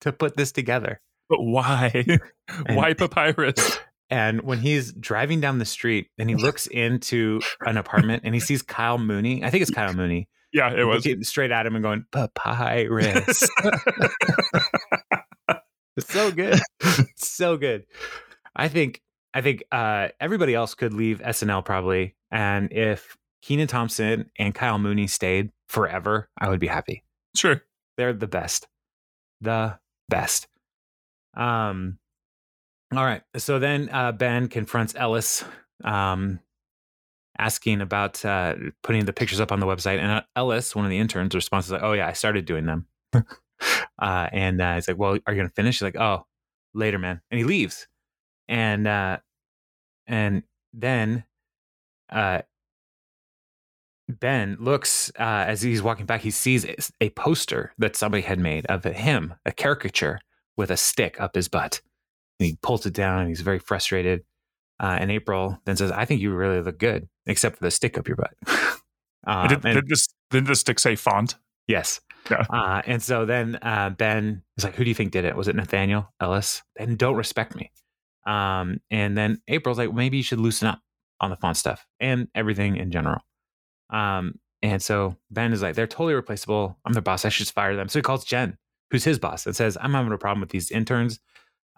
to 0.00 0.12
put 0.12 0.36
this 0.36 0.52
together. 0.52 1.00
But 1.28 1.42
why? 1.42 2.04
And, 2.64 2.76
why 2.76 2.94
papyrus? 2.94 3.80
And 4.08 4.42
when 4.42 4.60
he's 4.60 4.92
driving 4.92 5.40
down 5.40 5.58
the 5.58 5.64
street 5.64 6.10
and 6.16 6.30
he 6.30 6.36
looks 6.36 6.68
into 6.68 7.40
an 7.60 7.76
apartment 7.76 8.22
and 8.24 8.34
he 8.34 8.40
sees 8.40 8.62
Kyle 8.62 8.98
Mooney, 8.98 9.42
I 9.42 9.50
think 9.50 9.62
it's 9.62 9.70
Kyle 9.72 9.92
Mooney. 9.92 10.28
Yeah, 10.56 10.72
it 10.72 10.84
was 10.84 11.06
straight 11.28 11.50
at 11.50 11.66
him 11.66 11.74
and 11.76 11.82
going 11.82 12.06
papyrus. 12.10 13.46
it's 15.98 16.10
so 16.10 16.32
good, 16.32 16.58
so 17.16 17.58
good. 17.58 17.84
I 18.56 18.68
think 18.68 19.02
I 19.34 19.42
think 19.42 19.64
uh, 19.70 20.08
everybody 20.18 20.54
else 20.54 20.72
could 20.74 20.94
leave 20.94 21.20
SNL 21.20 21.62
probably, 21.62 22.16
and 22.30 22.72
if 22.72 23.18
Kenan 23.42 23.66
Thompson 23.68 24.30
and 24.38 24.54
Kyle 24.54 24.78
Mooney 24.78 25.08
stayed 25.08 25.50
forever, 25.68 26.30
I 26.38 26.48
would 26.48 26.58
be 26.58 26.68
happy. 26.68 27.04
Sure, 27.36 27.60
they're 27.98 28.14
the 28.14 28.26
best. 28.26 28.66
The 29.42 29.78
best. 30.08 30.48
Um 31.36 31.98
all 32.92 33.04
right. 33.04 33.20
So 33.36 33.58
then 33.58 33.90
uh, 33.92 34.12
Ben 34.12 34.48
confronts 34.48 34.94
Ellis 34.96 35.44
um 35.84 36.40
asking 37.38 37.80
about 37.80 38.24
uh, 38.24 38.54
putting 38.82 39.04
the 39.04 39.12
pictures 39.12 39.40
up 39.40 39.52
on 39.52 39.60
the 39.60 39.66
website 39.66 39.98
and 39.98 40.10
uh, 40.10 40.22
Ellis, 40.34 40.74
one 40.74 40.84
of 40.84 40.90
the 40.90 40.98
interns, 40.98 41.34
responds 41.34 41.70
like, 41.70 41.82
"Oh 41.82 41.92
yeah, 41.92 42.06
I 42.06 42.12
started 42.12 42.44
doing 42.44 42.66
them." 42.66 42.86
uh, 43.98 44.28
and 44.32 44.60
uh, 44.60 44.74
he's 44.74 44.88
like, 44.88 44.98
"Well, 44.98 45.18
are 45.26 45.34
you 45.34 45.42
to 45.42 45.48
finish?" 45.50 45.76
He's 45.76 45.82
like, 45.82 45.96
"Oh, 45.96 46.26
later, 46.74 46.98
man." 46.98 47.20
And 47.30 47.38
he 47.38 47.44
leaves. 47.44 47.88
And 48.48 48.86
uh 48.86 49.18
and 50.06 50.44
then 50.72 51.24
uh 52.10 52.42
Ben 54.08 54.56
looks 54.60 55.10
uh, 55.18 55.44
as 55.48 55.62
he's 55.62 55.82
walking 55.82 56.06
back. 56.06 56.20
He 56.20 56.30
sees 56.30 56.64
a 57.00 57.10
poster 57.10 57.72
that 57.78 57.96
somebody 57.96 58.22
had 58.22 58.38
made 58.38 58.64
of 58.66 58.84
him, 58.84 59.34
a 59.44 59.50
caricature 59.50 60.20
with 60.56 60.70
a 60.70 60.76
stick 60.76 61.20
up 61.20 61.34
his 61.34 61.48
butt. 61.48 61.80
And 62.38 62.46
he 62.46 62.58
pulls 62.62 62.86
it 62.86 62.94
down, 62.94 63.20
and 63.20 63.28
he's 63.28 63.40
very 63.40 63.58
frustrated. 63.58 64.24
Uh, 64.80 64.98
and 65.00 65.10
April 65.10 65.58
then 65.64 65.76
says, 65.76 65.90
"I 65.90 66.04
think 66.04 66.20
you 66.20 66.34
really 66.34 66.60
look 66.60 66.78
good, 66.78 67.08
except 67.26 67.56
for 67.56 67.64
the 67.64 67.70
stick 67.70 67.96
up 67.96 68.08
your 68.08 68.16
butt." 68.16 68.34
uh, 69.26 69.48
did, 69.48 69.64
and, 69.64 69.74
did, 69.74 69.88
this, 69.88 70.08
did 70.30 70.46
the 70.46 70.54
stick 70.54 70.78
say 70.78 70.96
font? 70.96 71.36
Yes. 71.66 72.00
Yeah. 72.30 72.44
Uh, 72.50 72.82
and 72.86 73.02
so 73.02 73.24
then 73.24 73.58
uh, 73.62 73.90
Ben 73.90 74.42
is 74.56 74.64
like, 74.64 74.74
"Who 74.74 74.84
do 74.84 74.90
you 74.90 74.94
think 74.94 75.12
did 75.12 75.24
it? 75.24 75.36
Was 75.36 75.48
it 75.48 75.56
Nathaniel 75.56 76.12
Ellis?" 76.20 76.62
And 76.78 76.98
don't 76.98 77.16
respect 77.16 77.54
me. 77.54 77.70
Um, 78.26 78.80
and 78.90 79.16
then 79.16 79.40
April's 79.48 79.78
like, 79.78 79.92
"Maybe 79.92 80.18
you 80.18 80.22
should 80.22 80.40
loosen 80.40 80.68
up 80.68 80.80
on 81.20 81.30
the 81.30 81.36
font 81.36 81.56
stuff 81.56 81.86
and 82.00 82.28
everything 82.34 82.76
in 82.76 82.90
general." 82.90 83.20
Um, 83.90 84.38
and 84.62 84.82
so 84.82 85.16
Ben 85.30 85.52
is 85.52 85.62
like, 85.62 85.74
they're 85.74 85.86
totally 85.86 86.14
replaceable. 86.14 86.78
I'm 86.84 86.92
their 86.92 87.02
boss. 87.02 87.24
I 87.24 87.28
should 87.28 87.44
just 87.44 87.54
fire 87.54 87.76
them. 87.76 87.88
So 87.88 87.98
he 87.98 88.02
calls 88.02 88.24
Jen, 88.24 88.58
who's 88.90 89.04
his 89.04 89.18
boss, 89.18 89.46
and 89.46 89.54
says, 89.54 89.76
I'm 89.80 89.92
having 89.92 90.12
a 90.12 90.18
problem 90.18 90.40
with 90.40 90.50
these 90.50 90.70
interns. 90.70 91.20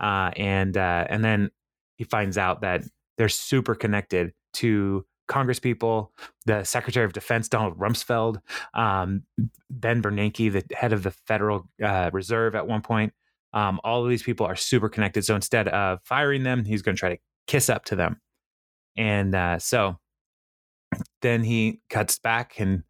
Uh, 0.01 0.30
and 0.36 0.76
uh, 0.76 1.07
and 1.11 1.24
then 1.24 1.51
he 1.99 2.05
finds 2.05 2.38
out 2.38 2.62
that 2.62 2.84
they're 3.18 3.28
super 3.28 3.74
connected 3.74 4.32
to 4.55 5.05
Congress 5.26 5.61
people, 5.61 6.12
the 6.46 6.64
Secretary 6.64 7.05
of 7.05 7.12
Defense 7.12 7.49
Donald 7.49 7.78
Rumsfeld, 7.78 8.40
um, 8.72 9.24
Ben 9.68 10.01
Bernanke, 10.01 10.51
the 10.51 10.64
head 10.74 10.92
of 10.92 11.03
the 11.03 11.11
Federal 11.11 11.68
uh, 11.82 12.09
Reserve 12.12 12.55
at 12.55 12.66
one 12.66 12.80
point. 12.80 13.12
Um, 13.53 13.80
all 13.84 14.03
of 14.03 14.09
these 14.09 14.22
people 14.22 14.46
are 14.46 14.57
super 14.57 14.88
connected. 14.88 15.24
So 15.24 15.34
instead 15.34 15.68
of 15.68 16.01
firing 16.05 16.44
them, 16.44 16.64
he's 16.64 16.82
going 16.82 16.96
to 16.96 17.01
try 17.01 17.11
to 17.11 17.18
kiss 17.46 17.68
up 17.68 17.84
to 17.86 17.96
them. 17.96 18.20
And 18.96 19.34
uh, 19.34 19.59
so 19.59 19.99
then 21.22 21.44
he 21.44 21.80
cuts 21.90 22.18
back 22.18 22.59
and 22.59 22.82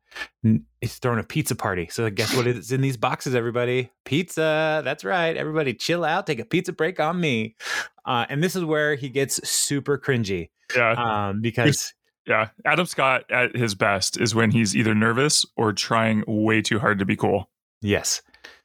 he's 0.80 0.98
throwing 0.98 1.18
a 1.18 1.24
pizza 1.24 1.54
party. 1.54 1.88
So 1.90 2.08
guess 2.10 2.34
what 2.34 2.46
is 2.46 2.72
in 2.72 2.80
these 2.80 2.96
boxes, 2.96 3.34
everybody? 3.34 3.90
Pizza. 4.04 4.82
That's 4.84 5.04
right. 5.04 5.36
Everybody 5.36 5.74
chill 5.74 6.04
out. 6.04 6.26
Take 6.26 6.40
a 6.40 6.44
pizza 6.44 6.72
break 6.72 7.00
on 7.00 7.20
me. 7.20 7.56
Uh, 8.04 8.26
and 8.28 8.42
this 8.42 8.56
is 8.56 8.64
where 8.64 8.94
he 8.94 9.08
gets 9.08 9.46
super 9.48 9.98
cringy. 9.98 10.50
Yeah. 10.74 10.92
Um, 10.92 11.40
because 11.40 11.92
yeah, 12.26 12.48
Adam 12.64 12.86
Scott 12.86 13.24
at 13.30 13.56
his 13.56 13.74
best 13.74 14.20
is 14.20 14.34
when 14.34 14.50
he's 14.50 14.76
either 14.76 14.94
nervous 14.94 15.46
or 15.56 15.72
trying 15.72 16.22
way 16.26 16.60
too 16.60 16.78
hard 16.78 16.98
to 16.98 17.06
be 17.06 17.16
cool. 17.16 17.48
Yes. 17.80 18.22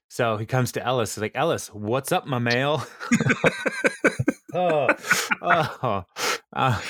So 0.09 0.37
he 0.37 0.45
comes 0.45 0.73
to 0.73 0.85
Ellis. 0.85 1.15
He's 1.15 1.21
like, 1.21 1.31
Ellis, 1.33 1.67
what's 1.73 2.11
up, 2.11 2.27
my 2.27 2.39
male? 2.39 2.85
oh, 4.53 4.87
oh, 5.41 6.05
uh, 6.53 6.81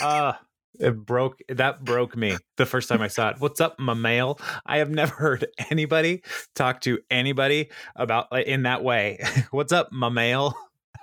uh, 0.00 0.32
it 0.78 1.06
broke. 1.06 1.40
That 1.48 1.84
broke 1.84 2.16
me 2.16 2.36
the 2.56 2.66
first 2.66 2.88
time 2.88 3.02
I 3.02 3.08
saw 3.08 3.30
it. 3.30 3.36
What's 3.38 3.60
up, 3.60 3.78
my 3.78 3.94
male? 3.94 4.38
I 4.66 4.78
have 4.78 4.90
never 4.90 5.14
heard 5.18 5.46
anybody 5.70 6.22
talk 6.54 6.80
to 6.82 6.98
anybody 7.10 7.70
about 7.96 8.26
in 8.46 8.62
that 8.64 8.82
way. 8.82 9.18
What's 9.50 9.72
up, 9.72 9.92
my 9.92 10.08
male? 10.08 10.54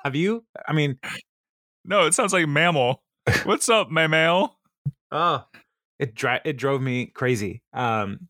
Have 0.03 0.15
you? 0.15 0.43
I 0.67 0.74
mean, 0.74 0.97
no, 1.86 2.05
it 2.05 2.13
sounds 2.13 2.34
like 2.34 2.47
mammal. 2.47 3.03
What's 3.43 3.69
up, 3.69 3.89
my 3.89 4.07
male? 4.07 4.57
Oh, 5.11 5.45
it 5.99 6.15
dri- 6.15 6.41
it 6.43 6.57
drove 6.57 6.82
me 6.82 7.07
crazy. 7.07 7.61
Um, 7.74 8.28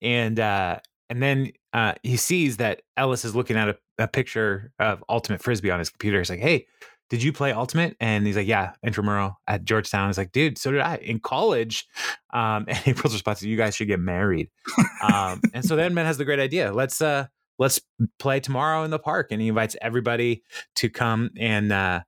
and 0.00 0.40
uh, 0.40 0.78
and 1.10 1.22
then 1.22 1.52
uh, 1.72 1.94
he 2.02 2.16
sees 2.16 2.56
that 2.56 2.82
Ellis 2.96 3.24
is 3.24 3.36
looking 3.36 3.56
at 3.56 3.68
a, 3.68 3.76
a 3.98 4.08
picture 4.08 4.72
of 4.78 5.04
Ultimate 5.08 5.42
Frisbee 5.42 5.70
on 5.70 5.78
his 5.78 5.90
computer. 5.90 6.18
He's 6.18 6.30
like, 6.30 6.40
"Hey, 6.40 6.66
did 7.10 7.22
you 7.22 7.32
play 7.32 7.52
Ultimate?" 7.52 7.96
And 8.00 8.26
he's 8.26 8.36
like, 8.36 8.46
"Yeah, 8.46 8.72
intramural 8.82 9.38
at 9.46 9.64
Georgetown." 9.64 10.08
He's 10.08 10.18
like, 10.18 10.32
"Dude, 10.32 10.56
so 10.56 10.70
did 10.70 10.80
I 10.80 10.96
in 10.96 11.20
college." 11.20 11.86
Um, 12.32 12.64
and 12.68 12.80
April's 12.86 13.12
response 13.12 13.40
is, 13.40 13.46
"You 13.46 13.56
guys 13.56 13.76
should 13.76 13.88
get 13.88 14.00
married." 14.00 14.48
um, 15.02 15.42
and 15.52 15.64
so 15.64 15.76
then 15.76 15.94
Ben 15.94 16.06
has 16.06 16.16
the 16.16 16.24
great 16.24 16.40
idea. 16.40 16.72
Let's 16.72 17.02
uh, 17.02 17.26
let's 17.58 17.80
play 18.18 18.40
tomorrow 18.40 18.84
in 18.84 18.90
the 18.90 18.98
park, 18.98 19.28
and 19.30 19.40
he 19.40 19.48
invites 19.48 19.76
everybody 19.82 20.42
to 20.76 20.88
come 20.88 21.30
and 21.38 21.70
uh, 21.70 22.00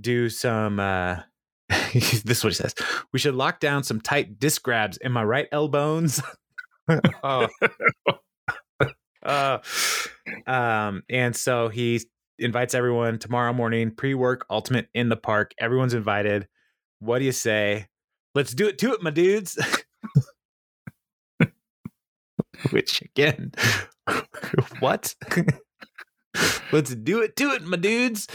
do 0.00 0.28
some. 0.28 0.78
Uh, 0.78 1.20
this 1.92 2.24
is 2.24 2.44
what 2.44 2.50
he 2.50 2.54
says. 2.54 2.74
We 3.12 3.18
should 3.18 3.34
lock 3.34 3.60
down 3.60 3.82
some 3.82 4.00
tight 4.00 4.38
disc 4.38 4.62
grabs. 4.62 4.96
in 4.98 5.12
my 5.12 5.24
right, 5.24 5.48
elbows? 5.52 6.22
oh. 7.22 7.48
uh, 9.22 9.58
um, 10.46 11.02
and 11.10 11.36
so 11.36 11.68
he 11.68 12.00
invites 12.38 12.74
everyone 12.74 13.18
tomorrow 13.18 13.52
morning, 13.52 13.90
pre-work 13.90 14.46
ultimate 14.50 14.88
in 14.94 15.08
the 15.08 15.16
park. 15.16 15.52
Everyone's 15.58 15.94
invited. 15.94 16.48
What 17.00 17.18
do 17.18 17.24
you 17.24 17.32
say? 17.32 17.86
Let's 18.34 18.54
do 18.54 18.68
it 18.68 18.78
to 18.78 18.92
it, 18.92 19.02
my 19.02 19.10
dudes. 19.10 19.58
Which 22.70 23.02
again, 23.02 23.52
what? 24.80 25.14
Let's 26.72 26.94
do 26.94 27.22
it 27.22 27.36
to 27.36 27.52
it, 27.52 27.62
my 27.62 27.76
dudes. 27.76 28.26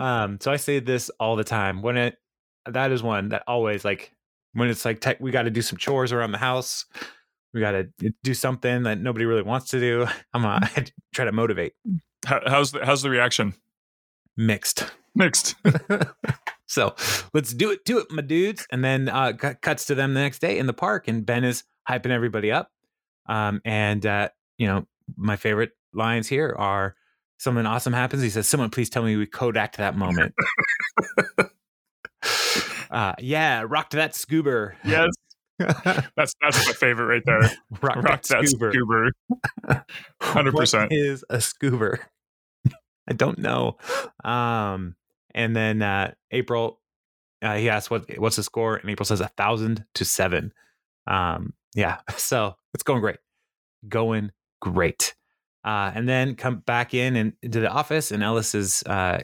Um, 0.00 0.38
so 0.40 0.52
I 0.52 0.56
say 0.56 0.80
this 0.80 1.10
all 1.18 1.36
the 1.36 1.44
time. 1.44 1.82
When 1.82 1.96
it 1.96 2.16
that 2.66 2.92
is 2.92 3.02
one 3.02 3.30
that 3.30 3.42
always 3.46 3.84
like 3.84 4.12
when 4.52 4.68
it's 4.68 4.84
like 4.84 5.00
tech, 5.00 5.18
we 5.20 5.30
got 5.30 5.42
to 5.42 5.50
do 5.50 5.62
some 5.62 5.78
chores 5.78 6.12
around 6.12 6.32
the 6.32 6.38
house 6.38 6.84
we 7.52 7.60
got 7.60 7.72
to 7.72 7.88
do 8.22 8.34
something 8.34 8.84
that 8.84 9.00
nobody 9.00 9.24
really 9.24 9.42
wants 9.42 9.70
to 9.70 9.80
do. 9.80 10.06
I'm 10.32 10.46
I 10.46 10.68
try 11.12 11.24
to 11.24 11.32
motivate. 11.32 11.74
How, 12.26 12.40
how's 12.46 12.72
the 12.72 12.84
how's 12.84 13.02
the 13.02 13.10
reaction? 13.10 13.54
Mixed. 14.36 14.90
Mixed. 15.14 15.54
so 16.66 16.94
let's 17.32 17.52
do 17.52 17.70
it, 17.70 17.84
do 17.84 17.98
it, 17.98 18.10
my 18.10 18.22
dudes. 18.22 18.66
And 18.70 18.84
then 18.84 19.08
uh, 19.08 19.32
cuts 19.32 19.86
to 19.86 19.94
them 19.94 20.14
the 20.14 20.20
next 20.20 20.40
day 20.40 20.58
in 20.58 20.66
the 20.66 20.72
park, 20.72 21.08
and 21.08 21.24
Ben 21.24 21.44
is 21.44 21.64
hyping 21.88 22.10
everybody 22.10 22.52
up. 22.52 22.70
Um, 23.26 23.60
and 23.64 24.04
uh, 24.04 24.28
you 24.58 24.66
know, 24.66 24.86
my 25.16 25.36
favorite 25.36 25.72
lines 25.92 26.28
here 26.28 26.54
are 26.58 26.94
something 27.38 27.66
awesome 27.66 27.92
happens. 27.92 28.22
He 28.22 28.30
says, 28.30 28.48
"Someone 28.48 28.70
please 28.70 28.90
tell 28.90 29.02
me 29.02 29.16
we 29.16 29.26
Kodak 29.26 29.76
that 29.76 29.96
moment." 29.96 30.34
uh, 32.90 33.14
yeah, 33.18 33.64
rocked 33.66 33.92
that 33.92 34.14
scuba. 34.14 34.72
Yes, 34.84 35.08
that's 36.16 36.34
that's 36.40 36.66
my 36.66 36.72
favorite 36.72 37.06
right 37.06 37.22
there. 37.24 37.40
Rock, 37.82 37.96
Rock 37.96 38.22
that, 38.22 38.48
scuba. 38.48 39.10
Hundred 40.22 40.54
percent 40.54 40.92
is 40.92 41.24
a 41.28 41.40
scuba. 41.40 41.98
I 43.08 43.12
don't 43.14 43.38
know. 43.38 43.76
Um, 44.24 44.96
and 45.34 45.54
then 45.54 45.82
uh, 45.82 46.12
April, 46.30 46.80
uh, 47.42 47.56
he 47.56 47.68
asks 47.68 47.90
what 47.90 48.06
what's 48.18 48.36
the 48.36 48.42
score, 48.42 48.76
and 48.76 48.88
April 48.88 49.04
says 49.04 49.20
a 49.20 49.28
thousand 49.28 49.84
to 49.94 50.04
seven. 50.04 50.52
Um, 51.06 51.54
yeah, 51.74 51.98
so 52.16 52.54
it's 52.74 52.82
going 52.82 53.00
great, 53.00 53.18
going 53.88 54.30
great. 54.60 55.14
Uh, 55.62 55.92
and 55.94 56.08
then 56.08 56.36
come 56.36 56.56
back 56.60 56.94
in 56.94 57.16
and 57.16 57.34
into 57.42 57.60
the 57.60 57.70
office, 57.70 58.10
and 58.10 58.22
Ellis 58.22 58.54
is 58.54 58.82
uh, 58.84 59.20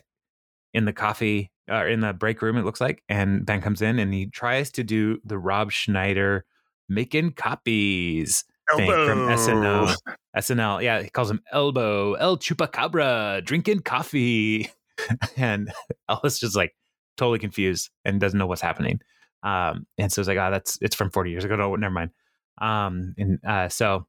in 0.75 0.85
the 0.85 0.93
coffee 0.93 1.51
uh, 1.71 1.87
in 1.87 2.01
the 2.01 2.13
break 2.13 2.43
room, 2.43 2.57
it 2.57 2.65
looks 2.65 2.81
like. 2.81 3.03
And 3.09 3.45
Ben 3.45 3.61
comes 3.61 3.83
in 3.83 3.99
and 3.99 4.13
he 4.13 4.27
tries 4.27 4.71
to 4.73 4.85
do 4.85 5.19
the 5.25 5.39
Rob 5.39 5.73
Schneider 5.73 6.45
making 6.89 7.33
copies 7.33 8.45
thing 8.77 8.91
from 8.91 9.29
SNL. 9.29 9.97
SNL, 10.37 10.83
yeah, 10.83 11.03
he 11.03 11.11
calls 11.11 11.31
him 11.31 11.43
Elbow, 11.53 12.15
El 12.15 12.37
Chupacabra, 12.37 13.45
drinking 13.45 13.81
coffee. 13.81 14.71
and 15.37 15.73
Ellis 16.09 16.39
just 16.39 16.57
like 16.57 16.75
totally 17.17 17.39
confused 17.39 17.91
and 18.05 18.21
doesn't 18.21 18.39
know 18.39 18.47
what's 18.47 18.61
happening. 18.61 19.01
Um, 19.43 19.87
and 19.99 20.13
so 20.13 20.21
it's 20.21 20.29
like, 20.29 20.39
oh, 20.39 20.51
that's 20.51 20.79
it's 20.81 20.97
from 20.97 21.11
40 21.11 21.31
years 21.31 21.45
ago. 21.45 21.57
No, 21.57 21.75
never 21.77 21.95
mind. 21.95 22.11
Um, 22.59 23.15
and 23.19 23.39
uh, 23.47 23.69
so 23.69 24.07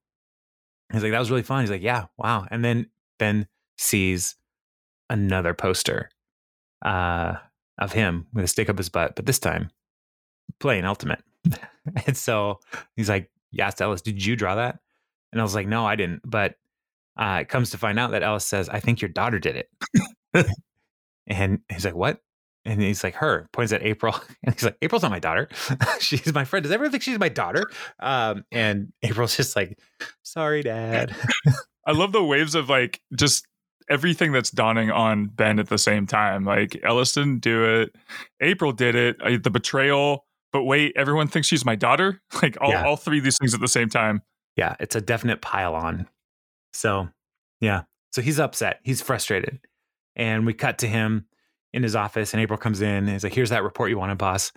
he's 0.91 1.03
like, 1.03 1.11
that 1.11 1.19
was 1.19 1.29
really 1.29 1.43
fun. 1.43 1.61
He's 1.61 1.69
like, 1.69 1.81
yeah, 1.81 2.05
wow. 2.17 2.47
And 2.49 2.63
then 2.63 2.87
Ben 3.19 3.47
sees 3.77 4.35
another 5.09 5.53
poster 5.53 6.09
uh, 6.83 7.35
of 7.77 7.93
him 7.93 8.27
with 8.33 8.45
a 8.45 8.47
stick 8.47 8.69
up 8.69 8.77
his 8.77 8.89
butt, 8.89 9.15
but 9.15 9.25
this 9.25 9.39
time 9.39 9.69
playing 10.59 10.85
Ultimate. 10.85 11.23
and 12.05 12.17
so 12.17 12.59
he's 12.95 13.09
like, 13.09 13.29
asked 13.59 13.81
Ellis, 13.81 14.01
Did 14.01 14.23
you 14.23 14.35
draw 14.35 14.55
that? 14.55 14.79
And 15.31 15.41
I 15.41 15.43
was 15.43 15.55
like, 15.55 15.67
No, 15.67 15.85
I 15.85 15.95
didn't. 15.95 16.21
But 16.25 16.55
uh, 17.17 17.39
it 17.41 17.49
comes 17.49 17.71
to 17.71 17.77
find 17.77 17.99
out 17.99 18.11
that 18.11 18.23
Ellis 18.23 18.45
says, 18.45 18.69
I 18.69 18.79
think 18.79 19.01
your 19.01 19.09
daughter 19.09 19.39
did 19.39 19.55
it. 19.55 20.47
and 21.27 21.59
he's 21.69 21.85
like, 21.85 21.95
What? 21.95 22.21
And 22.65 22.81
he's 22.81 23.03
like, 23.03 23.15
Her 23.15 23.47
points 23.53 23.71
at 23.73 23.83
April. 23.83 24.13
And 24.43 24.53
he's 24.53 24.63
like, 24.63 24.77
April's 24.81 25.03
not 25.03 25.11
my 25.11 25.19
daughter. 25.19 25.49
she's 25.99 26.33
my 26.33 26.45
friend. 26.45 26.63
Does 26.63 26.71
everyone 26.71 26.91
think 26.91 27.03
she's 27.03 27.19
my 27.19 27.29
daughter? 27.29 27.63
Um, 27.99 28.45
and 28.51 28.93
April's 29.03 29.37
just 29.37 29.55
like, 29.55 29.79
Sorry, 30.23 30.61
dad. 30.61 31.15
I 31.85 31.93
love 31.93 32.11
the 32.11 32.23
waves 32.23 32.53
of 32.53 32.69
like 32.69 33.01
just 33.15 33.47
everything 33.89 34.31
that's 34.31 34.51
dawning 34.51 34.91
on 34.91 35.27
Ben 35.27 35.59
at 35.59 35.69
the 35.69 35.77
same 35.77 36.05
time. 36.05 36.43
Like 36.43 36.79
Ellis 36.83 37.13
didn't 37.13 37.39
do 37.39 37.63
it, 37.81 37.95
April 38.41 38.71
did 38.71 38.95
it, 38.95 39.17
I, 39.23 39.37
the 39.37 39.49
betrayal. 39.49 40.25
But 40.53 40.63
wait, 40.63 40.93
everyone 40.95 41.27
thinks 41.27 41.47
she's 41.47 41.65
my 41.65 41.75
daughter. 41.75 42.21
Like 42.41 42.57
all, 42.61 42.69
yeah. 42.69 42.85
all 42.85 42.97
three 42.97 43.17
of 43.17 43.23
these 43.23 43.37
things 43.37 43.53
at 43.53 43.61
the 43.61 43.67
same 43.67 43.89
time. 43.89 44.21
Yeah, 44.55 44.75
it's 44.79 44.95
a 44.95 45.01
definite 45.01 45.41
pile 45.41 45.75
on. 45.75 46.07
So, 46.73 47.09
yeah. 47.61 47.83
So 48.11 48.21
he's 48.21 48.39
upset. 48.39 48.79
He's 48.83 49.01
frustrated. 49.01 49.59
And 50.15 50.45
we 50.45 50.53
cut 50.53 50.79
to 50.79 50.87
him 50.87 51.25
in 51.73 51.83
his 51.83 51.95
office, 51.95 52.33
and 52.33 52.41
April 52.41 52.57
comes 52.57 52.81
in 52.81 52.89
and 52.89 53.09
he's 53.09 53.23
like, 53.23 53.33
Here's 53.33 53.49
that 53.49 53.63
report 53.63 53.89
you 53.89 53.97
wanted, 53.97 54.17
boss. 54.17 54.51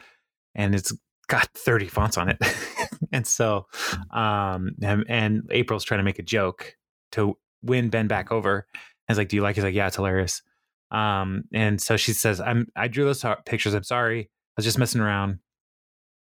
And 0.55 0.75
it's 0.75 0.93
got 1.29 1.49
30 1.55 1.89
fonts 1.89 2.19
on 2.19 2.29
it. 2.29 2.39
and 3.13 3.27
so, 3.27 3.67
um, 4.11 4.73
and, 4.83 5.05
and 5.09 5.43
April's 5.51 5.85
trying 5.85 6.01
to 6.01 6.05
make 6.05 6.19
a 6.19 6.23
joke 6.23 6.77
to 7.13 7.37
win 7.63 7.89
Ben 7.89 8.09
back 8.09 8.33
over. 8.33 8.67
I 9.11 9.13
was 9.13 9.19
like, 9.19 9.29
"Do 9.29 9.37
you 9.37 9.43
like?" 9.43 9.57
He's 9.57 9.65
like, 9.65 9.75
"Yeah, 9.75 9.89
it's 9.89 9.97
hilarious." 9.97 10.43
Um, 10.91 11.45
and 11.53 11.81
so 11.81 11.97
she 11.97 12.13
says, 12.13 12.41
"I'm 12.41 12.67
I 12.77 12.89
drew 12.89 13.05
those 13.05 13.25
pictures. 13.47 13.75
I'm 13.75 13.85
sorry. 13.85 14.23
I 14.23 14.27
was 14.57 14.65
just 14.65 14.79
messing 14.79 15.01
around." 15.01 15.39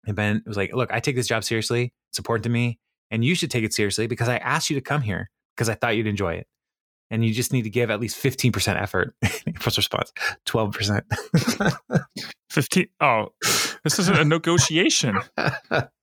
And 0.05 0.15
Ben 0.15 0.43
was 0.45 0.57
like, 0.57 0.73
"Look, 0.73 0.91
I 0.91 0.99
take 0.99 1.15
this 1.15 1.27
job 1.27 1.43
seriously. 1.43 1.93
It's 2.09 2.19
important 2.19 2.43
to 2.43 2.49
me, 2.49 2.79
and 3.11 3.23
you 3.23 3.35
should 3.35 3.51
take 3.51 3.63
it 3.63 3.73
seriously 3.73 4.07
because 4.07 4.29
I 4.29 4.37
asked 4.37 4.69
you 4.69 4.75
to 4.75 4.81
come 4.81 5.01
here 5.01 5.29
because 5.55 5.69
I 5.69 5.75
thought 5.75 5.95
you'd 5.95 6.07
enjoy 6.07 6.33
it, 6.35 6.47
and 7.09 7.25
you 7.25 7.33
just 7.33 7.53
need 7.53 7.63
to 7.63 7.69
give 7.69 7.89
at 7.89 7.99
least 7.99 8.17
15 8.17 8.51
percent 8.51 8.79
effort." 8.79 9.15
First 9.59 9.77
response, 9.77 10.11
12 10.45 10.73
percent. 10.73 11.05
15. 12.49 12.87
Oh, 13.01 13.29
this 13.83 13.99
isn't 13.99 14.17
a 14.17 14.25
negotiation. 14.25 15.19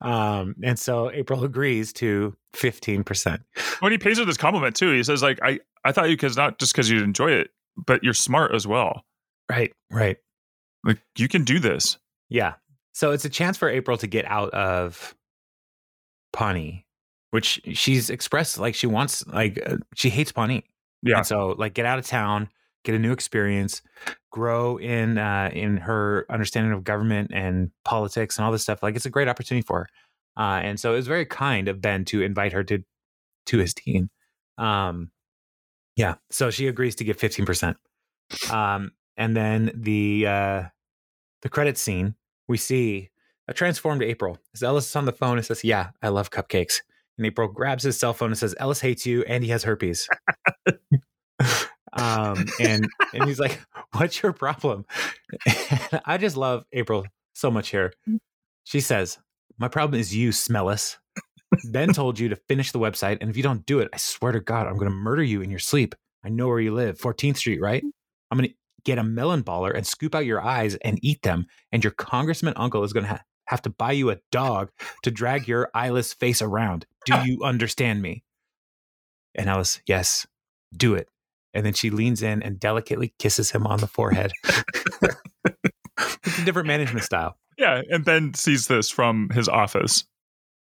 Um, 0.00 0.54
and 0.62 0.78
so 0.78 1.10
April 1.10 1.44
agrees 1.44 1.92
to 1.94 2.36
15%. 2.54 3.40
When 3.80 3.92
he 3.92 3.98
pays 3.98 4.18
her 4.18 4.24
this 4.24 4.36
compliment 4.36 4.76
too, 4.76 4.92
he 4.92 5.02
says, 5.02 5.22
like, 5.22 5.38
I, 5.42 5.60
I 5.84 5.92
thought 5.92 6.08
you 6.08 6.16
because 6.16 6.36
not 6.36 6.58
just 6.58 6.72
because 6.72 6.90
you 6.90 7.02
enjoy 7.02 7.30
it, 7.30 7.50
but 7.76 8.02
you're 8.02 8.14
smart 8.14 8.54
as 8.54 8.66
well. 8.66 9.04
Right, 9.50 9.72
right. 9.90 10.18
Like 10.84 10.98
you 11.16 11.28
can 11.28 11.44
do 11.44 11.58
this. 11.58 11.98
Yeah. 12.28 12.54
So 12.92 13.12
it's 13.12 13.24
a 13.24 13.30
chance 13.30 13.56
for 13.56 13.68
April 13.68 13.96
to 13.98 14.06
get 14.06 14.24
out 14.24 14.50
of 14.50 15.14
Pawnee, 16.32 16.86
which 17.30 17.60
she's 17.72 18.10
expressed 18.10 18.58
like 18.58 18.74
she 18.74 18.86
wants, 18.86 19.26
like 19.26 19.60
uh, 19.64 19.76
she 19.94 20.10
hates 20.10 20.32
Pawnee. 20.32 20.64
Yeah. 21.02 21.18
And 21.18 21.26
so 21.26 21.54
like 21.58 21.74
get 21.74 21.86
out 21.86 21.98
of 21.98 22.06
town, 22.06 22.48
get 22.86 22.94
a 22.94 22.98
new 22.98 23.12
experience, 23.12 23.82
grow 24.30 24.76
in 24.78 25.18
uh, 25.18 25.50
in 25.52 25.76
her 25.78 26.24
understanding 26.30 26.72
of 26.72 26.84
government 26.84 27.32
and 27.34 27.70
politics 27.84 28.38
and 28.38 28.46
all 28.46 28.52
this 28.52 28.62
stuff. 28.62 28.82
Like 28.82 28.96
it's 28.96 29.06
a 29.06 29.10
great 29.10 29.28
opportunity 29.28 29.66
for 29.66 29.80
her. 29.80 29.88
Uh, 30.38 30.60
and 30.60 30.78
so 30.78 30.92
it 30.92 30.96
was 30.96 31.06
very 31.06 31.26
kind 31.26 31.68
of 31.68 31.80
Ben 31.80 32.04
to 32.06 32.22
invite 32.22 32.52
her 32.52 32.62
to 32.64 32.82
to 33.46 33.58
his 33.58 33.74
team. 33.74 34.08
Um, 34.56 35.10
yeah, 35.96 36.14
so 36.30 36.50
she 36.50 36.68
agrees 36.68 36.94
to 36.96 37.04
give 37.04 37.18
fifteen 37.18 37.44
percent. 37.44 37.76
Um, 38.50 38.92
and 39.16 39.36
then 39.36 39.72
the 39.74 40.26
uh, 40.26 40.62
the 41.42 41.48
credit 41.48 41.76
scene, 41.78 42.14
we 42.48 42.56
see 42.56 43.10
a 43.48 43.54
transformed 43.54 44.02
April. 44.02 44.38
As 44.54 44.62
Ellis 44.62 44.88
is 44.88 44.96
on 44.96 45.06
the 45.06 45.12
phone 45.12 45.38
and 45.38 45.46
says, 45.46 45.64
"Yeah, 45.64 45.90
I 46.02 46.08
love 46.08 46.30
cupcakes." 46.30 46.82
And 47.18 47.26
April 47.26 47.48
grabs 47.48 47.84
his 47.84 47.98
cell 47.98 48.12
phone 48.12 48.30
and 48.30 48.38
says, 48.38 48.54
"Ellis 48.58 48.80
hates 48.80 49.06
you, 49.06 49.24
and 49.24 49.42
he 49.42 49.50
has 49.50 49.64
herpes." 49.64 50.08
um, 51.96 52.46
and 52.60 52.88
and 53.12 53.24
he's 53.24 53.38
like, 53.40 53.60
"What's 53.92 54.22
your 54.22 54.32
problem?" 54.32 54.84
And 55.46 56.00
I 56.04 56.18
just 56.18 56.36
love 56.36 56.64
April 56.72 57.06
so 57.34 57.50
much 57.50 57.70
here. 57.70 57.92
She 58.64 58.80
says, 58.80 59.18
"My 59.58 59.68
problem 59.68 60.00
is 60.00 60.14
you, 60.14 60.30
Smellis." 60.30 60.96
ben 61.64 61.92
told 61.92 62.18
you 62.18 62.28
to 62.28 62.36
finish 62.48 62.72
the 62.72 62.78
website, 62.78 63.18
and 63.20 63.30
if 63.30 63.36
you 63.36 63.42
don't 63.42 63.64
do 63.66 63.80
it, 63.80 63.88
I 63.92 63.96
swear 63.96 64.32
to 64.32 64.40
God, 64.40 64.66
I'm 64.66 64.76
going 64.76 64.90
to 64.90 64.96
murder 64.96 65.22
you 65.22 65.42
in 65.42 65.50
your 65.50 65.58
sleep. 65.58 65.94
I 66.24 66.28
know 66.28 66.48
where 66.48 66.60
you 66.60 66.74
live, 66.74 66.98
14th 66.98 67.36
Street, 67.36 67.60
right? 67.60 67.84
I'm 68.30 68.38
going 68.38 68.50
to 68.50 68.54
get 68.84 68.98
a 68.98 69.04
melon 69.04 69.42
baller 69.42 69.74
and 69.74 69.86
scoop 69.86 70.14
out 70.14 70.26
your 70.26 70.42
eyes 70.42 70.74
and 70.76 70.98
eat 71.02 71.22
them, 71.22 71.46
and 71.72 71.84
your 71.84 71.92
congressman 71.92 72.54
uncle 72.56 72.84
is 72.84 72.92
going 72.92 73.04
to 73.04 73.10
ha- 73.10 73.22
have 73.46 73.62
to 73.62 73.70
buy 73.70 73.92
you 73.92 74.10
a 74.10 74.18
dog 74.32 74.70
to 75.02 75.10
drag 75.10 75.46
your 75.46 75.70
eyeless 75.74 76.12
face 76.12 76.42
around. 76.42 76.86
Do 77.04 77.14
you 77.24 77.44
understand 77.44 78.02
me? 78.02 78.24
And 79.34 79.48
Alice, 79.48 79.80
yes, 79.86 80.26
do 80.76 80.94
it. 80.94 81.08
And 81.56 81.66
then 81.66 81.72
she 81.72 81.90
leans 81.90 82.22
in 82.22 82.42
and 82.42 82.60
delicately 82.60 83.14
kisses 83.18 83.50
him 83.50 83.66
on 83.66 83.80
the 83.80 83.86
forehead. 83.86 84.30
it's 84.44 86.38
a 86.38 86.44
different 86.44 86.68
management 86.68 87.04
style. 87.04 87.36
Yeah, 87.58 87.82
and 87.90 88.04
Ben 88.04 88.34
sees 88.34 88.66
this 88.66 88.90
from 88.90 89.30
his 89.30 89.48
office. 89.48 90.04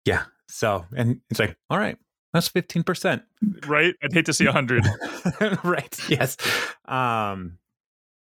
Yeah. 0.04 0.24
So, 0.48 0.86
and 0.96 1.20
it's 1.28 1.38
like, 1.38 1.56
all 1.68 1.78
right, 1.78 1.98
that's 2.32 2.48
15%. 2.48 3.22
Right? 3.66 3.94
I'd 4.02 4.12
hate 4.12 4.26
to 4.26 4.32
see 4.32 4.46
100. 4.46 4.86
right. 5.64 5.98
Yes. 6.08 6.36
Um 6.86 7.58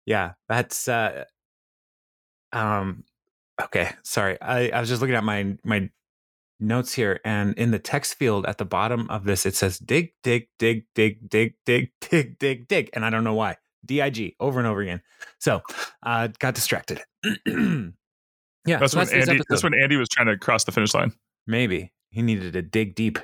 yeah, 0.07 0.33
that's 0.49 0.89
uh 0.89 1.25
um 2.53 3.05
okay, 3.61 3.91
sorry. 4.03 4.41
I 4.41 4.69
I 4.71 4.81
was 4.81 4.89
just 4.89 5.01
looking 5.01 5.17
at 5.17 5.25
my 5.25 5.57
my 5.65 5.91
notes 6.63 6.93
here 6.93 7.21
and 7.25 7.55
in 7.59 7.71
the 7.71 7.79
text 7.79 8.15
field 8.15 8.47
at 8.47 8.59
the 8.59 8.65
bottom 8.65 9.09
of 9.11 9.25
this 9.25 9.45
it 9.45 9.55
says 9.55 9.79
dig 9.79 10.13
dig 10.23 10.49
dig 10.59 10.85
dig 10.95 11.29
dig 11.29 11.55
dig 11.67 11.91
dig 12.01 12.39
dig 12.39 12.69
dig 12.69 12.91
and 12.95 13.05
I 13.05 13.11
don't 13.11 13.25
know 13.25 13.35
why. 13.35 13.57
dig 13.85 14.35
over 14.41 14.59
and 14.59 14.69
over 14.69 14.81
again. 14.81 15.03
So, 15.39 15.61
uh 16.03 16.29
got 16.39 16.55
distracted. 16.55 17.01
yeah, 17.47 18.79
That's 18.79 18.93
so 18.93 18.99
when 18.99 19.07
this 19.07 19.13
Andy. 19.13 19.23
episode. 19.33 19.45
That's 19.49 19.63
when 19.65 19.75
Andy 19.83 19.97
was 19.97 20.09
trying 20.09 20.29
to 20.29 20.39
cross 20.39 20.65
the 20.65 20.73
finish 20.73 20.95
line. 20.95 21.13
maybe 21.47 21.93
he 22.11 22.23
needed 22.23 22.53
to 22.53 22.63
dig 22.63 22.95
deep. 22.95 23.19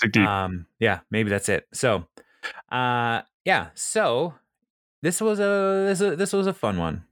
Dig 0.00 0.12
deep. 0.12 0.26
Um, 0.26 0.66
yeah, 0.80 1.00
maybe 1.10 1.30
that's 1.30 1.48
it. 1.48 1.66
So, 1.72 2.06
uh, 2.70 3.22
yeah. 3.44 3.68
So 3.74 4.34
this 5.02 5.20
was 5.20 5.38
a 5.40 5.86
this 5.88 6.00
a, 6.00 6.16
this 6.16 6.32
was 6.32 6.46
a 6.46 6.52
fun 6.54 6.78
one. 6.78 7.04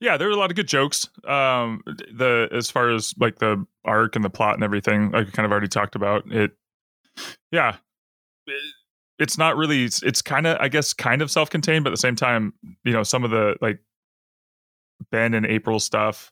Yeah, 0.00 0.16
there 0.16 0.28
were 0.28 0.34
a 0.34 0.38
lot 0.38 0.50
of 0.50 0.56
good 0.56 0.68
jokes. 0.68 1.08
Um, 1.26 1.82
the 1.86 2.48
as 2.52 2.70
far 2.70 2.90
as 2.94 3.14
like 3.18 3.38
the 3.38 3.64
arc 3.84 4.16
and 4.16 4.24
the 4.24 4.30
plot 4.30 4.54
and 4.54 4.64
everything, 4.64 5.10
like 5.10 5.26
we 5.26 5.32
kind 5.32 5.44
of 5.46 5.52
already 5.52 5.68
talked 5.68 5.94
about 5.96 6.24
it. 6.32 6.52
Yeah, 7.50 7.76
It- 8.46 8.74
it's 9.18 9.38
not 9.38 9.56
really. 9.56 9.84
It's, 9.84 10.02
it's 10.02 10.20
kind 10.20 10.46
of, 10.46 10.58
I 10.60 10.68
guess, 10.68 10.92
kind 10.92 11.22
of 11.22 11.30
self-contained, 11.30 11.84
but 11.84 11.90
at 11.90 11.94
the 11.94 12.00
same 12.00 12.16
time, 12.16 12.52
you 12.84 12.92
know, 12.92 13.02
some 13.02 13.24
of 13.24 13.30
the 13.30 13.56
like 13.62 13.80
Ben 15.10 15.32
and 15.34 15.46
April 15.46 15.80
stuff. 15.80 16.30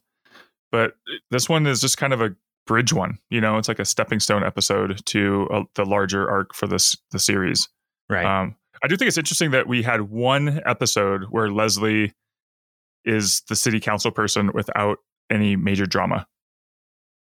But 0.71 0.95
this 1.31 1.49
one 1.49 1.67
is 1.67 1.81
just 1.81 1.97
kind 1.97 2.13
of 2.13 2.21
a 2.21 2.35
bridge 2.67 2.93
one. 2.93 3.19
You 3.31 3.41
know, 3.41 3.57
it's 3.57 3.69
like 3.69 3.79
a 3.79 3.85
stepping 3.87 4.21
stone 4.21 4.43
episode 4.45 5.05
to 5.07 5.49
uh, 5.51 5.63
the 5.77 5.85
larger 5.87 6.29
arc 6.29 6.55
for 6.55 6.67
this 6.67 6.95
the 7.11 7.19
series. 7.19 7.69
Right. 8.11 8.25
Um, 8.27 8.57
I 8.83 8.87
do 8.89 8.97
think 8.97 9.09
it's 9.09 9.17
interesting 9.19 9.51
that 9.53 9.67
we 9.67 9.83
had 9.83 10.03
one 10.03 10.61
episode 10.67 11.25
where 11.31 11.51
Leslie 11.51 12.13
is 13.05 13.43
the 13.49 13.57
city 13.57 13.81
council 13.81 14.11
person 14.11 14.51
without 14.55 14.99
any 15.31 15.57
major 15.57 15.87
drama, 15.87 16.27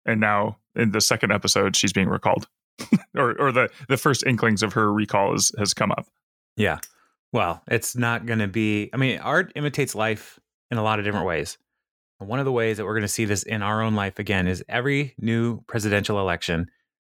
and 0.06 0.20
now 0.20 0.58
in 0.74 0.92
the 0.92 1.00
second 1.00 1.32
episode 1.32 1.76
she's 1.76 1.92
being 1.92 2.08
recalled, 2.08 2.46
or 3.16 3.38
or 3.40 3.52
the 3.52 3.68
the 3.88 3.96
first 3.96 4.24
inklings 4.26 4.62
of 4.62 4.72
her 4.72 4.92
recall 4.92 5.34
is, 5.34 5.52
has 5.58 5.74
come 5.74 5.92
up. 5.92 6.06
yeah. 6.56 6.78
Well, 7.32 7.62
it's 7.66 7.96
not 7.96 8.26
going 8.26 8.40
to 8.40 8.46
be. 8.46 8.90
I 8.92 8.98
mean, 8.98 9.18
art 9.18 9.52
imitates 9.56 9.94
life 9.94 10.38
in 10.70 10.76
a 10.76 10.82
lot 10.82 10.98
of 10.98 11.06
different 11.06 11.26
ways. 11.26 11.56
One 12.18 12.38
of 12.38 12.44
the 12.44 12.52
ways 12.52 12.76
that 12.76 12.84
we're 12.84 12.92
going 12.92 13.02
to 13.02 13.08
see 13.08 13.24
this 13.24 13.42
in 13.42 13.62
our 13.62 13.80
own 13.80 13.94
life 13.94 14.18
again 14.18 14.46
is 14.46 14.62
every 14.68 15.14
new 15.18 15.62
presidential 15.62 16.20
election, 16.20 16.66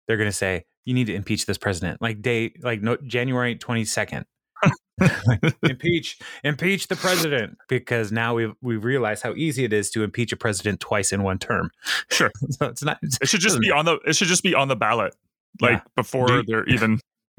they're 0.06 0.16
going 0.16 0.30
to 0.30 0.36
say 0.36 0.64
you 0.84 0.94
need 0.94 1.08
to 1.08 1.14
impeach 1.14 1.46
this 1.46 1.58
president, 1.58 2.00
like 2.00 2.22
day, 2.22 2.52
like 2.62 2.82
no, 2.82 2.96
January 3.04 3.56
twenty 3.56 3.84
second. 3.84 4.24
impeach 5.62 6.18
impeach 6.44 6.88
the 6.88 6.96
president 6.96 7.56
because 7.68 8.12
now 8.12 8.34
we've 8.34 8.52
we've 8.60 8.84
realized 8.84 9.22
how 9.22 9.34
easy 9.34 9.64
it 9.64 9.72
is 9.72 9.90
to 9.90 10.02
impeach 10.04 10.32
a 10.32 10.36
president 10.36 10.80
twice 10.80 11.12
in 11.12 11.22
one 11.22 11.38
term. 11.38 11.70
Sure. 12.10 12.30
so 12.50 12.66
it's 12.66 12.82
not 12.84 12.98
It 13.20 13.28
should 13.28 13.40
just 13.40 13.60
be 13.60 13.70
on 13.70 13.84
the 13.84 13.98
it 14.06 14.14
should 14.16 14.28
just 14.28 14.42
be 14.42 14.54
on 14.54 14.68
the 14.68 14.76
ballot, 14.76 15.14
like 15.60 15.72
Yeah. 15.78 15.80
before 15.96 16.42
they're 16.46 16.66
even. 16.68 17.00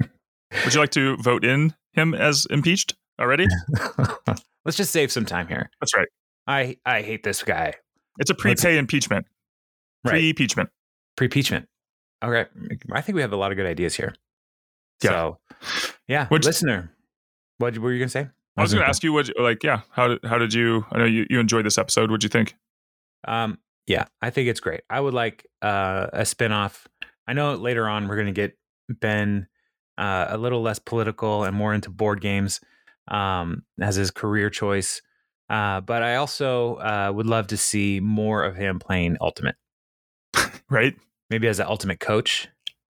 Would 0.64 0.74
you 0.74 0.80
like 0.80 0.90
to 0.92 1.16
vote 1.16 1.44
in 1.44 1.74
him 1.94 2.14
as 2.14 2.46
impeached 2.50 2.94
already? 3.20 3.46
Let's 4.64 4.76
just 4.76 4.92
save 4.92 5.10
some 5.10 5.24
time 5.24 5.48
here. 5.48 5.70
That's 5.80 5.94
right. 5.94 6.08
I 6.46 6.76
I 6.86 7.02
hate 7.02 7.22
this 7.22 7.42
guy. 7.42 7.74
It's 8.18 8.30
a 8.30 8.34
prepay 8.34 8.78
impeachment. 8.78 9.26
Right. 10.04 10.12
Pre-impeachment. 10.12 10.68
Pre-impeachment. 11.16 11.66
Okay, 12.22 12.44
I 12.92 13.00
think 13.00 13.16
we 13.16 13.22
have 13.22 13.32
a 13.32 13.36
lot 13.36 13.50
of 13.50 13.56
good 13.56 13.66
ideas 13.66 13.94
here. 13.94 14.14
Yeah. 15.02 15.10
So, 15.10 15.38
yeah, 16.08 16.26
Which- 16.28 16.44
listener, 16.44 16.93
what 17.72 17.78
were 17.78 17.92
you 17.92 17.98
gonna 17.98 18.08
say? 18.08 18.28
I 18.56 18.62
was 18.62 18.72
going 18.72 18.84
to 18.84 18.88
ask 18.88 19.02
you 19.02 19.12
what, 19.12 19.28
like, 19.36 19.64
yeah, 19.64 19.80
how 19.90 20.06
did 20.08 20.20
how 20.24 20.38
did 20.38 20.54
you? 20.54 20.86
I 20.92 20.98
know 20.98 21.04
you 21.04 21.26
you 21.28 21.40
enjoyed 21.40 21.66
this 21.66 21.76
episode. 21.76 22.10
What'd 22.10 22.22
you 22.22 22.28
think? 22.28 22.54
Um, 23.26 23.58
yeah, 23.86 24.04
I 24.22 24.30
think 24.30 24.48
it's 24.48 24.60
great. 24.60 24.82
I 24.88 25.00
would 25.00 25.12
like 25.12 25.44
uh, 25.60 26.06
a 26.12 26.20
spinoff. 26.20 26.86
I 27.26 27.32
know 27.32 27.54
later 27.54 27.88
on 27.88 28.06
we're 28.06 28.14
going 28.14 28.26
to 28.26 28.32
get 28.32 28.56
Ben 28.88 29.48
uh, 29.98 30.26
a 30.28 30.38
little 30.38 30.62
less 30.62 30.78
political 30.78 31.42
and 31.44 31.56
more 31.56 31.74
into 31.74 31.90
board 31.90 32.20
games 32.20 32.60
um, 33.08 33.64
as 33.80 33.96
his 33.96 34.10
career 34.10 34.50
choice. 34.50 35.02
Uh, 35.50 35.80
but 35.80 36.02
I 36.02 36.16
also 36.16 36.76
uh, 36.76 37.12
would 37.14 37.26
love 37.26 37.48
to 37.48 37.56
see 37.56 38.00
more 38.00 38.44
of 38.44 38.56
him 38.56 38.78
playing 38.78 39.16
Ultimate, 39.20 39.56
Right? 40.70 40.94
maybe 41.28 41.48
as 41.48 41.58
an 41.58 41.66
Ultimate 41.66 41.98
coach. 42.00 42.48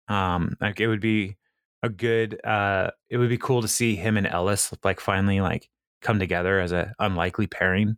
Um, 0.07 0.57
like 0.59 0.79
it 0.79 0.87
would 0.87 0.99
be 0.99 1.37
a 1.83 1.89
good. 1.89 2.43
Uh, 2.43 2.89
it 3.09 3.17
would 3.17 3.29
be 3.29 3.37
cool 3.37 3.61
to 3.61 3.67
see 3.67 3.95
him 3.95 4.17
and 4.17 4.25
Ellis 4.25 4.73
like 4.83 4.99
finally 4.99 5.41
like 5.41 5.69
come 6.01 6.17
together 6.17 6.59
as 6.59 6.71
a 6.71 6.93
unlikely 6.97 7.45
pairing, 7.47 7.97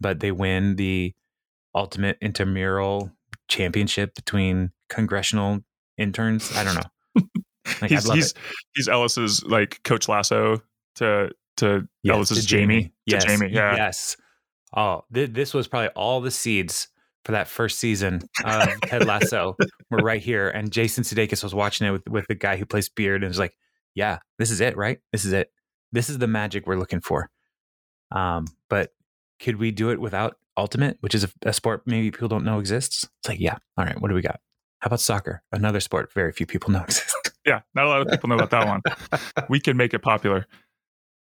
but 0.00 0.18
they 0.20 0.32
win 0.32 0.76
the 0.76 1.14
ultimate 1.74 2.18
intramural 2.20 3.12
championship 3.46 4.14
between 4.14 4.72
congressional 4.88 5.60
interns. 5.96 6.56
I 6.56 6.64
don't 6.64 6.74
know. 6.74 7.22
Like, 7.82 7.90
he's 7.90 8.10
he's 8.10 8.34
he's 8.74 8.88
Ellis's 8.88 9.44
like 9.44 9.82
Coach 9.84 10.08
Lasso 10.08 10.62
to 10.94 11.30
to 11.58 11.86
Yes, 12.02 12.14
Ellis's 12.16 12.40
to 12.40 12.46
Jamie. 12.46 12.92
Yes, 13.04 13.24
To 13.24 13.28
Jamie. 13.28 13.52
Yeah. 13.52 13.76
Yes. 13.76 14.16
Oh, 14.74 15.04
th- 15.12 15.32
this 15.34 15.52
was 15.52 15.68
probably 15.68 15.88
all 15.88 16.22
the 16.22 16.30
seeds 16.30 16.88
for 17.28 17.32
that 17.32 17.46
first 17.46 17.78
season 17.78 18.22
of 18.42 18.80
Ted 18.86 19.06
Lasso 19.06 19.54
were 19.90 19.98
right 19.98 20.22
here. 20.22 20.48
And 20.48 20.72
Jason 20.72 21.04
Sudeikis 21.04 21.42
was 21.42 21.54
watching 21.54 21.86
it 21.86 21.90
with, 21.90 22.08
with 22.08 22.26
the 22.26 22.34
guy 22.34 22.56
who 22.56 22.64
plays 22.64 22.88
Beard 22.88 23.22
and 23.22 23.28
was 23.28 23.38
like, 23.38 23.54
yeah, 23.94 24.20
this 24.38 24.50
is 24.50 24.62
it, 24.62 24.78
right? 24.78 25.00
This 25.12 25.26
is 25.26 25.34
it. 25.34 25.52
This 25.92 26.08
is 26.08 26.16
the 26.16 26.26
magic 26.26 26.66
we're 26.66 26.78
looking 26.78 27.02
for. 27.02 27.28
Um, 28.12 28.46
but 28.70 28.94
could 29.40 29.56
we 29.56 29.72
do 29.72 29.90
it 29.90 30.00
without 30.00 30.38
Ultimate, 30.56 30.96
which 31.00 31.14
is 31.14 31.24
a, 31.24 31.28
a 31.42 31.52
sport 31.52 31.82
maybe 31.84 32.10
people 32.10 32.28
don't 32.28 32.46
know 32.46 32.60
exists? 32.60 33.06
It's 33.20 33.28
like, 33.28 33.40
yeah. 33.40 33.58
All 33.76 33.84
right. 33.84 34.00
What 34.00 34.08
do 34.08 34.14
we 34.14 34.22
got? 34.22 34.40
How 34.78 34.86
about 34.86 35.00
soccer? 35.00 35.42
Another 35.52 35.80
sport 35.80 36.10
very 36.14 36.32
few 36.32 36.46
people 36.46 36.70
know 36.70 36.80
exists. 36.84 37.14
Yeah. 37.44 37.60
Not 37.74 37.84
a 37.84 37.88
lot 37.90 38.00
of 38.00 38.08
people 38.08 38.30
know 38.30 38.36
about 38.36 38.52
that 38.52 38.66
one. 38.66 38.80
We 39.50 39.60
can 39.60 39.76
make 39.76 39.92
it 39.92 40.00
popular. 40.00 40.46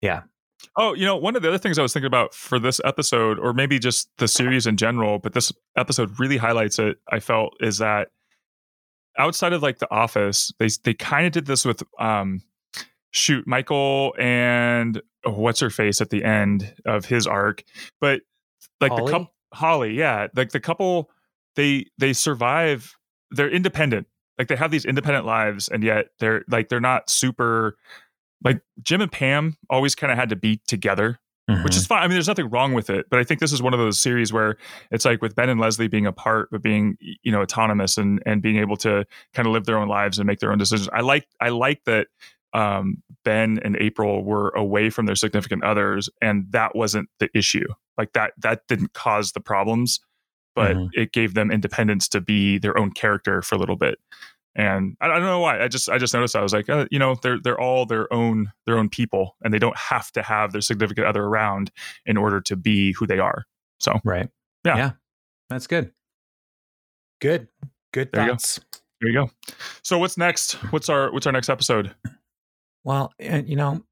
Yeah. 0.01 0.23
Oh, 0.75 0.93
you 0.93 1.05
know, 1.05 1.15
one 1.15 1.35
of 1.35 1.41
the 1.41 1.49
other 1.49 1.57
things 1.57 1.77
I 1.77 1.81
was 1.81 1.93
thinking 1.93 2.07
about 2.07 2.33
for 2.33 2.59
this 2.59 2.81
episode, 2.83 3.39
or 3.39 3.53
maybe 3.53 3.79
just 3.79 4.09
the 4.17 4.27
series 4.27 4.65
in 4.65 4.77
general, 4.77 5.19
but 5.19 5.33
this 5.33 5.51
episode 5.77 6.19
really 6.19 6.37
highlights 6.37 6.79
it, 6.79 6.97
I 7.11 7.19
felt, 7.19 7.53
is 7.59 7.77
that 7.77 8.09
outside 9.17 9.53
of 9.53 9.61
like 9.61 9.79
The 9.79 9.91
Office, 9.91 10.51
they 10.59 10.69
they 10.83 10.93
kind 10.93 11.25
of 11.25 11.31
did 11.31 11.45
this 11.45 11.65
with 11.65 11.83
um 11.99 12.41
shoot, 13.11 13.45
Michael 13.47 14.13
and 14.19 15.01
oh, 15.25 15.31
what's 15.31 15.59
her 15.59 15.69
face 15.69 16.01
at 16.01 16.09
the 16.09 16.23
end 16.23 16.73
of 16.85 17.05
his 17.05 17.27
arc. 17.27 17.63
But 18.01 18.21
like 18.81 18.95
the 18.95 19.05
couple 19.09 19.33
Holly, 19.53 19.93
yeah. 19.93 20.27
Like 20.35 20.51
the 20.51 20.59
couple 20.59 21.09
they 21.55 21.85
they 21.97 22.13
survive, 22.13 22.95
they're 23.31 23.49
independent. 23.49 24.07
Like 24.37 24.47
they 24.47 24.55
have 24.55 24.71
these 24.71 24.85
independent 24.85 25.25
lives 25.25 25.67
and 25.67 25.83
yet 25.83 26.07
they're 26.19 26.43
like 26.49 26.69
they're 26.69 26.79
not 26.79 27.09
super 27.09 27.77
like 28.43 28.61
Jim 28.81 29.01
and 29.01 29.11
Pam 29.11 29.57
always 29.69 29.95
kind 29.95 30.11
of 30.11 30.17
had 30.17 30.29
to 30.29 30.35
be 30.35 30.61
together. 30.67 31.19
Mm-hmm. 31.49 31.65
which 31.65 31.75
is 31.75 31.85
fine. 31.85 31.99
I 32.01 32.07
mean, 32.07 32.13
there's 32.13 32.29
nothing 32.29 32.49
wrong 32.49 32.71
with 32.73 32.89
it, 32.89 33.07
but 33.09 33.19
I 33.19 33.25
think 33.25 33.41
this 33.41 33.51
is 33.51 33.61
one 33.61 33.73
of 33.73 33.79
those 33.79 33.99
series 33.99 34.31
where 34.31 34.55
it's 34.91 35.03
like 35.03 35.21
with 35.21 35.35
Ben 35.35 35.49
and 35.49 35.59
Leslie 35.59 35.89
being 35.89 36.05
apart, 36.05 36.47
but 36.53 36.61
being 36.61 36.97
you 37.01 37.33
know 37.33 37.41
autonomous 37.41 37.97
and 37.97 38.23
and 38.25 38.41
being 38.41 38.55
able 38.59 38.77
to 38.77 39.05
kind 39.33 39.45
of 39.45 39.51
live 39.51 39.65
their 39.65 39.77
own 39.77 39.89
lives 39.89 40.19
and 40.19 40.25
make 40.25 40.39
their 40.39 40.53
own 40.53 40.57
decisions. 40.57 40.87
I 40.93 41.01
like 41.01 41.27
I 41.41 41.49
like 41.49 41.83
that 41.83 42.07
um, 42.53 43.03
Ben 43.25 43.59
and 43.61 43.75
April 43.75 44.23
were 44.23 44.51
away 44.51 44.89
from 44.89 45.05
their 45.05 45.17
significant 45.17 45.65
others, 45.65 46.09
and 46.21 46.45
that 46.51 46.77
wasn't 46.77 47.09
the 47.19 47.29
issue. 47.35 47.67
Like 47.97 48.13
that 48.13 48.31
that 48.37 48.61
didn't 48.69 48.93
cause 48.93 49.33
the 49.33 49.41
problems, 49.41 49.99
but 50.55 50.77
Mhm. 50.77 50.89
it 50.93 51.11
gave 51.11 51.33
them 51.33 51.51
independence 51.51 52.07
to 52.09 52.21
be 52.21 52.57
their 52.57 52.77
own 52.77 52.91
character 52.91 53.41
for 53.41 53.55
a 53.55 53.57
little 53.57 53.75
bit. 53.75 53.99
And 54.55 54.95
I, 55.01 55.05
I 55.07 55.09
don't 55.19 55.23
know 55.23 55.39
why. 55.39 55.61
I 55.63 55.67
just 55.67 55.89
I 55.89 55.97
just 55.97 56.13
noticed 56.13 56.35
I 56.35 56.41
was 56.41 56.53
like, 56.53 56.69
uh, 56.69 56.85
you 56.91 56.99
know, 56.99 57.15
they're 57.21 57.39
they're 57.43 57.59
all 57.59 57.85
their 57.85 58.11
own 58.13 58.51
their 58.65 58.77
own 58.77 58.89
people, 58.89 59.35
and 59.43 59.53
they 59.53 59.59
don't 59.59 59.77
have 59.77 60.11
to 60.11 60.21
have 60.21 60.51
their 60.51 60.61
significant 60.61 61.07
other 61.07 61.23
around 61.23 61.71
in 62.05 62.17
order 62.17 62.39
to 62.41 62.55
be 62.55 62.93
who 62.93 63.07
they 63.07 63.19
are. 63.19 63.45
So 63.79 63.99
right. 64.03 64.29
Yeah. 64.65 64.77
Yeah. 64.77 64.91
That's 65.49 65.67
good. 65.67 65.91
Good. 67.21 67.47
Good 67.93 68.11
There 68.11 68.23
you 68.23 68.27
go. 68.29 68.33
thoughts. 68.33 68.59
there 69.01 69.11
you 69.11 69.13
go. 69.25 69.29
So 69.83 69.97
what's 69.99 70.17
next? 70.17 70.53
What's 70.71 70.89
our 70.89 71.11
what's 71.11 71.25
our 71.25 71.31
next 71.33 71.49
episode? 71.49 71.93
Well, 72.83 73.13
and 73.19 73.47
you 73.47 73.55
know, 73.55 73.83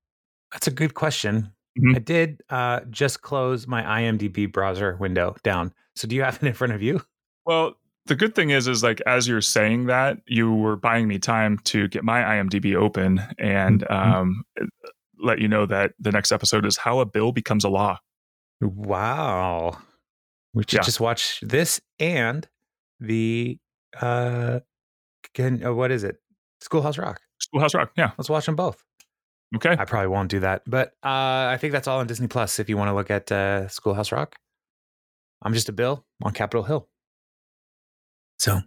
that's 0.51 0.67
a 0.67 0.71
good 0.71 0.93
question. 0.93 1.51
Mhm. 1.79 1.95
I 1.95 1.99
did 1.99 2.41
uh, 2.49 2.81
just 2.89 3.21
close 3.21 3.65
my 3.67 3.81
IMDb 3.83 4.51
browser 4.51 4.97
window 4.97 5.35
down. 5.43 5.73
So 5.95 6.07
do 6.07 6.15
you 6.15 6.23
have 6.23 6.35
it 6.41 6.43
in 6.47 6.53
front 6.53 6.73
of 6.73 6.81
you? 6.81 7.01
Well, 7.45 7.75
the 8.07 8.15
good 8.15 8.33
thing 8.35 8.49
is, 8.49 8.67
is 8.67 8.83
like 8.83 9.01
as 9.05 9.27
you're 9.27 9.41
saying 9.41 9.85
that, 9.85 10.17
you 10.25 10.53
were 10.53 10.75
buying 10.75 11.07
me 11.07 11.19
time 11.19 11.57
to 11.65 11.87
get 11.87 12.03
my 12.03 12.21
IMDb 12.21 12.75
open 12.75 13.21
and 13.37 13.81
Mhm. 13.81 13.91
um, 13.91 14.43
let 15.19 15.39
you 15.39 15.47
know 15.47 15.65
that 15.67 15.93
the 15.99 16.11
next 16.11 16.31
episode 16.31 16.65
is 16.65 16.77
how 16.77 16.99
a 16.99 17.05
bill 17.05 17.31
becomes 17.31 17.63
a 17.63 17.69
law. 17.69 17.99
Wow. 18.59 19.77
We 20.53 20.63
should 20.63 20.73
Yeah. 20.79 20.81
just 20.81 20.99
watch 20.99 21.39
this 21.41 21.79
and 21.99 22.47
the 22.99 23.59
uh 23.99 24.59
can 25.33 25.63
uh, 25.65 25.73
what 25.73 25.91
is 25.91 26.03
it? 26.03 26.21
Schoolhouse 26.61 26.97
Rock. 26.97 27.19
Schoolhouse 27.39 27.73
Rock. 27.73 27.91
Yeah. 27.97 28.11
Let's 28.17 28.29
watch 28.29 28.45
them 28.45 28.55
both. 28.55 28.83
Okay. 29.55 29.75
I 29.77 29.85
probably 29.85 30.07
won't 30.07 30.29
do 30.29 30.39
that, 30.41 30.63
but 30.67 30.89
uh 31.03 31.49
I 31.53 31.57
think 31.59 31.71
that's 31.73 31.87
all 31.87 31.99
on 31.99 32.07
Disney 32.07 32.27
Plus 32.27 32.59
if 32.59 32.69
you 32.69 32.77
want 32.77 32.89
to 32.89 32.93
look 32.93 33.09
at 33.11 33.31
uh 33.31 33.67
Schoolhouse 33.67 34.11
Rock. 34.11 34.35
I'm 35.41 35.53
just 35.53 35.69
a 35.69 35.73
bill 35.73 36.05
on 36.23 36.33
Capitol 36.33 36.63
Hill. 36.63 36.87
So, 38.41 38.61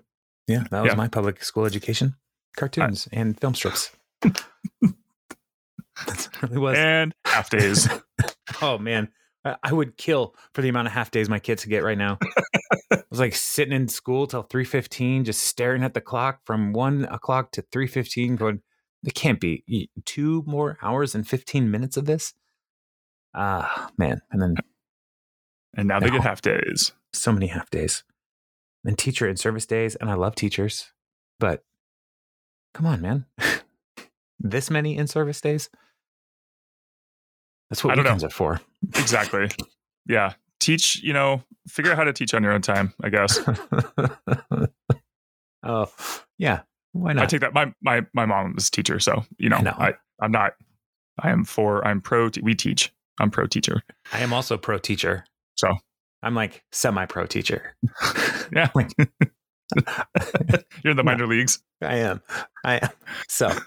yeah, 0.47 0.65
that 0.71 0.83
was 0.83 0.93
Yeah. 0.93 0.97
my 0.97 1.09
public 1.09 1.43
school 1.43 1.65
education. 1.67 2.15
Cartoons 2.57 3.09
and 3.13 3.39
film 3.41 3.55
strips. 3.57 3.91
That's 6.07 6.29
really 6.43 6.59
was. 6.59 6.79
And 6.79 7.13
half 7.27 7.51
days. 7.51 7.89
Oh 8.63 8.79
man, 8.79 9.09
I 9.45 9.57
I 9.65 9.73
would 9.73 9.97
kill 9.97 10.37
for 10.55 10.63
the 10.63 10.69
amount 10.69 10.87
of 10.87 10.93
half 10.93 11.11
days 11.11 11.29
my 11.29 11.41
kids 11.41 11.65
get 11.65 11.83
right 11.83 11.99
now. 11.99 12.19
I 12.93 13.03
was 13.11 13.19
like 13.19 13.35
sitting 13.35 13.73
in 13.75 13.89
school 13.89 14.27
till 14.29 14.43
three 14.43 14.65
fifteen, 14.65 15.25
just 15.25 15.43
staring 15.43 15.83
at 15.83 15.95
the 15.95 16.01
clock 16.01 16.41
from 16.45 16.73
one 16.73 17.05
o'clock 17.07 17.51
to 17.53 17.65
three 17.73 17.89
fifteen, 17.89 18.37
going, 18.37 18.61
"It 19.05 19.15
can't 19.15 19.41
be 19.41 19.65
two 20.05 20.45
more 20.47 20.79
hours 20.83 21.15
and 21.17 21.27
fifteen 21.27 21.71
minutes 21.71 21.97
of 21.97 22.05
this." 22.05 22.33
Ah, 23.35 23.91
man, 23.99 24.21
and 24.31 24.41
then 24.41 24.55
and 25.77 25.89
now 25.89 25.99
they 25.99 26.11
get 26.11 26.21
half 26.23 26.41
days. 26.43 26.93
so 27.13 27.33
many 27.33 27.49
half 27.49 27.69
days, 27.71 28.05
and 28.85 28.99
teacher 28.99 29.27
and 29.27 29.39
service 29.39 29.67
days, 29.67 29.95
and 29.97 30.11
I 30.11 30.15
love 30.15 30.35
teachers, 30.35 30.93
but 31.41 31.65
come 32.75 32.87
on, 32.87 33.01
man, 33.01 33.27
this 34.39 34.71
many 34.71 34.97
in 34.97 35.07
service 35.07 35.41
days. 35.41 35.71
That's 37.71 37.83
what 37.83 37.93
I 37.93 37.95
don't 37.97 38.05
know. 38.05 38.11
weekends 38.11 38.25
are 38.25 38.31
for. 38.31 38.61
Exactly. 38.97 39.49
yeah. 40.07 40.35
Teach, 40.61 41.03
you 41.03 41.13
know, 41.13 41.43
figure 41.69 41.91
out 41.91 41.97
how 41.97 42.05
to 42.05 42.13
teach 42.13 42.35
on 42.35 42.43
your 42.43 42.53
own 42.53 42.63
time, 42.63 42.95
I 43.03 43.09
guess. 43.09 43.41
oh, 45.63 45.93
yeah. 46.39 46.61
Why 46.93 47.13
not? 47.13 47.25
I 47.25 47.27
take 47.27 47.41
that 47.41 47.53
my 47.53 47.73
my 47.83 48.03
my 48.15 48.25
mom 48.25 48.55
is 48.57 48.69
a 48.69 48.71
teacher, 48.71 49.01
so 49.01 49.25
you 49.37 49.49
know, 49.49 49.57
I 49.57 49.63
know. 49.63 49.75
I, 49.77 49.95
I'm 50.21 50.31
not 50.31 50.53
I 51.19 51.31
am 51.31 51.45
for 51.45 51.87
I'm 51.87 52.01
pro 52.01 52.29
te- 52.29 52.41
we 52.41 52.55
teach. 52.55 52.93
I'm 53.21 53.31
pro 53.31 53.47
teacher. 53.47 53.83
I 54.13 54.21
am 54.21 54.33
also 54.33 54.57
pro 54.57 54.79
teacher. 54.79 55.25
So 55.57 55.77
I'm 56.25 56.35
like 56.35 56.65
semi 56.73 57.07
pro 57.07 57.27
teacher. 57.27 57.77
Yeah. 58.55 58.69
Like, 58.75 58.91
You're 60.85 60.91
in 60.91 60.97
the 60.97 61.03
No. 61.03 61.03
minor 61.03 61.27
leagues. 61.27 61.61
I 61.83 61.97
am. 61.97 62.21
I 62.65 62.77
am. 62.77 62.91
So 63.29 63.47
awesome. 63.47 63.67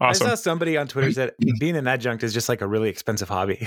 I 0.00 0.12
saw 0.12 0.34
somebody 0.36 0.76
on 0.76 0.86
Twitter 0.88 1.10
said 1.12 1.32
being 1.60 1.76
an 1.76 1.86
adjunct 1.88 2.22
is 2.22 2.32
just 2.32 2.48
like 2.48 2.60
a 2.60 2.66
really 2.66 2.88
expensive 2.88 3.28
hobby. 3.28 3.66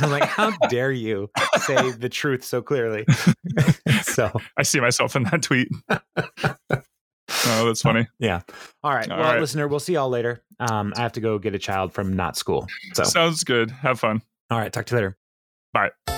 I'm 0.00 0.10
like, 0.10 0.24
how 0.24 0.50
dare 0.68 0.92
you 0.92 1.30
say 1.60 1.90
the 1.92 2.08
truth 2.10 2.44
so 2.44 2.60
clearly? 2.62 3.06
so 4.02 4.30
I 4.58 4.62
see 4.62 4.80
myself 4.80 5.16
in 5.16 5.22
that 5.24 5.42
tweet. 5.42 5.68
oh, 5.88 7.66
that's 7.66 7.82
funny. 7.82 8.06
yeah. 8.18 8.42
All 8.84 8.94
right. 8.94 9.10
All 9.10 9.18
well, 9.18 9.32
right. 9.32 9.40
listener, 9.40 9.66
we'll 9.66 9.80
see 9.80 9.94
y'all 9.94 10.10
later. 10.10 10.42
Um, 10.60 10.92
I 10.96 11.00
have 11.00 11.12
to 11.12 11.20
go 11.20 11.38
get 11.38 11.54
a 11.54 11.58
child 11.58 11.92
from 11.94 12.12
not 12.14 12.36
school. 12.36 12.66
So 12.94 13.04
Sounds 13.04 13.42
good. 13.44 13.70
Have 13.70 13.98
fun. 13.98 14.20
all 14.50 14.58
right, 14.58 14.72
talk 14.72 14.84
to 14.86 14.94
you 14.94 14.96
later. 14.98 15.16
Bye. 15.76 16.15